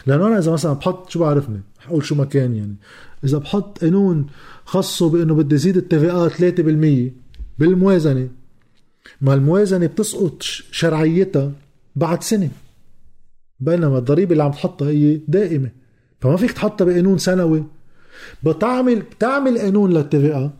لأنه 0.06 0.26
أنا 0.26 0.38
إذا 0.38 0.52
مثلا 0.52 0.72
بحط 0.72 1.10
شو 1.10 1.18
بعرفني؟ 1.20 1.60
حقول 1.78 2.04
شو 2.04 2.14
ما 2.14 2.24
كان 2.24 2.54
يعني. 2.54 2.76
إذا 3.24 3.38
بحط 3.38 3.78
قانون 3.78 4.26
خاصه 4.64 5.08
بإنه 5.08 5.34
بدي 5.34 5.56
زيد 5.56 5.76
التي 5.76 7.12
3% 7.12 7.27
بالموازنة. 7.58 8.28
ما 9.20 9.34
الموازنة 9.34 9.86
بتسقط 9.86 10.42
شرعيتها 10.42 11.52
بعد 11.96 12.22
سنة. 12.22 12.50
بينما 13.60 13.98
الضريبة 13.98 14.32
اللي 14.32 14.42
عم 14.42 14.50
تحطها 14.50 14.88
هي 14.88 15.20
دائمة. 15.28 15.70
فما 16.20 16.36
فيك 16.36 16.52
تحطها 16.52 16.84
بقانون 16.84 17.18
سنوي. 17.18 17.64
بتعمل 18.42 19.00
بتعمل 19.00 19.58
قانون 19.58 19.92
للتي 19.92 20.50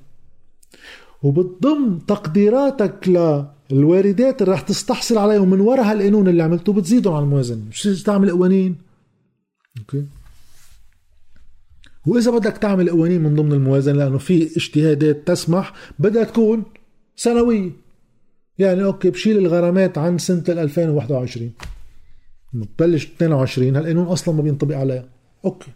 وبتضم 1.22 1.99
تقديراتك 1.99 3.09
للواردات 3.70 4.42
اللي 4.42 4.53
رح 4.53 4.61
تستحصل 4.61 5.18
عليهم 5.18 5.51
من 5.51 5.61
وراء 5.61 5.84
هالقانون 5.84 6.28
اللي 6.28 6.42
عملته. 6.42 6.72
بتزيدهم 6.72 7.14
على 7.14 7.24
الموازنة. 7.24 7.62
مش 7.70 8.03
تعمل 8.03 8.30
قوانين؟ 8.30 8.76
okay. 9.78 10.05
وإذا 12.07 12.30
بدك 12.30 12.57
تعمل 12.57 12.90
قوانين 12.90 13.22
من 13.22 13.34
ضمن 13.34 13.53
الموازنة 13.53 13.96
لأنه 13.96 14.18
في 14.18 14.57
اجتهادات 14.57 15.26
تسمح 15.26 15.72
بدها 15.99 16.24
تكون 16.24 16.64
سنوية 17.19 17.71
يعني 18.59 18.85
okay 18.84 19.11
بشيل 19.11 19.39
الغرامات 19.39 19.99
عن 19.99 20.19
سنة 20.19 20.45
2021 20.49 21.53
بتبلش 22.53 23.07
22 23.07 23.77
هالقانون 23.77 24.07
أصلا 24.07 24.35
ما 24.35 24.43
بينطبق 24.43 24.77
عليها. 24.77 25.09
okay. 25.45 25.70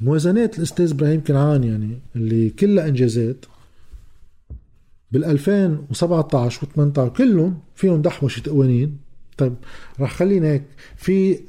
موازنات 0.00 0.58
الأستاذ 0.58 0.90
إبراهيم 0.90 1.24
كنعان 1.24 1.64
يعني 1.64 1.98
اللي 2.16 2.50
كلها 2.50 2.88
انجازات 2.88 3.44
بال 5.12 5.24
2017 5.24 6.66
و 6.66 6.68
18 6.74 7.12
كلهم 7.12 7.58
فيهم 7.74 8.02
دحوشه 8.02 8.42
قوانين. 8.50 8.98
طيب 9.38 9.54
رح 10.00 10.14
خلينا 10.14 10.48
هيك. 10.48 10.64
في 10.96 11.40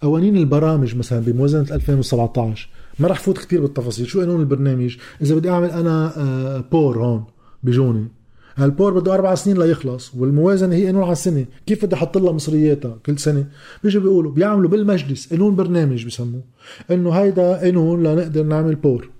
قوانين 0.00 0.36
البرامج 0.36 0.96
مثلا 0.96 1.20
بموازنة 1.20 1.74
2017 1.74 2.68
ما 2.98 3.08
رح 3.08 3.20
فوت 3.20 3.38
كثير 3.38 3.60
بالتفاصيل. 3.60 4.06
شو 4.06 4.20
قانون 4.20 4.40
البرنامج؟ 4.40 4.96
إذا 5.22 5.34
بدي 5.34 5.50
أعمل 5.50 5.70
أنا 5.70 6.12
آه، 6.16 6.60
port 6.72 7.04
هون. 7.04 7.24
بيجوني 7.62 8.08
هالport 8.56 8.98
بده 8.98 9.14
أربع 9.14 9.34
سنين 9.34 9.58
ليخلص 9.58 10.14
والموازنة 10.14 10.74
هي 10.74 10.86
قانون 10.86 11.02
على 11.02 11.12
السنة. 11.12 11.46
كيف 11.66 11.84
بدي 11.84 11.94
أحط 11.94 12.18
لها 12.18 12.32
مصرياتها 12.32 12.98
كل 13.06 13.18
سنة؟ 13.18 13.46
بيجوا 13.84 14.02
بيقولوا 14.02 14.32
بيعملوا 14.32 14.70
بالمجلس 14.70 15.32
قانون 15.32 15.56
برنامج 15.56 16.06
بسموه. 16.06 16.42
إنه 16.90 17.10
هيدا 17.10 17.56
قانون 17.60 18.02
لنقدر 18.02 18.42
نعمل 18.42 18.74
بور. 18.74 19.10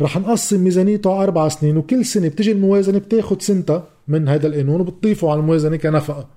رح 0.00 0.18
نقسم 0.18 0.64
ميزانيته 0.64 1.12
على 1.12 1.22
أربع 1.22 1.48
سنين 1.48 1.76
وكل 1.76 2.04
سنة 2.04 2.28
بتجي 2.28 2.52
الموازنة 2.52 2.98
بتاخذ 2.98 3.38
سنتها 3.38 3.88
من 4.08 4.28
هذا 4.28 4.46
القانون 4.46 4.80
وبتضيفه 4.80 5.30
على 5.30 5.40
الموازنة 5.40 5.76
كنفقة. 5.76 6.28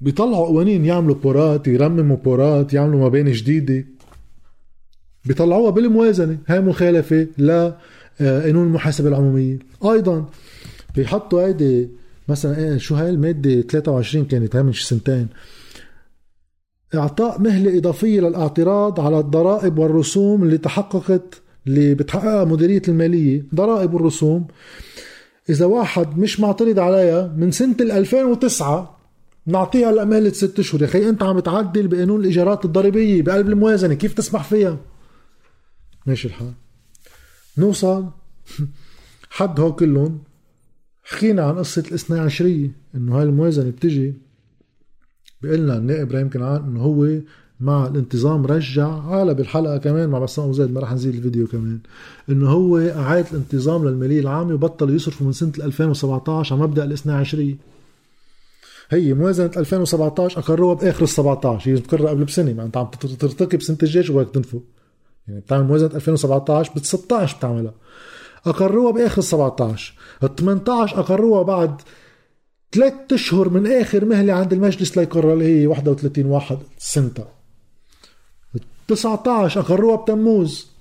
بيطلعوا 0.00 0.46
قوانين 0.46 0.84
يعملوا 0.84 1.14
بورات 1.14 1.68
يرمموا 1.68 2.16
بورات 2.16 2.72
يعملوا 2.72 3.06
مباني 3.06 3.32
جديدة. 3.32 3.84
بيطلعوها 5.24 5.70
بالموازنة. 5.70 6.38
هاي 6.46 6.60
مخالفة 6.60 7.26
ل 7.38 7.50
آه، 7.50 7.78
قانون 8.20 8.66
المحاسبة 8.66 9.08
العمومية. 9.08 9.58
أيضا 9.84 10.24
بيحطوا 10.96 11.46
هيدي 11.46 11.88
مثلا 12.28 12.58
إيه 12.58 12.78
شو 12.78 12.94
هاي 12.94 13.10
المادة 13.10 13.60
23 13.60 14.24
كانت؟ 14.24 14.56
هاي 14.56 14.62
من 14.62 14.72
سنتين. 14.72 15.28
إعطاء 16.94 17.40
مهلة 17.40 17.78
إضافية 17.78 18.20
للأعتراض 18.20 19.00
على 19.00 19.18
الضرائب 19.18 19.78
والرسوم 19.78 20.42
اللي 20.42 20.58
تحققت 20.58 21.42
اللي 21.66 21.94
بتحققها 21.94 22.44
مديرية 22.44 22.82
المالية. 22.88 23.44
ضرائب 23.54 23.94
والرسوم. 23.94 24.46
إذا 25.50 25.66
واحد 25.66 26.18
مش 26.18 26.40
معترض 26.40 26.78
عليها 26.78 27.34
من 27.36 27.50
سنة 27.50 27.76
2009 27.80 28.98
نعطيها 29.46 29.92
لأمالة 29.92 30.32
ست 30.32 30.58
أشهر 30.58 30.82
يا 30.82 30.86
أخي 30.86 31.08
أنت 31.08 31.22
عم 31.22 31.38
تعدل 31.38 31.88
بقانون 31.88 32.20
الإيجارات 32.20 32.64
الضريبية 32.64 33.22
بقلب 33.22 33.48
الموازنة. 33.48 33.94
كيف 33.94 34.14
تسمح 34.14 34.44
فيها؟ 34.44 34.78
ماشي 36.06 36.28
الحال. 36.28 36.52
نوصل. 37.58 38.06
حد 39.30 39.60
هو 39.60 39.74
كلهم. 39.74 40.18
حكينا 41.04 41.42
عن 41.42 41.58
قصة 41.58 41.84
الاثنى 41.88 42.18
عشرية 42.18 42.70
إنه 42.94 43.18
هاي 43.18 43.22
الموازنة 43.22 43.70
بتجي. 43.70 44.14
بيقلنا 45.42 45.76
النائب 45.76 46.08
إبراهيم 46.08 46.30
كنعان 46.30 46.64
إنه 46.64 46.80
هو 46.80 47.20
مع 47.60 47.86
الانتظام 47.86 48.46
رجع 48.46 48.88
على 48.88 49.34
بالحلقة 49.34 49.76
كمان 49.78 50.08
مع 50.08 50.18
بسام 50.18 50.52
زيد 50.52 50.70
ما 50.70 50.80
راح 50.80 50.92
نزيد 50.92 51.14
الفيديو 51.14 51.46
كمان. 51.46 51.78
إنه 52.28 52.50
هو 52.50 52.78
أعاد 52.78 53.26
الانتظام 53.30 53.88
للماليه 53.88 54.20
العامة 54.20 54.54
وبطل 54.54 54.94
يصرفوا 54.94 55.26
من 55.26 55.32
سنة 55.32 55.52
2017 55.60 56.54
على 56.54 56.62
مبدأ 56.64 56.84
الاثنى 56.84 57.12
عشرية. 57.12 57.56
هي 58.90 59.14
موازنة 59.14 59.50
2017 59.56 60.38
أقروها 60.38 60.74
بآخر 60.74 61.02
ال 61.02 61.08
17 61.08 61.70
هي 61.70 61.74
بتقرها 61.74 62.10
قبل 62.10 62.24
بسنة 62.24 62.52
ما 62.52 62.62
أنت 62.62 62.76
عم 62.76 62.86
ترتقي 62.90 63.56
بسنة 63.56 63.78
الجيش 63.82 64.10
وهيك 64.10 64.30
تنفق. 64.30 64.62
يعني 65.28 65.40
بتعمل 65.40 65.64
موازنة 65.64 65.90
2017 65.94 66.72
ب 66.76 66.78
16 66.78 67.36
بتعملها. 67.36 67.74
أقروها 68.46 68.92
بآخر 68.92 69.18
ال 69.18 69.24
17 69.24 69.94
ال 70.22 70.34
18 70.34 71.00
أقروها 71.00 71.42
بعد 71.42 71.80
ثلاث 72.72 72.94
أشهر 73.12 73.48
من 73.48 73.72
آخر 73.72 74.04
مهلة 74.04 74.32
عند 74.32 74.52
المجلس 74.52 74.96
ليقرر 74.98 75.32
اللي 75.32 75.62
هي 75.62 75.66
31 75.66 76.26
واحد 76.26 76.58
سنتا. 76.78 77.28
19 78.88 79.60
أقروها 79.60 79.96
بتموز 79.96 80.74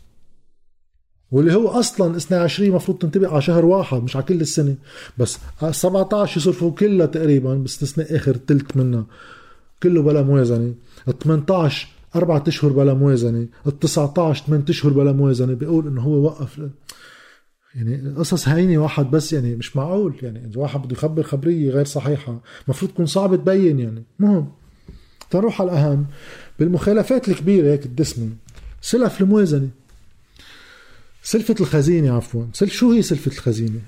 واللي 1.31 1.55
هو 1.55 1.67
أصلا 1.67 2.17
22 2.17 2.69
المفروض 2.69 2.97
تنطبق 2.97 3.29
على 3.31 3.41
شهر 3.41 3.65
واحد 3.65 4.03
مش 4.03 4.15
على 4.15 4.25
كل 4.25 4.41
السنة. 4.41 4.75
بس 5.17 5.37
17 5.71 6.37
يصرفوا 6.37 6.71
كلها 6.71 7.05
تقريبا 7.05 7.55
باستثناء 7.55 8.15
آخر 8.15 8.37
ثلث 8.47 8.77
منها. 8.77 9.05
كله 9.83 10.01
بلا 10.01 10.21
موازنة. 10.21 10.73
ال 11.07 11.19
18 11.19 11.87
أربعة 12.16 12.43
أشهر 12.47 12.72
بلا 12.72 12.93
موازنة 12.93 13.47
ال 13.68 13.80
19 13.80 14.45
8 14.45 14.66
أشهر 14.70 14.93
بلا 14.93 15.11
موازنة 15.11 15.53
بيقول 15.53 15.88
إنه 15.88 16.01
هو 16.01 16.24
وقف 16.24 16.61
يعني 17.76 18.14
قصص 18.18 18.47
هينة 18.47 18.78
واحد 18.78 19.11
بس 19.11 19.34
يعني 19.34 19.55
مش 19.55 19.76
معقول 19.76 20.16
يعني 20.22 20.45
إذا 20.45 20.59
واحد 20.61 20.82
بده 20.82 20.91
يخبر 20.91 21.24
خبرية 21.24 21.72
غير 21.72 21.86
صحيحة 21.86 22.39
المفروض 22.66 22.91
تكون 22.91 23.05
صعبة 23.05 23.36
تبين 23.36 23.80
يعني. 23.80 24.03
مهم. 24.20 24.51
تروح 25.30 25.61
على 25.61 25.72
الأهم 25.72 26.05
بالمخالفات 26.59 27.30
الكبيرة 27.30 27.72
هيك 27.72 27.86
الدسمة 27.86 28.30
سلف 28.82 29.22
الموازنة. 29.22 29.70
سلفة 31.24 31.55
الخزينة 31.59 32.16
عفوا. 32.16 32.45
سل 32.53 32.70
شو 32.70 32.91
هي 32.91 33.01
سلفة 33.01 33.32
الخزينة؟ 33.32 33.80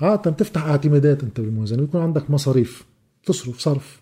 عادة 0.00 0.30
بتفتح 0.30 0.64
اعتمادات 0.64 1.22
أنت 1.22 1.40
بالموازنة 1.40 1.80
بيكون 1.80 2.00
عندك 2.00 2.30
مصاريف 2.30 2.84
تصرف 3.26 3.58
صرف. 3.60 4.01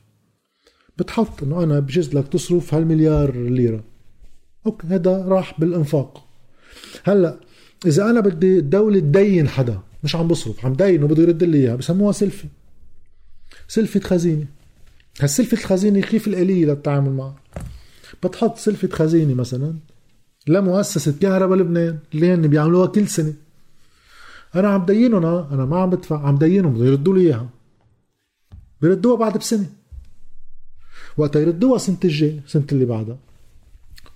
بتحط 1.01 1.43
إنه 1.43 1.63
أنا 1.63 1.81
بجوز 1.81 2.15
لك 2.15 2.29
تصرف 2.29 2.75
هالمليار 2.75 3.37
ليرة. 3.37 3.85
أوكي 4.67 4.87
هذا 4.87 5.25
راح 5.29 5.61
بالإنفاق. 5.61 6.25
هلأ 7.05 7.41
إذا 7.87 8.11
أنا 8.11 8.21
بدي 8.21 8.59
الدولة 8.59 9.01
تدين 9.01 9.49
حدا 9.49 9.81
مش 10.05 10.17
عم 10.17 10.29
بصرف 10.29 10.67
عم 10.67 10.73
دين 10.73 11.03
وبده 11.03 11.23
يرد 11.23 11.45
لي 11.45 11.59
إياها 11.59 11.77
بسموها 11.77 12.13
سلفة 12.13 12.49
سلفة 13.69 14.01
خزينة. 14.01 14.47
هالسلفة 15.21 15.57
الخزينة 15.57 16.01
كيف 16.01 16.29
الآلية 16.29 16.67
للتعامل 16.67 17.11
معها؟ 17.11 17.37
بتحط 18.25 18.59
سلفة 18.59 18.89
خزينة 18.89 19.35
مثلا 19.35 19.75
لمؤسسة 20.47 21.15
كهرباء 21.21 21.59
لبنان 21.59 21.99
اللي 22.15 22.35
هن 22.35 22.49
بيعملوها 22.49 22.87
كل 22.87 23.09
سنة. 23.09 23.35
أنا 24.55 24.69
عم 24.69 24.85
دينهم 24.85 25.25
أنا 25.27 25.65
ما 25.65 25.79
عم 25.79 25.91
بدفع 25.91 26.27
عم 26.27 26.39
دينهم 26.39 26.75
بده 26.75 26.85
يردوا 26.85 27.15
لي 27.15 27.21
إياها. 27.21 27.49
بيردوها 28.81 29.17
بعد 29.17 29.39
بسنة. 29.39 29.80
وقت 31.17 31.37
يردوها 31.37 31.79
سنة 31.79 31.97
الجاي 32.05 32.41
سنة 32.47 32.65
اللي 32.73 32.85
بعدها. 32.85 33.19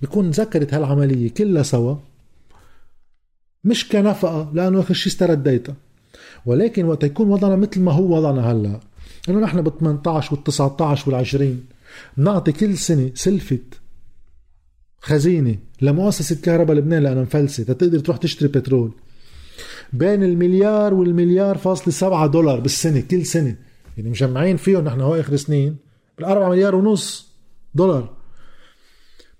بيكون 0.01 0.31
ذكرت 0.31 0.75
هالعملية 0.75 1.31
كلها 1.31 1.63
سوا. 1.63 1.97
مش 3.65 3.89
كنفقة 3.89 4.51
لأنه 4.55 4.81
آخر 4.81 4.95
شيء 4.95 5.13
استرديتها. 5.13 5.75
ولكن 6.47 6.85
وقت 6.85 7.05
يكون 7.05 7.29
وضعنا 7.29 7.57
مثل 7.57 7.81
ما 7.81 7.93
هو 7.93 8.17
وضعنا 8.17 8.53
هلأ. 8.53 8.81
إنه 9.29 9.41
نحن 9.41 9.63
بال 9.63 9.79
18 9.79 10.35
وال 10.35 10.45
19 10.45 11.11
وال 11.11 11.19
20 11.19 11.65
بنعطي 12.17 12.53
كل 12.53 12.79
سنة 12.79 13.11
سلفه 13.15 13.59
خزينة 15.01 15.57
لمؤسسة 15.83 16.37
كهرباء 16.43 16.77
لبنان 16.77 17.03
لأنها 17.03 17.23
مفلسة. 17.23 17.65
تقدر 17.65 17.99
تروح 17.99 18.17
تشتري 18.17 18.49
بترول. 18.49 18.93
بين 19.93 20.23
المليار 20.23 20.95
والمليار 20.95 21.59
فاصلة 21.59 21.93
سبعة 21.95 22.27
دولار 22.27 22.61
بالسنة 22.61 23.01
كل 23.01 23.27
سنة. 23.27 23.57
يعني 23.97 24.11
مجمعين 24.11 24.57
فيهم 24.57 24.85
نحن 24.85 25.01
هو 25.01 25.15
آخر 25.15 25.37
سنين. 25.37 25.84
بالأربعة 26.19 26.49
مليار 26.49 26.75
ونص 26.75 27.33
دولار. 27.75 28.11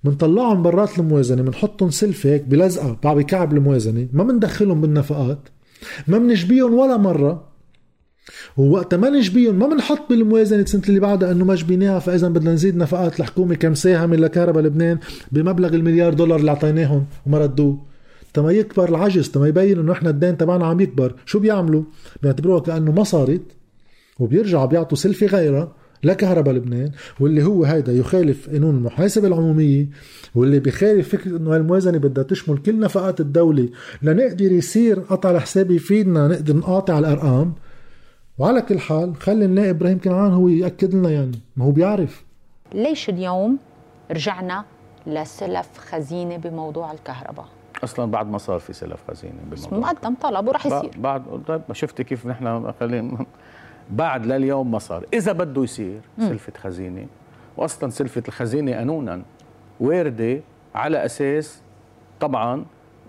بنطلعهم 0.05 0.63
برات 0.63 0.99
الموازنة 0.99 1.43
بنحطهم 1.43 1.91
سلفة 1.91 2.31
هيك 2.31 2.43
بلزقة 2.43 2.99
بعد 3.05 3.17
بكعب 3.17 3.53
الموازنة. 3.53 4.09
ما 4.13 4.25
بندخلهم 4.25 4.81
بالنفقات 4.81 5.49
ما 6.07 6.19
بنجبيهم 6.19 6.75
ولا 6.75 6.97
مرة. 6.97 7.55
ووقت 8.57 8.95
ما 8.95 9.11
نجبيهم 9.11 9.59
ما 9.59 9.69
بنحط 9.69 10.09
بالموازنة 10.11 10.63
السنة 10.63 10.83
اللي 10.89 11.01
بعدها 11.01 11.33
إنه 11.33 11.45
ما 11.45 11.55
جبيناها 11.55 11.99
فإذا 11.99 12.29
بدنا 12.29 12.53
نزيد 12.53 12.77
نفقات 12.77 13.21
الحكومة 13.21 13.55
كم 13.55 13.75
ساهم 13.75 14.15
لكهرباء 14.15 14.63
لبنان 14.63 14.99
بمبلغ 15.33 15.75
المليار 15.75 16.15
دولار 16.15 16.41
اللي 16.41 16.51
أعطيناهم 16.51 17.07
وما 17.27 17.39
ردوه. 17.39 17.79
تما 18.35 18.53
يكبر 18.53 18.89
العجز 18.89 19.31
تما 19.31 19.49
يبين 19.49 19.79
إنه 19.79 19.93
إحنا 19.93 20.11
الدين 20.11 20.37
تبعنا 20.37 20.67
عم 20.67 20.81
يكبر. 20.81 21.15
شو 21.27 21.39
بيعملوا؟ 21.39 21.83
بيعتبروها 22.23 22.61
كأنه 22.61 22.93
ما 22.93 23.05
صارت 23.05 23.43
وبيرجعوا 24.19 24.67
بيعطوا 24.67 24.97
سلفة 24.97 25.27
غيرها. 25.27 25.73
لكهرباء 26.05 26.55
لبنان 26.55 26.91
واللي 27.21 27.45
هو 27.45 27.65
هيدا 27.65 27.93
يخالف 27.93 28.51
قانون 28.51 28.75
المحاسبة 28.77 29.29
العمومية 29.29 29.87
واللي 30.35 30.59
بيخالف 30.59 31.09
فكرة 31.09 31.37
إنه 31.37 31.57
الموازنة 31.57 31.99
بدها 31.99 32.25
تشمل 32.25 32.59
كل 32.59 32.81
نفقات 32.81 33.21
الدولة 33.21 33.69
لنقدر 34.03 34.53
يصير 34.53 35.01
قطع 35.01 35.31
الحساب 35.31 35.71
يفيدنا 35.71 36.29
نقدر 36.29 36.57
نقاطع 36.57 36.99
الأرقام. 36.99 37.53
وعلى 38.39 38.63
كل 38.63 38.79
حال 38.79 39.17
خلي 39.17 39.45
النائب 39.45 39.77
إبراهيم 39.77 39.99
كنعان 39.99 40.33
هو 40.33 40.49
يأكد 40.49 40.95
لنا 40.95 41.11
يعني 41.11 41.39
ما 41.57 41.65
هو 41.65 41.71
بيعرف. 41.71 42.25
ليش 42.75 43.09
اليوم 43.09 43.59
رجعنا 44.11 44.65
لسلف 45.07 45.69
خزينة 45.79 46.37
بموضوع 46.37 46.93
الكهرباء؟ 46.93 47.47
أصلا 47.85 48.11
بعد 48.11 48.31
ما 48.31 48.39
صار 48.39 48.59
في 48.59 48.73
سلف 48.73 49.01
خزينة 49.09 49.35
بالموضوع 49.51 49.79
مقدم 49.79 50.15
طلب 50.15 50.49
وراح 50.49 50.67
يصير. 50.67 50.91
بعد 50.99 51.23
طيب 51.47 51.63
شفتي 51.73 52.05
كيف 52.05 52.27
نحن 52.27 52.73
خلينا 52.81 53.27
بعد 53.91 54.27
لليوم 54.27 54.71
ما 54.71 54.79
صار. 54.79 55.05
إذا 55.15 55.33
بده 55.33 55.63
يصير 55.63 56.01
سلفة 56.19 56.53
خزينة. 56.59 57.07
واصلا 57.57 57.91
سلفة 57.91 58.23
الخزينة 58.29 58.73
قانونا 58.73 59.23
واردة 59.81 60.41
على 60.75 61.05
أساس 61.05 61.61
طبعا 62.21 62.65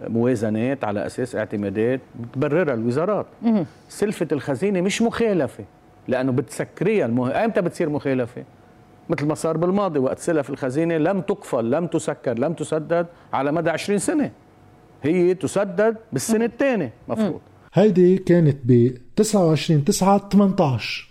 موازنات 0.07 0.83
على 0.83 1.05
أساس 1.05 1.35
اعتمادات 1.35 1.99
بتبررها 2.19 2.73
الوزارات. 2.73 3.25
مم. 3.41 3.65
سلفة 3.89 4.27
الخزينة 4.31 4.81
مش 4.81 5.01
مخالفة 5.01 5.63
لأنه 6.07 6.31
بتسكريها 6.31 7.05
المه... 7.05 7.45
إمتى 7.45 7.61
بتصير 7.61 7.89
مخالفة؟ 7.89 8.43
مثل 9.09 9.25
ما 9.25 9.35
صار 9.35 9.57
بالماضي 9.57 9.99
وقت 9.99 10.19
سلف 10.19 10.49
الخزينة 10.49 10.97
لم 10.97 11.21
تقفل 11.21 11.71
لم 11.71 11.87
تسكر 11.87 12.39
لم 12.39 12.53
تسدد 12.53 13.07
على 13.33 13.51
مدى 13.51 13.69
20 13.69 13.99
سنة. 13.99 14.31
هي 15.03 15.33
تسدد 15.33 15.97
بالسنة 16.13 16.45
الثانية 16.45 16.93
مفروض. 17.07 17.41
هيدي 17.77 18.17
كانت 18.17 18.57
ب 18.63 18.97
29 19.15 19.83
9 19.85 20.29
18 20.29 21.07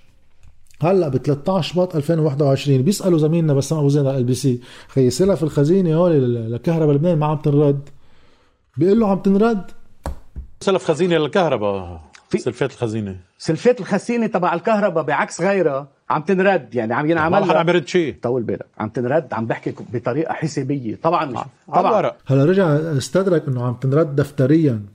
هلأ 0.82 1.08
ب 1.08 1.16
13 1.16 1.72
شباط 1.72 1.96
2021 1.96 2.82
بيسألوا 2.82 3.18
زميلنا 3.18 3.54
بسام 3.54 3.78
أبو 3.78 3.88
زيد 3.88 4.06
على 4.06 4.18
ال 4.18 4.24
LBC 4.24 4.60
خي 4.88 5.10
سلف 5.10 5.42
الخزينة 5.42 5.94
هول 5.94 6.52
لكهرباء 6.52 6.94
لبنان 6.94 7.18
ما 7.18 7.26
عم 7.26 7.36
تنرد. 7.36 7.88
بيقول 8.76 9.00
له 9.00 9.10
عم 9.10 9.18
تنرد؟ 9.18 9.70
سلف 10.60 10.84
خزينة 10.84 11.16
للكهرباء. 11.18 12.00
في 12.28 12.38
سلفات 12.38 12.72
الخزينة. 12.72 13.16
سلفات 13.38 13.80
الخزينة 13.80 14.26
تبع 14.26 14.54
الكهرباء 14.54 15.04
بعكس 15.04 15.40
غيرها 15.40 15.88
عم 16.10 16.22
تنرد. 16.22 16.74
يعني 16.74 16.94
عم 16.94 17.10
ينعمل 17.10 17.46
ما 17.46 17.54
عم 17.54 17.68
يرد 17.68 17.88
شيء. 17.88 18.16
طول 18.22 18.42
بالك. 18.42 18.66
عم 18.78 18.88
تنرد 18.88 19.34
عم 19.34 19.46
بحكي 19.46 19.74
بطريقة 19.92 20.32
حسابية. 20.32 20.98
طبعا 21.02 21.24
مش 21.24 21.38
طبعا. 21.74 22.12
هلا 22.26 22.44
رجع 22.44 22.66
استدرك 22.74 23.48
إنه 23.48 23.64
عم 23.66 23.74
تنرد 23.74 24.16
دفتريا. 24.16 24.93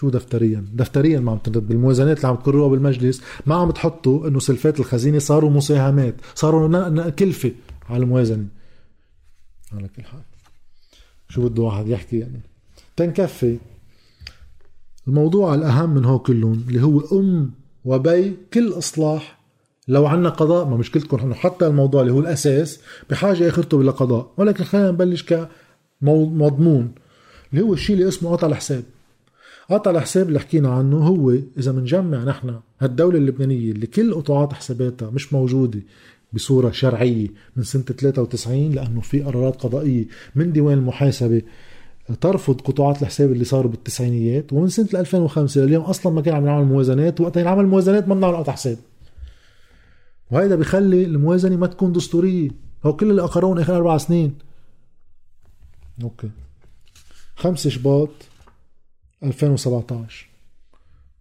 شو 0.00 0.10
دفتريا؟ 0.10 0.64
دفتريا 0.72 1.20
ما 1.20 1.32
عم 1.32 1.38
تنرد 1.38 1.68
بالموازنات 1.68 2.16
اللي 2.16 2.28
عم 2.28 2.36
تقروها 2.36 2.68
بالمجلس 2.68 3.22
ما 3.46 3.54
عم 3.54 3.70
تحطوا 3.70 4.28
إنه 4.28 4.38
سلفات 4.38 4.80
الخزينة 4.80 5.18
صاروا 5.18 5.50
مساهمات 5.50 6.14
صاروا 6.34 7.10
كلفة 7.10 7.52
على 7.88 8.02
الموازنة. 8.02 8.46
على 9.72 9.88
كل 9.88 10.02
حال. 10.02 10.20
شو 11.28 11.48
بده 11.48 11.62
واحد 11.62 11.88
يحكي 11.88 12.18
يعني؟ 12.18 12.40
تنكفي. 12.96 13.58
الموضوع 15.08 15.54
الأهم 15.54 15.94
من 15.94 16.04
هو 16.04 16.18
كلهم 16.18 16.64
اللي 16.68 16.82
هو 16.82 17.00
أم 17.20 17.50
وبي 17.84 18.36
كل 18.54 18.72
إصلاح 18.78 19.40
لو 19.88 20.06
عنا 20.06 20.28
قضاء 20.28 20.68
ما 20.68 20.76
مشكلتكم 20.76 21.18
انه 21.18 21.34
حتى 21.34 21.66
الموضوع 21.66 22.00
اللي 22.00 22.12
هو 22.12 22.20
الأساس 22.20 22.80
بحاجة 23.10 23.48
أخرته 23.48 23.82
لقضاء 23.82 24.32
ولكن 24.36 24.64
خلينا 24.64 24.90
نبلش 24.90 25.24
كمضمون 26.02 26.94
اللي 27.52 27.64
هو 27.64 27.72
الشيء 27.72 27.96
اللي 27.96 28.08
اسمه 28.08 28.30
قطع 28.30 28.46
الحساب. 28.46 28.84
قطع 29.70 29.90
الحساب 29.90 30.28
اللي 30.28 30.40
حكينا 30.40 30.68
عنه 30.68 30.96
هو 30.96 31.30
إذا 31.58 31.72
بنجمع 31.72 32.24
نحن 32.24 32.60
هالدولة 32.80 33.18
اللبنانية 33.18 33.72
اللي 33.72 33.86
كل 33.86 34.14
قطاعات 34.14 34.52
حساباتها 34.52 35.10
مش 35.10 35.32
موجودة 35.32 35.80
بصورة 36.32 36.70
شرعية 36.70 37.28
من 37.56 37.62
سنة 37.62 37.82
93 37.82 38.70
لأنه 38.70 39.00
في 39.00 39.22
قرارات 39.22 39.62
قضائية 39.62 40.06
من 40.34 40.52
ديوان 40.52 40.78
المحاسبة 40.78 41.42
ترفض 42.20 42.60
قطاعات 42.60 43.02
الحساب 43.02 43.32
اللي 43.32 43.44
صاروا 43.44 43.70
بالتسعينيات 43.70 44.52
ومن 44.52 44.68
سنة 44.68 44.88
2005 45.00 45.60
لليوم 45.60 45.84
أصلا 45.84 46.12
ما 46.12 46.20
كان 46.20 46.34
عم 46.34 46.46
يعمل 46.46 46.64
موازنات 46.64 47.20
وقت 47.20 47.36
ينعمل 47.36 47.66
موازنات 47.66 48.08
ما 48.08 48.14
بنعمل 48.14 48.36
قطع 48.36 48.52
حساب. 48.52 48.78
وهيدا 50.30 50.56
بخلي 50.56 51.04
الموازنة 51.04 51.56
ما 51.56 51.66
تكون 51.66 51.92
دستورية. 51.92 52.50
هو 52.84 52.96
كل 52.96 53.10
اللي 53.10 53.22
أقرون 53.22 53.58
آخر 53.58 53.76
أربع 53.76 53.98
سنين. 53.98 54.34
أوكي. 56.02 56.30
5 57.36 57.70
شباط 57.70 58.08
2017 59.22 60.28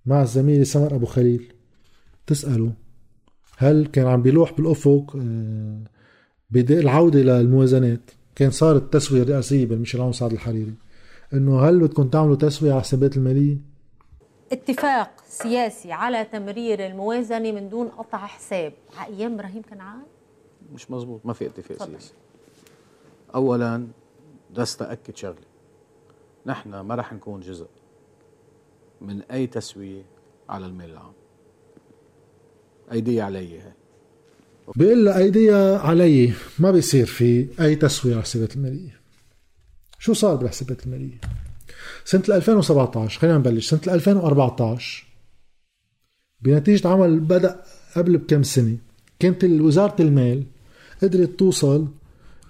مع 0.05 0.21
الزميل 0.21 0.65
سمر 0.65 0.95
أبو 0.95 1.05
خليل. 1.05 1.53
تسأله 2.27 2.73
هل 3.57 3.85
كان 3.85 4.07
عم 4.07 4.21
بيلوح 4.21 4.51
بالأفق؟ 4.53 5.15
آه، 5.15 5.83
العودة 6.55 7.19
للموازنات 7.19 8.11
كان 8.35 8.51
صارت 8.51 8.81
التسوية 8.81 9.21
الرئاسية 9.21 9.65
بالميشيل 9.65 10.01
عون 10.01 10.13
سعد 10.13 10.31
الحريري. 10.31 10.73
إنه 11.33 11.59
هل 11.59 11.79
بدكم 11.79 12.09
تعملوا 12.09 12.35
تسوية 12.35 12.71
على 12.71 12.79
الحسابات 12.79 13.17
المالية؟ 13.17 13.57
اتفاق 14.51 15.11
سياسي 15.27 15.91
على 15.91 16.25
تمرير 16.25 16.85
الموازنة 16.85 17.51
من 17.51 17.69
دون 17.69 17.87
قطع 17.87 18.17
حساب. 18.17 18.73
على 18.97 19.15
أيام 19.15 19.33
إبراهيم 19.33 19.61
كنعان؟ 19.69 20.01
مش 20.73 20.91
مزبوط 20.91 21.25
ما 21.25 21.33
في 21.33 21.45
اتفاق 21.45 21.77
فضل. 21.77 21.91
سياسي. 21.91 22.13
اولا 23.35 23.87
بس 24.55 24.77
تاكد 24.77 25.15
شغلة. 25.15 25.49
نحن 26.45 26.79
ما 26.79 26.95
رح 26.95 27.13
نكون 27.13 27.41
جزء. 27.41 27.67
من 29.01 29.21
أي 29.21 29.47
تسوية 29.47 30.05
على 30.49 30.65
المال 30.65 30.89
العام 30.89 31.13
ايدي 32.91 33.21
علي 33.21 33.59
هي. 33.59 33.73
بيقول 34.75 35.05
له 35.05 35.17
ايديها 35.17 35.79
علي 35.79 36.33
ما 36.59 36.71
بيصير 36.71 37.05
في 37.05 37.47
أي 37.61 37.75
تسوية 37.75 38.11
على 38.11 38.19
الحسابات 38.19 38.55
المالية. 38.55 38.99
شو 39.99 40.13
صار 40.13 40.35
بالحسابات 40.35 40.85
المالية؟ 40.85 41.21
سنة 42.05 42.23
2017 42.29 43.19
خلينا 43.19 43.37
نبلش. 43.37 43.69
سنة 43.69 43.93
2014 43.93 45.05
بنتيجة 46.41 46.87
عمل 46.87 47.19
بدأ 47.19 47.63
قبل 47.95 48.17
بكم 48.17 48.43
سنة 48.43 48.77
كانت 49.19 49.43
وزاره 49.43 50.01
المال 50.01 50.43
قدرت 51.01 51.39
توصل 51.39 51.87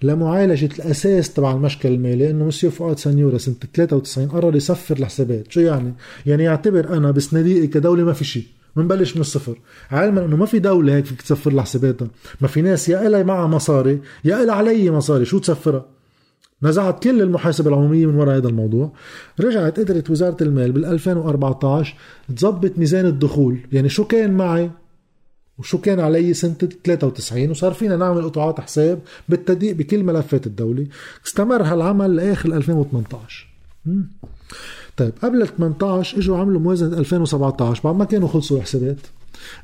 لمعالجة 0.02 0.68
الأساس 0.78 1.32
تبع 1.32 1.52
المشكل 1.52 1.88
المالي 1.88 2.30
إنه 2.30 2.44
مسيو 2.44 2.70
فؤاد 2.70 2.98
سنيورة 2.98 3.36
سنة 3.36 3.54
93 3.74 4.28
قرر 4.28 4.56
يصفر 4.56 4.96
الحسابات، 4.96 5.52
شو 5.52 5.60
يعني؟ 5.60 5.94
يعني 6.26 6.44
يعتبر 6.44 6.96
أنا 6.96 7.10
بصناديقي 7.10 7.66
كدولة 7.66 8.04
ما 8.04 8.12
في 8.12 8.24
شيء، 8.24 8.44
بنبلش 8.76 9.14
من 9.14 9.20
الصفر. 9.20 9.58
علما 9.90 10.24
إنه 10.24 10.36
ما 10.36 10.46
في 10.46 10.58
دولة 10.58 10.94
هيك 10.94 11.04
فيك 11.04 11.22
تسفر 11.22 11.52
لها 11.52 11.62
حساباتها 11.62 12.08
ما 12.40 12.48
في 12.48 12.62
ناس 12.62 12.88
يا 12.88 13.06
إلها 13.06 13.22
معها 13.22 13.46
مصاري 13.46 14.00
يا 14.24 14.42
إلها 14.42 14.54
علي 14.54 14.90
مصاري. 14.90 15.24
شو 15.24 15.38
تسفرها؟ 15.38 15.86
نزعت 16.62 17.02
كل 17.02 17.22
المحاسبة 17.22 17.68
العمومية 17.68 18.06
من 18.06 18.14
وراء 18.14 18.36
هذا 18.36 18.48
الموضوع. 18.48 18.92
رجعت 19.40 19.80
قدرت 19.80 20.10
وزارة 20.10 20.36
المال 20.42 20.72
بال 20.72 20.84
2014 20.84 21.94
تظبط 22.36 22.78
ميزان 22.78 23.06
الدخول. 23.06 23.58
يعني 23.72 23.88
شو 23.88 24.04
كان 24.04 24.32
معي؟ 24.32 24.70
وشو 25.60 25.78
كان 25.78 26.00
علي 26.00 26.34
سنة 26.34 26.54
93 26.84 27.50
وصار 27.50 27.72
فينا 27.72 27.96
نعمل 27.96 28.24
قطاعات 28.24 28.60
حساب 28.60 29.00
بالتدقيق 29.28 29.76
بكل 29.76 30.04
ملفات 30.04 30.46
الدولة. 30.46 30.86
استمر 31.26 31.62
هالعمل 31.62 32.16
لآخر 32.16 32.56
2018 32.56 33.46
طيب 34.96 35.12
قبل 35.22 35.48
18 35.48 36.18
إجوا 36.18 36.38
عملوا 36.38 36.60
موازنة 36.60 36.98
2017 36.98 37.82
بعد 37.84 37.94
ما 37.94 38.04
كانوا 38.04 38.28
خلصوا 38.28 38.56
الحسابات. 38.56 38.96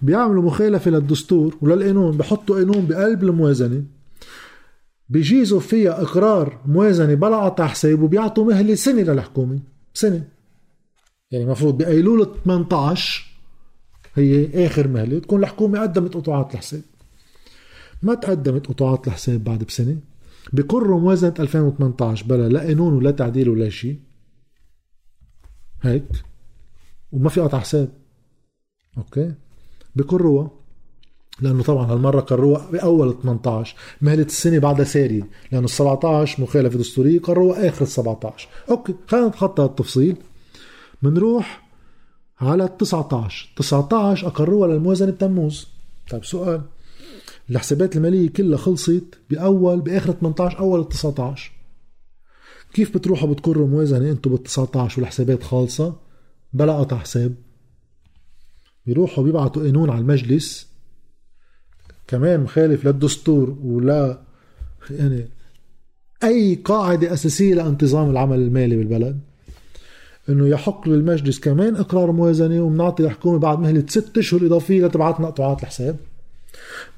بيعملوا 0.02 0.42
مخالفة 0.42 0.90
للدستور 0.90 1.56
وللقانون 1.60 2.16
بحطوا 2.16 2.56
قانون 2.56 2.86
بقلب 2.86 3.24
الموازنة. 3.24 3.82
بيجيزوا 5.08 5.60
فيها 5.60 6.02
إقرار 6.02 6.60
موازنة 6.66 7.14
بلا 7.14 7.36
قطع 7.36 7.66
حساب 7.66 8.02
وبيعطوا 8.02 8.44
مهلة 8.44 8.74
سنة 8.74 9.02
للحكومة. 9.02 9.58
سنة. 9.94 10.22
يعني 11.30 11.44
المفروض 11.44 11.78
بايلول 11.78 12.28
18 12.44 13.25
هي 14.16 14.66
آخر 14.66 14.88
مهلة. 14.88 15.18
تكون 15.18 15.40
الحكومة 15.40 15.80
قدمت 15.80 16.14
قطاعات 16.14 16.54
الحساب 16.54 16.82
ما 18.02 18.14
تقدمت 18.14 18.66
قطاعات 18.66 19.06
الحساب 19.06 19.44
بعد 19.44 19.64
بسنة. 19.64 19.96
بقروا 20.52 21.00
موازنة 21.00 21.34
2018 21.38 22.26
بلا 22.26 22.48
لا 22.48 22.60
قانون 22.60 22.92
ولا 22.92 23.10
تعديل 23.10 23.48
ولا 23.48 23.68
شيء. 23.68 24.00
هيك. 25.82 26.04
وما 27.12 27.28
في 27.28 27.40
قطع 27.40 27.58
حساب. 27.58 27.88
okay؟ 28.98 29.34
بقروها 29.96 30.50
لأنه 31.40 31.62
طبعا 31.62 31.92
هالمرة 31.92 32.20
قروها 32.20 32.70
بأول 32.70 33.16
18 33.22 33.76
مهلة 34.00 34.22
السنة 34.22 34.58
بعدها 34.58 34.84
سارية. 34.84 35.28
لأنه 35.52 35.64
ال 35.64 35.70
17 35.70 36.42
مخالفة 36.42 36.78
دستورية 36.78 37.20
قروها 37.20 37.68
آخر 37.68 37.82
ال 37.82 37.88
17 37.88 38.48
okay 38.70 38.94
خلينا 39.08 39.28
نتخطى 39.28 39.64
التفصيل 39.64 40.16
بنروح 41.02 41.65
على 42.40 42.64
ال 42.64 42.76
19 42.76 43.48
19 43.56 44.26
أقروها 44.26 44.68
للموازنة 44.68 45.10
بتموز. 45.10 45.68
طيب 46.10 46.24
سؤال. 46.24 46.62
الحسابات 47.50 47.96
المالية 47.96 48.28
كلها 48.28 48.58
خلصت 48.58 49.18
باول 49.30 49.80
بآخر 49.80 50.12
18 50.12 50.58
أول 50.58 50.88
19 50.88 51.52
كيف 52.72 52.94
بتروحوا 52.94 53.28
بتقروا 53.28 53.68
موازنة 53.68 54.10
أنتم 54.10 54.30
بال 54.30 54.42
19 54.42 55.00
والحسابات 55.00 55.42
خالصة؟ 55.42 55.96
بلا 56.52 56.78
قطع 56.78 56.98
حساب. 56.98 57.34
بيروحوا 58.86 59.24
بيبعتوا 59.24 59.62
قانون 59.62 59.90
على 59.90 60.00
المجلس. 60.00 60.68
كمان 62.06 62.40
مخالف 62.40 62.84
للدستور 62.84 63.58
ولا 63.64 64.20
يعني 64.90 65.28
أي 66.24 66.54
قاعدة 66.54 67.12
أساسية 67.12 67.54
لانتظام 67.54 68.10
العمل 68.10 68.38
المالي 68.38 68.76
بالبلد. 68.76 69.20
إنه 70.28 70.48
يحق 70.48 70.88
للمجلس 70.88 71.40
كمان 71.40 71.76
إقرار 71.76 72.12
موازنة 72.12 72.60
ومنعطي 72.60 73.04
الحكومة 73.04 73.38
بعد 73.38 73.58
مهلة 73.58 73.84
ست 73.88 74.18
أشهر 74.18 74.46
إضافية 74.46 74.86
لتبعتنا 74.86 75.26
قطعات 75.26 75.62
الحساب. 75.62 75.96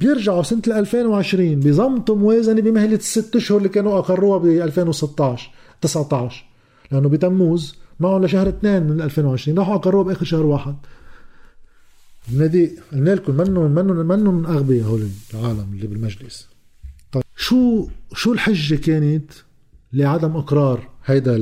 بيرجعوا 0.01 0.43
سنة 0.43 0.63
2020 0.67 1.61
بيزمطوا 1.61 2.17
موازنة 2.17 2.61
بمهلة 2.61 2.97
الست 2.97 3.37
أشهر 3.37 3.59
اللي 3.59 3.69
كانوا 3.69 3.99
أقروها 3.99 4.39
ب 4.39 4.47
2016 4.47 5.51
19 5.81 6.45
لأنه 6.93 7.09
بتموز 7.09 7.77
معهم 8.01 8.25
لشهر 8.25 8.49
اثنين 8.49 8.83
من 8.83 9.01
2020 9.01 9.59
راحوا 9.59 9.75
أقروها 9.75 10.05
بآخر 10.05 10.25
شهر 10.25 10.47
واحد. 10.47 10.77
النادي 12.33 12.79
قلنا 12.93 13.11
لكم 13.11 13.35
منهم 13.35 13.71
منهم 13.71 14.07
منهم 14.07 14.47
اغبياء 14.47 14.87
هول 14.87 15.09
العالم 15.35 15.67
اللي 15.73 15.87
بالمجلس. 15.87 16.49
طيب 17.13 17.23
شو 17.37 17.89
شو 18.15 18.33
الحجة 18.33 18.75
كانت 18.75 19.33
لعدم 19.93 20.37
إقرار 20.37 20.89
هيدا 21.05 21.39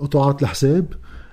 قطاعات 0.00 0.42
الحساب؟ 0.42 0.86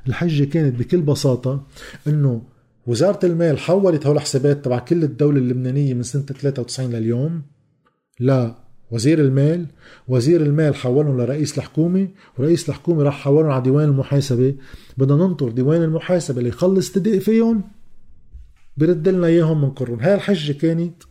الحجة 0.09 0.43
كانت 0.43 0.79
بكل 0.79 1.01
بساطة 1.01 1.63
إنه 2.07 2.41
وزارة 2.87 3.25
المال 3.25 3.59
حولت 3.59 4.07
هول 4.07 4.15
الحسابات 4.15 4.65
تبع 4.65 4.79
كل 4.79 5.03
الدولة 5.03 5.37
اللبنانية 5.37 5.93
من 5.93 6.03
سنة 6.03 6.23
93 6.23 6.91
لليوم 6.91 7.41
لا 8.19 8.55
وزير 8.91 9.19
المال 9.19 9.65
وزير 10.07 10.41
المال 10.41 10.75
حولهم 10.75 11.21
لرئيس 11.21 11.57
الحكومة 11.57 12.07
ورئيس 12.37 12.69
الحكومة 12.69 13.03
راح 13.03 13.19
حولهم 13.19 13.51
على 13.51 13.63
ديوان 13.63 13.89
المحاسبة. 13.89 14.55
بدنا 14.97 15.27
ننطر 15.27 15.49
ديوان 15.49 15.83
المحاسبة 15.83 16.37
اللي 16.37 16.49
يخلص 16.49 16.91
تدق 16.91 17.17
فيهم 17.17 17.63
برد 18.77 19.07
لنا 19.07 19.27
إياهم 19.27 19.61
من 19.61 19.69
قرون 19.69 20.01
هاي 20.01 20.15
الحجة 20.15 20.51
كانت 20.51 21.03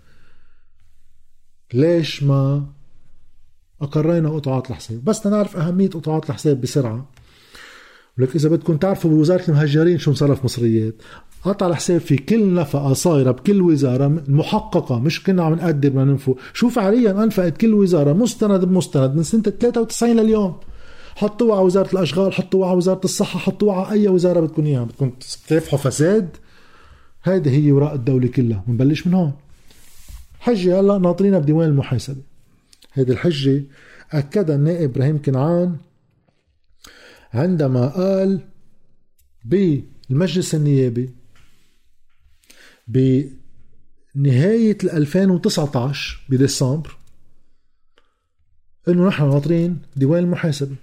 ليش 1.74 2.22
ما 2.22 2.66
أقرينا 3.80 4.30
قطعات 4.30 4.70
الحساب؟ 4.70 5.04
بس 5.04 5.26
نعرف 5.26 5.56
أهمية 5.56 5.88
قطعات 5.88 6.30
الحساب 6.30 6.60
بسرعة. 6.60 7.10
ولك 8.18 8.36
إذا 8.36 8.48
بدكم 8.48 8.76
تعرفوا 8.76 9.10
بوزارة 9.10 9.42
المهجرين 9.48 9.98
شو 9.98 10.10
مصرف 10.10 10.44
مصريات؟ 10.44 10.94
قطع 11.42 11.66
الحساب 11.66 12.00
في 12.00 12.16
كل 12.16 12.54
نفقة 12.54 12.92
صايرة 12.92 13.30
بكل 13.30 13.62
وزارة 13.62 14.22
محققة 14.28 14.98
مش 14.98 15.22
كنا 15.22 15.42
عم 15.42 15.54
نقدر 15.54 15.92
ما 15.92 16.04
ننفق 16.04 16.36
شو 16.54 16.68
فعليا؟ 16.68 17.24
أنفقت 17.24 17.56
كل 17.56 17.74
وزارة 17.74 18.12
مستند 18.12 18.64
بمستند 18.64 19.16
من 19.16 19.22
سنة 19.22 19.42
93 19.42 20.16
لليوم. 20.16 20.56
حطوها 21.16 21.56
على 21.56 21.64
وزارة 21.66 21.92
الأشغال 21.92 22.32
حطوها 22.32 22.68
على 22.68 22.76
وزارة 22.76 23.00
الصحة 23.04 23.38
حطوها 23.38 23.76
على 23.76 23.90
أي 23.90 24.08
وزارة 24.08 24.40
بدكم 24.40 24.66
إياها. 24.66 24.84
بدكم 24.84 25.10
تكافحوا 25.46 25.78
فساد؟ 25.78 26.28
هيدي 27.24 27.50
هي 27.50 27.72
وراء 27.72 27.94
الدولة 27.94 28.28
كلها. 28.28 28.64
بنبلش 28.66 29.06
من 29.06 29.14
هون. 29.14 29.32
حجة 30.40 30.80
هلأ 30.80 30.98
ناطرينها 30.98 31.38
بديوان 31.38 31.68
المحاسبة. 31.68 32.20
هيدي 32.94 33.12
الحجة 33.12 33.62
أكدها 34.12 34.56
النائب 34.56 34.90
إبراهيم 34.90 35.22
كنعان 35.22 35.76
عندما 37.34 37.86
قال 37.88 38.40
بالمجلس 39.44 40.54
النيابي 40.54 41.10
نهاية 44.14 44.78
2019 44.82 46.20
بديسمبر 46.28 46.96
إنه 48.88 49.08
نحن 49.08 49.28
ناطرين 49.28 49.82
ديوان 49.96 50.24
المحاسبة 50.24 50.74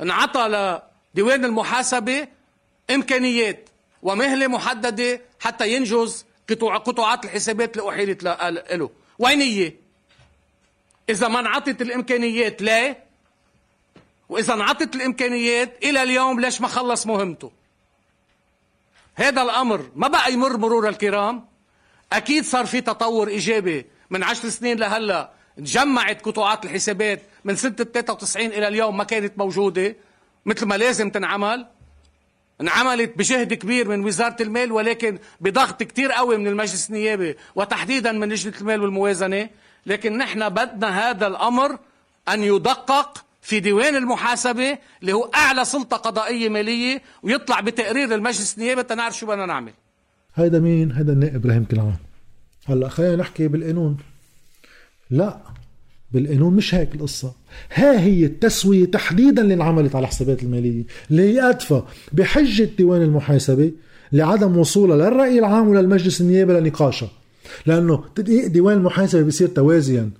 انعطى 0.00 0.80
لديوان 1.14 1.44
المحاسبة 1.44 2.28
إمكانيات 2.90 3.68
ومهلة 4.02 4.46
محددة 4.46 5.20
حتى 5.40 5.72
ينجز 5.74 6.24
قطوع 6.50 6.76
قطوعات 6.76 7.24
الحسابات 7.24 7.76
اللي 7.76 7.88
أحيلت 7.90 8.22
له 8.24 8.90
وين 9.18 9.40
هي؟ 9.40 9.72
إذا 11.08 11.28
ما 11.28 11.40
انعطت 11.40 11.82
الإمكانيات 11.82 12.62
ليه؟ 12.62 13.01
وإذا 14.32 14.54
انعطت 14.54 14.94
الإمكانيات 14.94 15.84
إلى 15.84 16.02
اليوم 16.02 16.40
ليش 16.40 16.60
ما 16.60 16.68
خلص 16.68 17.06
مهمته؟ 17.06 17.52
هذا 19.14 19.42
الأمر 19.42 19.90
ما 19.96 20.08
بقى 20.08 20.32
يمر 20.32 20.56
مرور 20.56 20.88
الكرام؟ 20.88 21.44
أكيد 22.12 22.44
صار 22.44 22.66
في 22.66 22.80
تطور 22.80 23.28
إيجابي 23.28 23.86
من 24.10 24.22
عشر 24.22 24.48
سنين 24.48 24.78
لهلأ. 24.78 25.30
تجمعت 25.56 26.22
قطوعات 26.22 26.64
الحسابات 26.64 27.22
من 27.44 27.56
سنة 27.56 27.72
93 27.72 28.46
إلى 28.46 28.68
اليوم 28.68 28.96
ما 28.96 29.04
كانت 29.04 29.38
موجودة. 29.38 29.96
مثل 30.46 30.66
ما 30.66 30.74
لازم 30.74 31.10
تنعمل. 31.10 31.66
انعملت 32.60 33.18
بجهد 33.18 33.54
كبير 33.54 33.88
من 33.88 34.04
وزارة 34.04 34.36
المال 34.42 34.72
ولكن 34.72 35.18
بضغط 35.40 35.82
كتير 35.82 36.12
قوي 36.12 36.36
من 36.36 36.46
المجلس 36.46 36.90
النيابي 36.90 37.36
وتحديدا 37.54 38.12
من 38.12 38.28
لجنة 38.28 38.54
المال 38.60 38.82
والموازنة. 38.82 39.48
لكن 39.86 40.18
نحن 40.18 40.48
بدنا 40.48 41.10
هذا 41.10 41.26
الأمر 41.26 41.78
أن 42.28 42.42
يدقق 42.44 43.24
في 43.42 43.60
ديوان 43.60 43.96
المحاسبة 43.96 44.78
اللي 45.00 45.12
هو 45.12 45.30
أعلى 45.34 45.64
سلطة 45.64 45.96
قضائية 45.96 46.48
مالية 46.48 47.02
ويطلع 47.22 47.60
بتقرير 47.60 48.08
للمجلس 48.08 48.54
النيابي 48.58 48.82
تنعرف 48.82 49.18
شو 49.18 49.26
بدنا 49.26 49.46
نعمل. 49.46 49.72
هيدا 50.34 50.58
مين؟ 50.58 50.92
هيدا 50.92 51.12
النائب 51.12 51.34
إبراهيم 51.34 51.64
كنعان 51.64 51.96
هلأ 52.66 52.88
خلينا 52.88 53.16
نحكي 53.16 53.48
بالقانون. 53.48 53.96
لا 55.10 55.38
بالقانون 56.12 56.54
مش 56.54 56.74
هيك 56.74 56.94
القصة. 56.94 57.34
ها 57.74 58.00
هي 58.00 58.24
التسوية 58.24 58.84
تحديدا 58.84 59.42
اللي 59.42 59.54
انعملت 59.54 59.96
على 59.96 60.02
الحسابات 60.02 60.42
المالية. 60.42 60.84
اللي 61.10 61.22
هي 61.22 61.50
أدفى 61.50 61.82
بحجة 62.12 62.68
ديوان 62.78 63.02
المحاسبة 63.02 63.72
لعدم 64.12 64.56
وصولها 64.56 64.96
للرأي 64.96 65.38
العام 65.38 65.68
وللمجلس 65.68 66.20
النيابي 66.20 66.52
لنقاشها. 66.52 67.10
لأنه 67.66 68.04
تدقيق 68.14 68.46
ديوان 68.46 68.76
المحاسبة 68.76 69.22
بيصير 69.22 69.48
توازيا. 69.48 70.10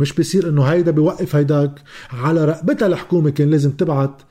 مش 0.00 0.12
بيصير 0.12 0.48
إنه 0.48 0.62
هيدا 0.64 0.90
بيوقف 0.90 1.36
هيداك 1.36 1.82
على 2.10 2.44
رقبتها 2.44 2.86
الحكومة 2.86 3.30
كان 3.30 3.50
لازم 3.50 3.70
تبعت 3.70 4.22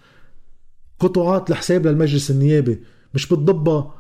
قطوعات 1.00 1.50
الحساب 1.50 1.88
للمجلس 1.88 2.32
النيابي. 2.32 2.80
مش 3.14 3.26
بتضبها 3.28 3.94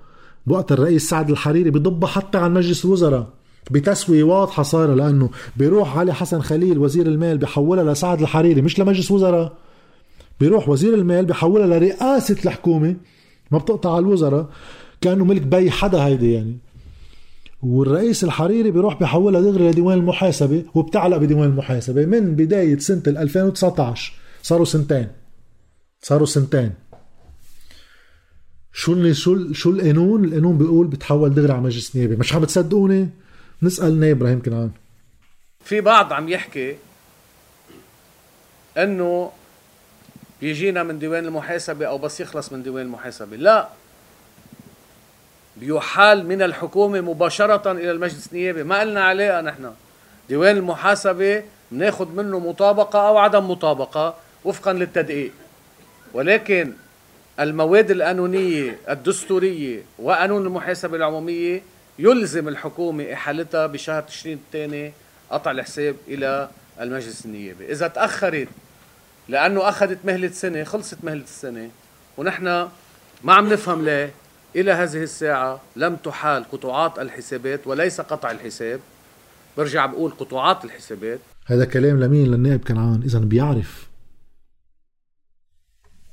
بوقت 0.47 0.72
الرئيس 0.72 1.10
سعد 1.10 1.30
الحريري 1.30 1.70
بضبها 1.70 2.10
حتى 2.10 2.38
عن 2.38 2.53
مجلس 2.53 2.86
الوزراء. 2.86 3.28
بتسوية 3.72 4.24
واضحة 4.24 4.64
صايرة 4.64 4.93
لأنه 4.93 5.30
بيروح 5.57 5.97
علي 5.97 6.14
حسن 6.14 6.41
خليل 6.41 6.78
وزير 6.78 7.07
المال 7.07 7.38
بحولها 7.38 7.93
لسعد 7.93 8.22
الحريري 8.22 8.62
مش 8.62 8.80
لمجلس 8.80 9.12
وزراء. 9.12 9.57
بيروح 10.39 10.70
وزير 10.70 10.93
المال 10.93 11.26
بحولها 11.26 11.68
لرئاسة 11.68 12.36
الحكومة 12.45 12.95
ما 13.51 13.57
بتقطع 13.57 13.91
على 13.91 13.99
الوزراء. 13.99 14.49
كأنه 15.01 15.26
ملك 15.26 15.41
بي 15.41 15.72
حدا 15.72 16.05
هيدي 16.05 16.34
يعني. 16.34 16.57
والرئيس 17.62 18.24
الحريري 18.24 18.72
بيروح 18.72 18.99
بحولها 18.99 19.41
دغري 19.41 19.70
لديوان 19.70 19.97
المحاسبة 19.97 20.66
وبتعلق 20.76 21.18
بديوان 21.18 21.49
المحاسبة. 21.49 22.05
من 22.05 22.36
بداية 22.36 22.78
سنة 22.78 23.03
2019 23.07 24.14
صاروا 24.41 24.66
سنتين. 24.66 25.07
صاروا 26.01 26.26
سنتين. 26.26 26.74
شو 28.74 29.14
شو 29.14 29.53
شو 29.53 29.70
القانون؟ 29.70 30.26
القانون 30.26 30.57
بيقول 30.57 30.88
بتحول 30.88 31.34
دغري 31.34 31.53
على 31.53 31.62
مجلس 31.62 31.95
نيابي، 31.95 32.16
مش 32.16 32.34
عم 32.34 32.41
بتصدقوني؟ 32.41 33.10
نسأل 33.64 33.99
نايب 33.99 34.18
إبراهيم 34.18 34.41
كنعان. 34.41 34.72
في 35.64 35.82
بعض 35.82 36.14
عم 36.14 36.30
يحكي 36.30 36.76
إنه 38.78 39.32
بيجينا 40.41 40.84
من 40.84 40.99
ديوان 40.99 41.26
المحاسبة 41.26 41.86
أو 41.86 41.97
بس 41.97 42.20
يخلص 42.20 42.53
من 42.53 42.64
ديوان 42.64 42.86
المحاسبة. 42.86 43.36
لا. 43.36 43.70
بيحال 45.60 46.28
من 46.28 46.41
الحكومة 46.41 47.01
مباشرة 47.01 47.72
إلى 47.72 47.91
المجلس 47.91 48.28
النيابي. 48.32 48.64
ما 48.64 48.80
قلنا 48.80 49.03
علاقه 49.03 49.41
نحن. 49.41 49.72
ديوان 50.30 50.57
المحاسبة؟ 50.57 51.43
بناخذ 51.72 52.07
منه 52.12 52.39
مطابقة 52.39 53.07
أو 53.07 53.18
عدم 53.18 53.51
مطابقة 53.51 54.16
وفقا 54.45 54.74
للتدقيق. 54.74 55.32
ولكن 56.14 56.74
المواد 57.39 57.91
القانونية 57.91 58.78
الدستورية 58.89 59.82
وقانون 59.99 60.45
المحاسبة 60.45 60.97
العمومية 60.97 61.62
يلزم 61.99 62.47
الحكومة 62.47 63.14
إحالتها 63.14 63.68
بشهر 63.68 64.01
تشرين 64.01 64.39
الثاني 64.47 64.93
قطع 65.32 65.51
الحساب 65.51 65.95
إلى 66.07 66.49
المجلس 66.82 67.26
النيابي. 67.26 67.72
إذا 67.72 67.88
تأخرت 67.88 68.47
لأنه 69.28 69.70
أخذت 69.70 69.97
مهلة 70.03 70.28
سنة 70.28 70.64
خلصت 70.64 70.97
مهلة 71.03 71.24
السنة 71.24 71.70
ونحن 72.18 72.68
ما 73.24 73.34
عم 73.34 73.53
نفهم 73.53 73.86
ليه. 73.86 74.12
إلى 74.55 74.71
هذه 74.71 75.03
الساعة 75.03 75.61
لم 75.75 75.95
تحال 75.95 76.43
قطوعات 76.43 76.99
الحسابات 76.99 77.67
وليس 77.67 78.01
قطع 78.01 78.31
الحساب. 78.31 78.79
برجع 79.57 79.85
بقول 79.85 80.11
قطوعات 80.11 80.65
الحسابات. 80.65 81.19
هذا 81.45 81.65
كلام 81.65 81.99
لمين؟ 81.99 82.31
للنائب 82.31 82.63
كنعان. 82.63 83.03
إذا 83.03 83.19
بيعرف 83.19 83.89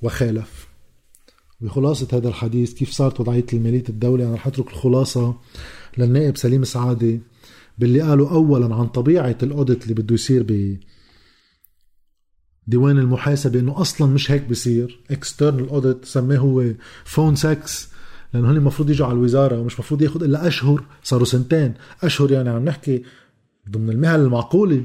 وخالف. 0.03 0.69
بخلاصة 1.61 2.09
هذا 2.13 2.29
الحديث 2.29 2.75
كيف 2.75 2.91
صارت 2.91 3.21
وضعية 3.21 3.47
المالية 3.53 3.85
الدولة 3.89 4.25
أنا 4.25 4.35
رح 4.35 4.47
أترك 4.47 4.69
الخلاصة 4.69 5.35
للنائب 5.99 6.37
سليم 6.37 6.65
سعادة 6.65 7.19
باللي 7.79 8.01
قالوا 8.01 8.31
أولا 8.31 8.75
عن 8.75 8.87
طبيعة 8.87 9.39
ال 9.43 9.49
audit 9.49 9.83
اللي 9.83 9.95
بده 9.95 10.15
يصير 10.15 10.43
ب 10.43 10.81
ديوان 12.67 12.99
المحاسبة 12.99 13.61
إنه 13.61 13.81
أصلا 13.81 14.09
مش 14.09 14.31
هيك 14.31 14.43
بصير. 14.43 15.01
external 15.11 15.69
audit 15.69 16.05
سماه 16.05 16.37
هو 16.37 16.65
forensics 17.05 17.96
لأنه 18.35 18.51
هن 18.51 18.57
المفروض 18.57 18.91
يجوا 18.91 19.07
على 19.07 19.15
الوزارة 19.15 19.61
ومش 19.61 19.75
المفروض 19.75 20.03
ياخذ 20.03 20.23
إلا 20.23 20.47
أشهر 20.47 20.85
صاروا 21.03 21.25
سنتين 21.27 21.75
أشهر 22.03 22.33
يعني 22.33 22.51
عم 22.51 22.65
نحكي 22.65 23.03
ضمن 23.71 23.91
المهل 23.91 24.21
المعقولة. 24.21 24.85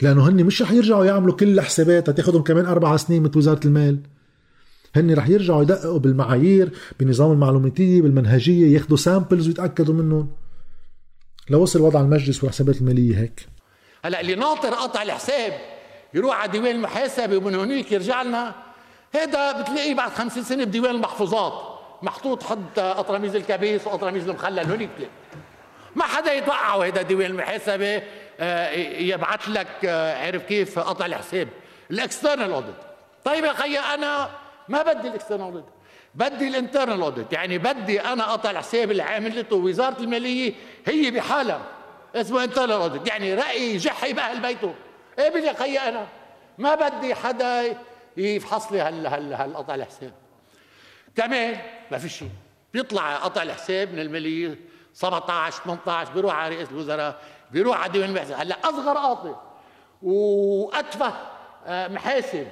لأنه 0.00 0.28
هن 0.28 0.44
مش 0.44 0.62
رح 0.62 0.70
يرجعوا 0.72 1.04
يعملوا 1.04 1.34
كل 1.34 1.58
الحسابات 1.58 2.10
تاخذهم 2.10 2.42
كمان 2.42 2.66
أربع 2.66 2.96
سنين 2.96 3.22
مثل 3.22 3.38
وزارة 3.38 3.60
المال. 3.64 3.98
هن 4.96 5.14
رح 5.14 5.28
يرجعوا 5.28 5.62
يدققوا 5.62 5.98
بالمعايير 5.98 6.70
بنظام 7.00 7.32
المعلوماتية 7.32 8.02
بالمنهجية 8.02 8.74
ياخذوا 8.74 8.96
samples 8.96 9.46
ويتأكدوا 9.46 9.94
منهم. 9.94 10.28
لو 11.50 11.62
وصل 11.62 11.80
وضع 11.80 12.00
المجلس 12.00 12.44
والحسابات 12.44 12.80
المالية 12.80 13.18
هيك. 13.18 13.46
هلا 14.04 14.20
اللي 14.20 14.34
ناطر 14.34 14.74
قطع 14.74 15.02
الحساب 15.02 15.52
يروح 16.14 16.36
على 16.36 16.52
ديوان 16.52 16.76
المحاسبة 16.76 17.36
ومن 17.36 17.54
هنيك 17.54 17.92
يرجع 17.92 18.22
لنا 18.22 18.54
هذا 19.14 19.62
بتلاقيه 19.62 19.94
بعد 19.94 20.10
خمسين 20.10 20.42
سنة 20.42 20.64
بديوان 20.64 20.94
المحفوظات. 20.94 21.73
محطوط 22.04 22.42
حد 22.42 22.78
قطرميز 22.78 23.36
الكبيس 23.36 23.86
وقطرميز 23.86 24.28
المخلل 24.28 24.72
هنيك 24.72 24.90
ما 25.94 26.04
حدا 26.04 26.32
يتوقعه 26.32 26.84
هذا 26.84 27.02
ديوان 27.02 27.26
المحاسبة 27.30 28.02
آه، 28.40 28.70
يبعث 28.98 29.48
لك 29.48 29.84
آه، 29.84 30.26
عرف 30.26 30.42
كيف 30.42 30.78
قطع 30.78 31.06
الحساب. 31.06 31.48
ال 31.90 31.97
external 31.97 32.52
audit 32.52 32.74
طيب 33.24 33.44
يا 33.44 33.52
خيي 33.52 33.78
أنا 33.78 34.30
ما 34.68 34.82
بدي 34.82 35.08
ال 35.08 35.12
external 35.12 35.44
audit 35.44 35.64
بدي 36.14 36.48
ال 36.48 36.54
internal 36.54 37.02
audit 37.02 37.32
يعني 37.32 37.58
بدي 37.58 38.00
أنا 38.00 38.24
قطع 38.32 38.50
الحساب 38.50 38.90
اللي 38.90 39.02
عملته 39.02 39.56
وزاره 39.56 40.00
المالية 40.00 40.52
هي 40.86 41.10
بحالها. 41.10 41.60
اسمه 42.14 42.44
internal 42.44 42.72
audit 42.72 43.08
يعني 43.08 43.34
رايح 43.34 43.76
جحا 43.76 44.12
باهل 44.12 44.40
بيته. 44.40 44.74
قابل 45.18 45.36
ايه 45.36 45.46
يا 45.46 45.52
خيي 45.52 45.78
أنا؟ 45.78 46.06
ما 46.58 46.74
بدي 46.74 47.14
حدا 47.14 47.76
يفحص 48.16 48.72
لي 48.72 48.80
هال 48.80 49.06
هال 49.06 49.34
هالقطع 49.34 49.74
الحساب. 49.74 50.12
كمان 51.16 51.58
ما 51.90 51.98
في 51.98 52.08
شيء. 52.08 52.30
بيطلع 52.72 53.16
قطع 53.16 53.42
الحساب 53.42 53.92
من 53.92 53.98
الماليه 53.98 54.58
17 54.94 55.62
18 55.64 56.12
بيروح 56.12 56.34
على 56.34 56.54
رئيس 56.56 56.68
الوزراء 56.70 57.22
بيروح 57.50 57.80
على 57.80 57.92
ديوان 57.92 58.08
المحاسب 58.08 58.32
هلا 58.32 58.56
أصغر 58.64 58.96
قاطع 58.96 59.34
وأتفه 60.02 61.14
آه، 61.66 61.88
محاسب 61.88 62.46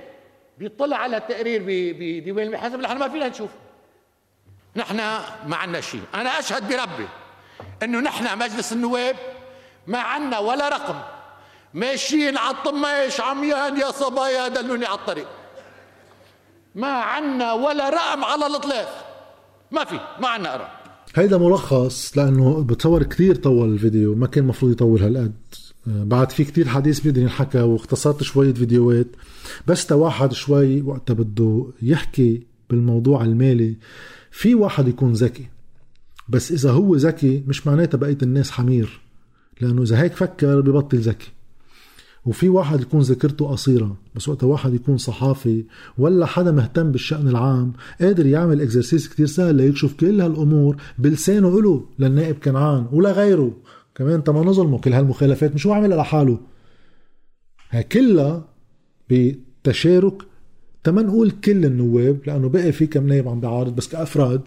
بيطلع 0.59 0.97
على 0.97 1.17
التقرير 1.17 1.63
بديوان 1.99 2.47
المحاسب 2.47 2.81
نحن 2.81 2.99
ما 2.99 3.09
فينا 3.09 3.29
نشوف 3.29 3.51
نحن 4.77 4.97
ما 5.47 5.57
عندنا 5.57 5.81
شيء. 5.81 6.03
أنا 6.15 6.39
أشهد 6.39 6.69
بربي 6.69 7.09
إنه 7.83 8.01
نحن 8.01 8.39
مجلس 8.39 8.73
النواب 8.73 9.17
ما 9.87 9.99
عندنا 9.99 10.39
ولا 10.39 10.69
رقم. 10.69 11.01
ماشيين 11.75 12.39
على 12.39 12.57
الطماش 12.57 13.21
عميان 13.21 13.81
يا 13.81 13.91
صبايا 13.91 14.49
دلوني 14.49 14.87
على 14.87 14.99
الطريق. 14.99 15.29
ما 16.75 16.93
عندنا 16.93 17.53
ولا 17.53 17.89
رقم 17.89 18.25
على 18.25 18.47
الإطلاق. 18.47 18.89
ما 19.73 19.85
في 19.85 19.95
ما 20.21 20.29
عندنا 20.29 20.57
رقم. 20.57 20.83
هيدا 21.15 21.39
ملخص 21.39 22.19
لأنه 22.19 22.63
بتصور 22.63 23.03
كثير 23.03 23.35
طول 23.35 23.73
الفيديو 23.73 24.15
ما 24.15 24.27
كان 24.27 24.45
المفروض 24.45 24.73
يطول 24.73 25.03
هالقد. 25.03 25.33
آه، 25.89 26.05
بعد 26.05 26.33
في 26.33 26.45
كتير 26.45 26.69
حديث 26.69 27.01
بيقدر 27.01 27.21
ينحكى 27.21 27.61
واختصرت 27.61 28.23
شوية 28.23 28.55
فيديوهات 28.55 29.07
بس 29.67 29.87
تا 29.87 29.95
واحد 29.95 30.33
شوي 30.33 30.83
وقتها 30.83 31.15
بده 31.15 31.67
يحكي 31.83 32.47
بالموضوع 32.71 33.25
المالي 33.25 33.77
في 34.31 34.55
واحد 34.55 34.89
يكون 34.89 35.13
ذكي. 35.13 35.49
بس 36.29 36.53
إذا 36.53 36.71
هو 36.71 36.97
ذكي 36.97 37.45
مش 37.47 37.67
معناتها 37.67 37.99
بقيه 37.99 38.19
الناس 38.23 38.51
حمير 38.51 39.01
لأنه 39.61 39.83
إذا 39.83 40.03
هيك 40.03 40.13
فكر 40.13 40.61
ببطل 40.61 40.99
ذكي. 40.99 41.33
وفي 42.27 42.49
واحد 42.49 42.81
يكون 42.81 43.01
ذاكرته 43.01 43.47
قصيرة 43.47 43.97
بس 44.15 44.29
وقت 44.29 44.45
واحد 44.45 44.75
يكون 44.75 44.99
صحافي 44.99 45.65
ولا 45.99 46.27
حدا 46.27 46.51
مهتم 46.51 46.93
بالشأن 46.93 47.29
العام 47.29 47.73
قادر 48.01 48.27
يعمل 48.27 48.61
اكزرسيس 48.61 49.09
كتير 49.09 49.27
سهل 49.27 49.55
ليكشف 49.55 49.95
كل 49.95 50.21
هالأمور 50.21 50.77
بلسانه 50.99 51.63
له 51.63 51.85
للنائب 51.99 52.37
كنعان 52.39 52.87
ولا 52.93 53.13
غيره. 53.13 53.57
كمان 53.95 54.25
تما 54.25 54.41
نظلمه 54.41 54.79
كل 54.79 54.93
هالمخالفات 54.93 55.55
مش 55.55 55.67
هو 55.67 55.73
عاملها 55.73 55.97
لحاله. 55.97 56.39
كلها 57.93 58.45
بتشارك 59.11 60.23
تما 60.85 61.03
نقول 61.03 61.31
كل 61.31 61.65
النواب 61.65 62.19
لأنه 62.27 62.49
بقي 62.49 62.73
في 62.73 62.87
كم 62.87 63.07
نائب 63.07 63.29
عم 63.29 63.41
بيعارض 63.41 63.77
بس 63.77 63.89
كأفراد 63.89 64.41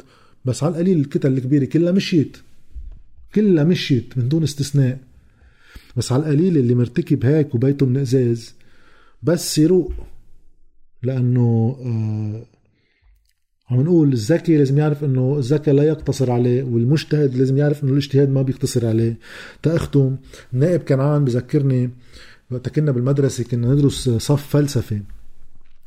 بس 0.45 0.63
على 0.63 0.71
القليل 0.71 0.99
الكتل 0.99 1.33
الكبيرة 1.33 1.65
كلها 1.65 1.91
مشيت. 1.91 2.37
كلها 3.35 3.63
مشيت 3.63 4.17
من 4.17 4.29
دون 4.29 4.43
استثناء. 4.43 4.99
بس 5.97 6.11
على 6.11 6.23
القليل 6.23 6.57
اللي 6.57 6.75
مرتكب 6.75 7.25
هيك 7.25 7.55
وبيته 7.55 7.85
من 7.85 7.97
أزاز. 7.97 8.53
بس 9.23 9.57
يروق 9.57 9.93
لأنه 11.03 11.77
آه 11.85 12.55
عم 13.69 13.81
نقول 13.81 14.13
الذكي 14.13 14.57
لازم 14.57 14.77
يعرف 14.77 15.03
إنه 15.03 15.37
الذكاء 15.37 15.75
لا 15.75 15.83
يقتصر 15.83 16.31
عليه 16.31 16.63
والمجتهد 16.63 17.35
لازم 17.35 17.57
يعرف 17.57 17.83
إنه 17.83 17.91
الاجتهاد 17.91 18.29
ما 18.29 18.41
بيقتصر 18.41 18.87
عليه. 18.87 19.17
تاختم 19.63 20.15
النائب 20.53 20.81
كنعان 20.81 21.25
بذكرني 21.25 21.89
وقت 22.51 22.69
كنا 22.69 22.91
بالمدرسة 22.91 23.43
كنا 23.43 23.73
ندرس 23.73 24.09
صف 24.09 24.47
فلسفة. 24.47 25.01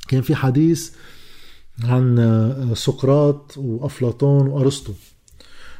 كان 0.07 0.21
في 0.21 0.35
حديث 0.35 0.91
عن 1.83 2.19
آه، 2.19 2.73
سقراط 2.73 3.57
وأفلاطون 3.57 4.47
وأرسطو. 4.47 4.93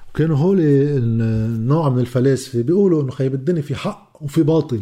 وكانوا 0.10 0.38
هول 0.38 0.58
النوع 0.62 1.90
من 1.90 2.00
الفلاسفة 2.00 2.62
بيقولوا 2.62 3.04
إنه 3.04 3.12
خيب 3.12 3.34
الدنيا 3.34 3.62
في 3.62 3.76
حق 3.76 4.18
وفي 4.22 4.44
باطل. 4.44 4.82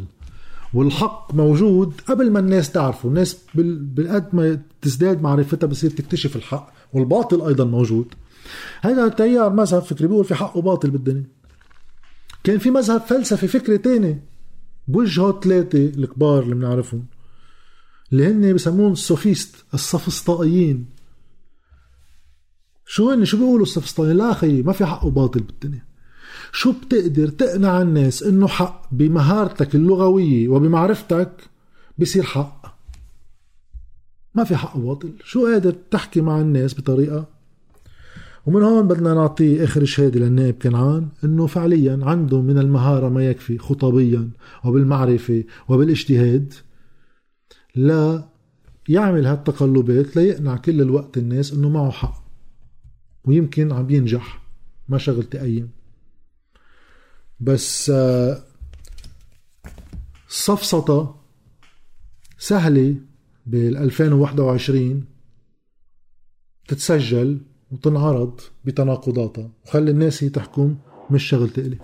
والحق 0.74 1.34
موجود 1.34 1.94
قبل 2.08 2.32
ما 2.32 2.40
الناس 2.40 2.72
تعرفه. 2.72 3.10
الناس 3.10 3.38
بالقد 3.56 4.36
ما 4.36 4.60
تزداد 4.82 5.22
معرفتها 5.22 5.68
بصير 5.68 5.90
تكتشف 5.92 6.36
الحق. 6.36 6.74
والباطل 6.94 7.42
أيضا 7.42 7.66
موجود. 7.66 8.08
هذا 8.82 9.06
التيار 9.06 9.54
مذهب 9.54 9.82
فكري 9.82 10.08
بيقول 10.08 10.26
في 10.26 10.36
حق 10.36 10.58
وباطل 10.58 10.90
بالدنيا. 10.90 11.24
كان 12.44 12.58
في 12.58 12.72
مذهب 12.72 13.02
فلسفي 13.02 13.48
فكري 13.48 13.78
تاني 13.78 14.20
بوجهه 14.88 15.40
ثلاثة 15.40 15.86
الكبار 15.86 16.44
اللي 16.44 16.56
بنعرفهم 16.56 17.06
اللي 18.12 18.28
هن 18.28 18.54
بسمون 18.54 18.92
السوفيست 18.92 19.56
السفسطائيين. 19.74 20.97
شو 22.88 23.12
هن؟ 23.12 23.26
شو 23.26 23.38
بيقولوا 23.38 23.66
السفسطائيين 23.66 24.18
لا 24.18 24.32
أخي 24.32 24.62
ما 24.62 24.74
في 24.74 24.86
حق 24.86 25.06
وباطل 25.06 25.40
بالدنيا. 25.40 25.86
شو 26.52 26.72
بتقدر 26.72 27.28
تقنع 27.28 27.82
الناس 27.82 28.24
إنه 28.24 28.48
حق 28.48 28.88
بمهارتك 28.92 29.76
اللغوية 29.76 30.48
وبمعرفتك 30.48 31.32
بصير 31.98 32.24
حق؟ 32.24 32.78
ما 34.36 34.44
في 34.44 34.56
حق 34.56 34.78
وباطل. 34.78 35.10
شو 35.24 35.48
قادر 35.48 35.76
تحكي 35.92 36.22
مع 36.22 36.42
الناس 36.42 36.80
بطريقة؟ 36.80 37.28
ومن 38.46 38.64
هون 38.64 38.88
بدنا 38.88 39.14
نعطيه 39.14 39.64
آخر 39.64 39.86
شهادة 39.86 40.20
للنائب 40.20 40.56
كنعان 40.62 41.08
إنه 41.24 41.48
فعليا 41.48 42.00
عنده 42.02 42.42
من 42.42 42.58
المهارة 42.58 43.10
ما 43.10 43.28
يكفي 43.28 43.58
خطابيا 43.58 44.30
وبالمعرفة 44.66 45.44
وبالاجتهاد 45.70 46.54
لا 47.76 48.24
يعمل 48.90 49.26
هالتقلبات 49.26 50.16
ليقنع 50.16 50.58
كل 50.58 50.82
الوقت 50.82 51.18
الناس 51.18 51.54
إنه 51.54 51.70
معه 51.70 51.92
حق. 51.92 52.27
ويمكن 53.28 53.72
عم 53.72 53.90
ينجح 53.90 54.42
ما 54.90 54.98
شغل 54.98 55.24
تقيم 55.24 55.70
بس 57.40 57.90
آه، 57.90 58.44
صفصطة 60.30 61.22
سهلة 62.38 62.96
بال 63.46 63.78
2021 63.78 65.06
تتسجل 66.68 67.42
وتنعرض 67.72 68.40
بتناقضاتها 68.66 69.52
وخلي 69.66 69.92
الناس 69.92 70.24
هي 70.24 70.30
تحكم 70.30 70.78
مش 71.12 71.24
شغل 71.24 71.50
تقلي 71.50 71.78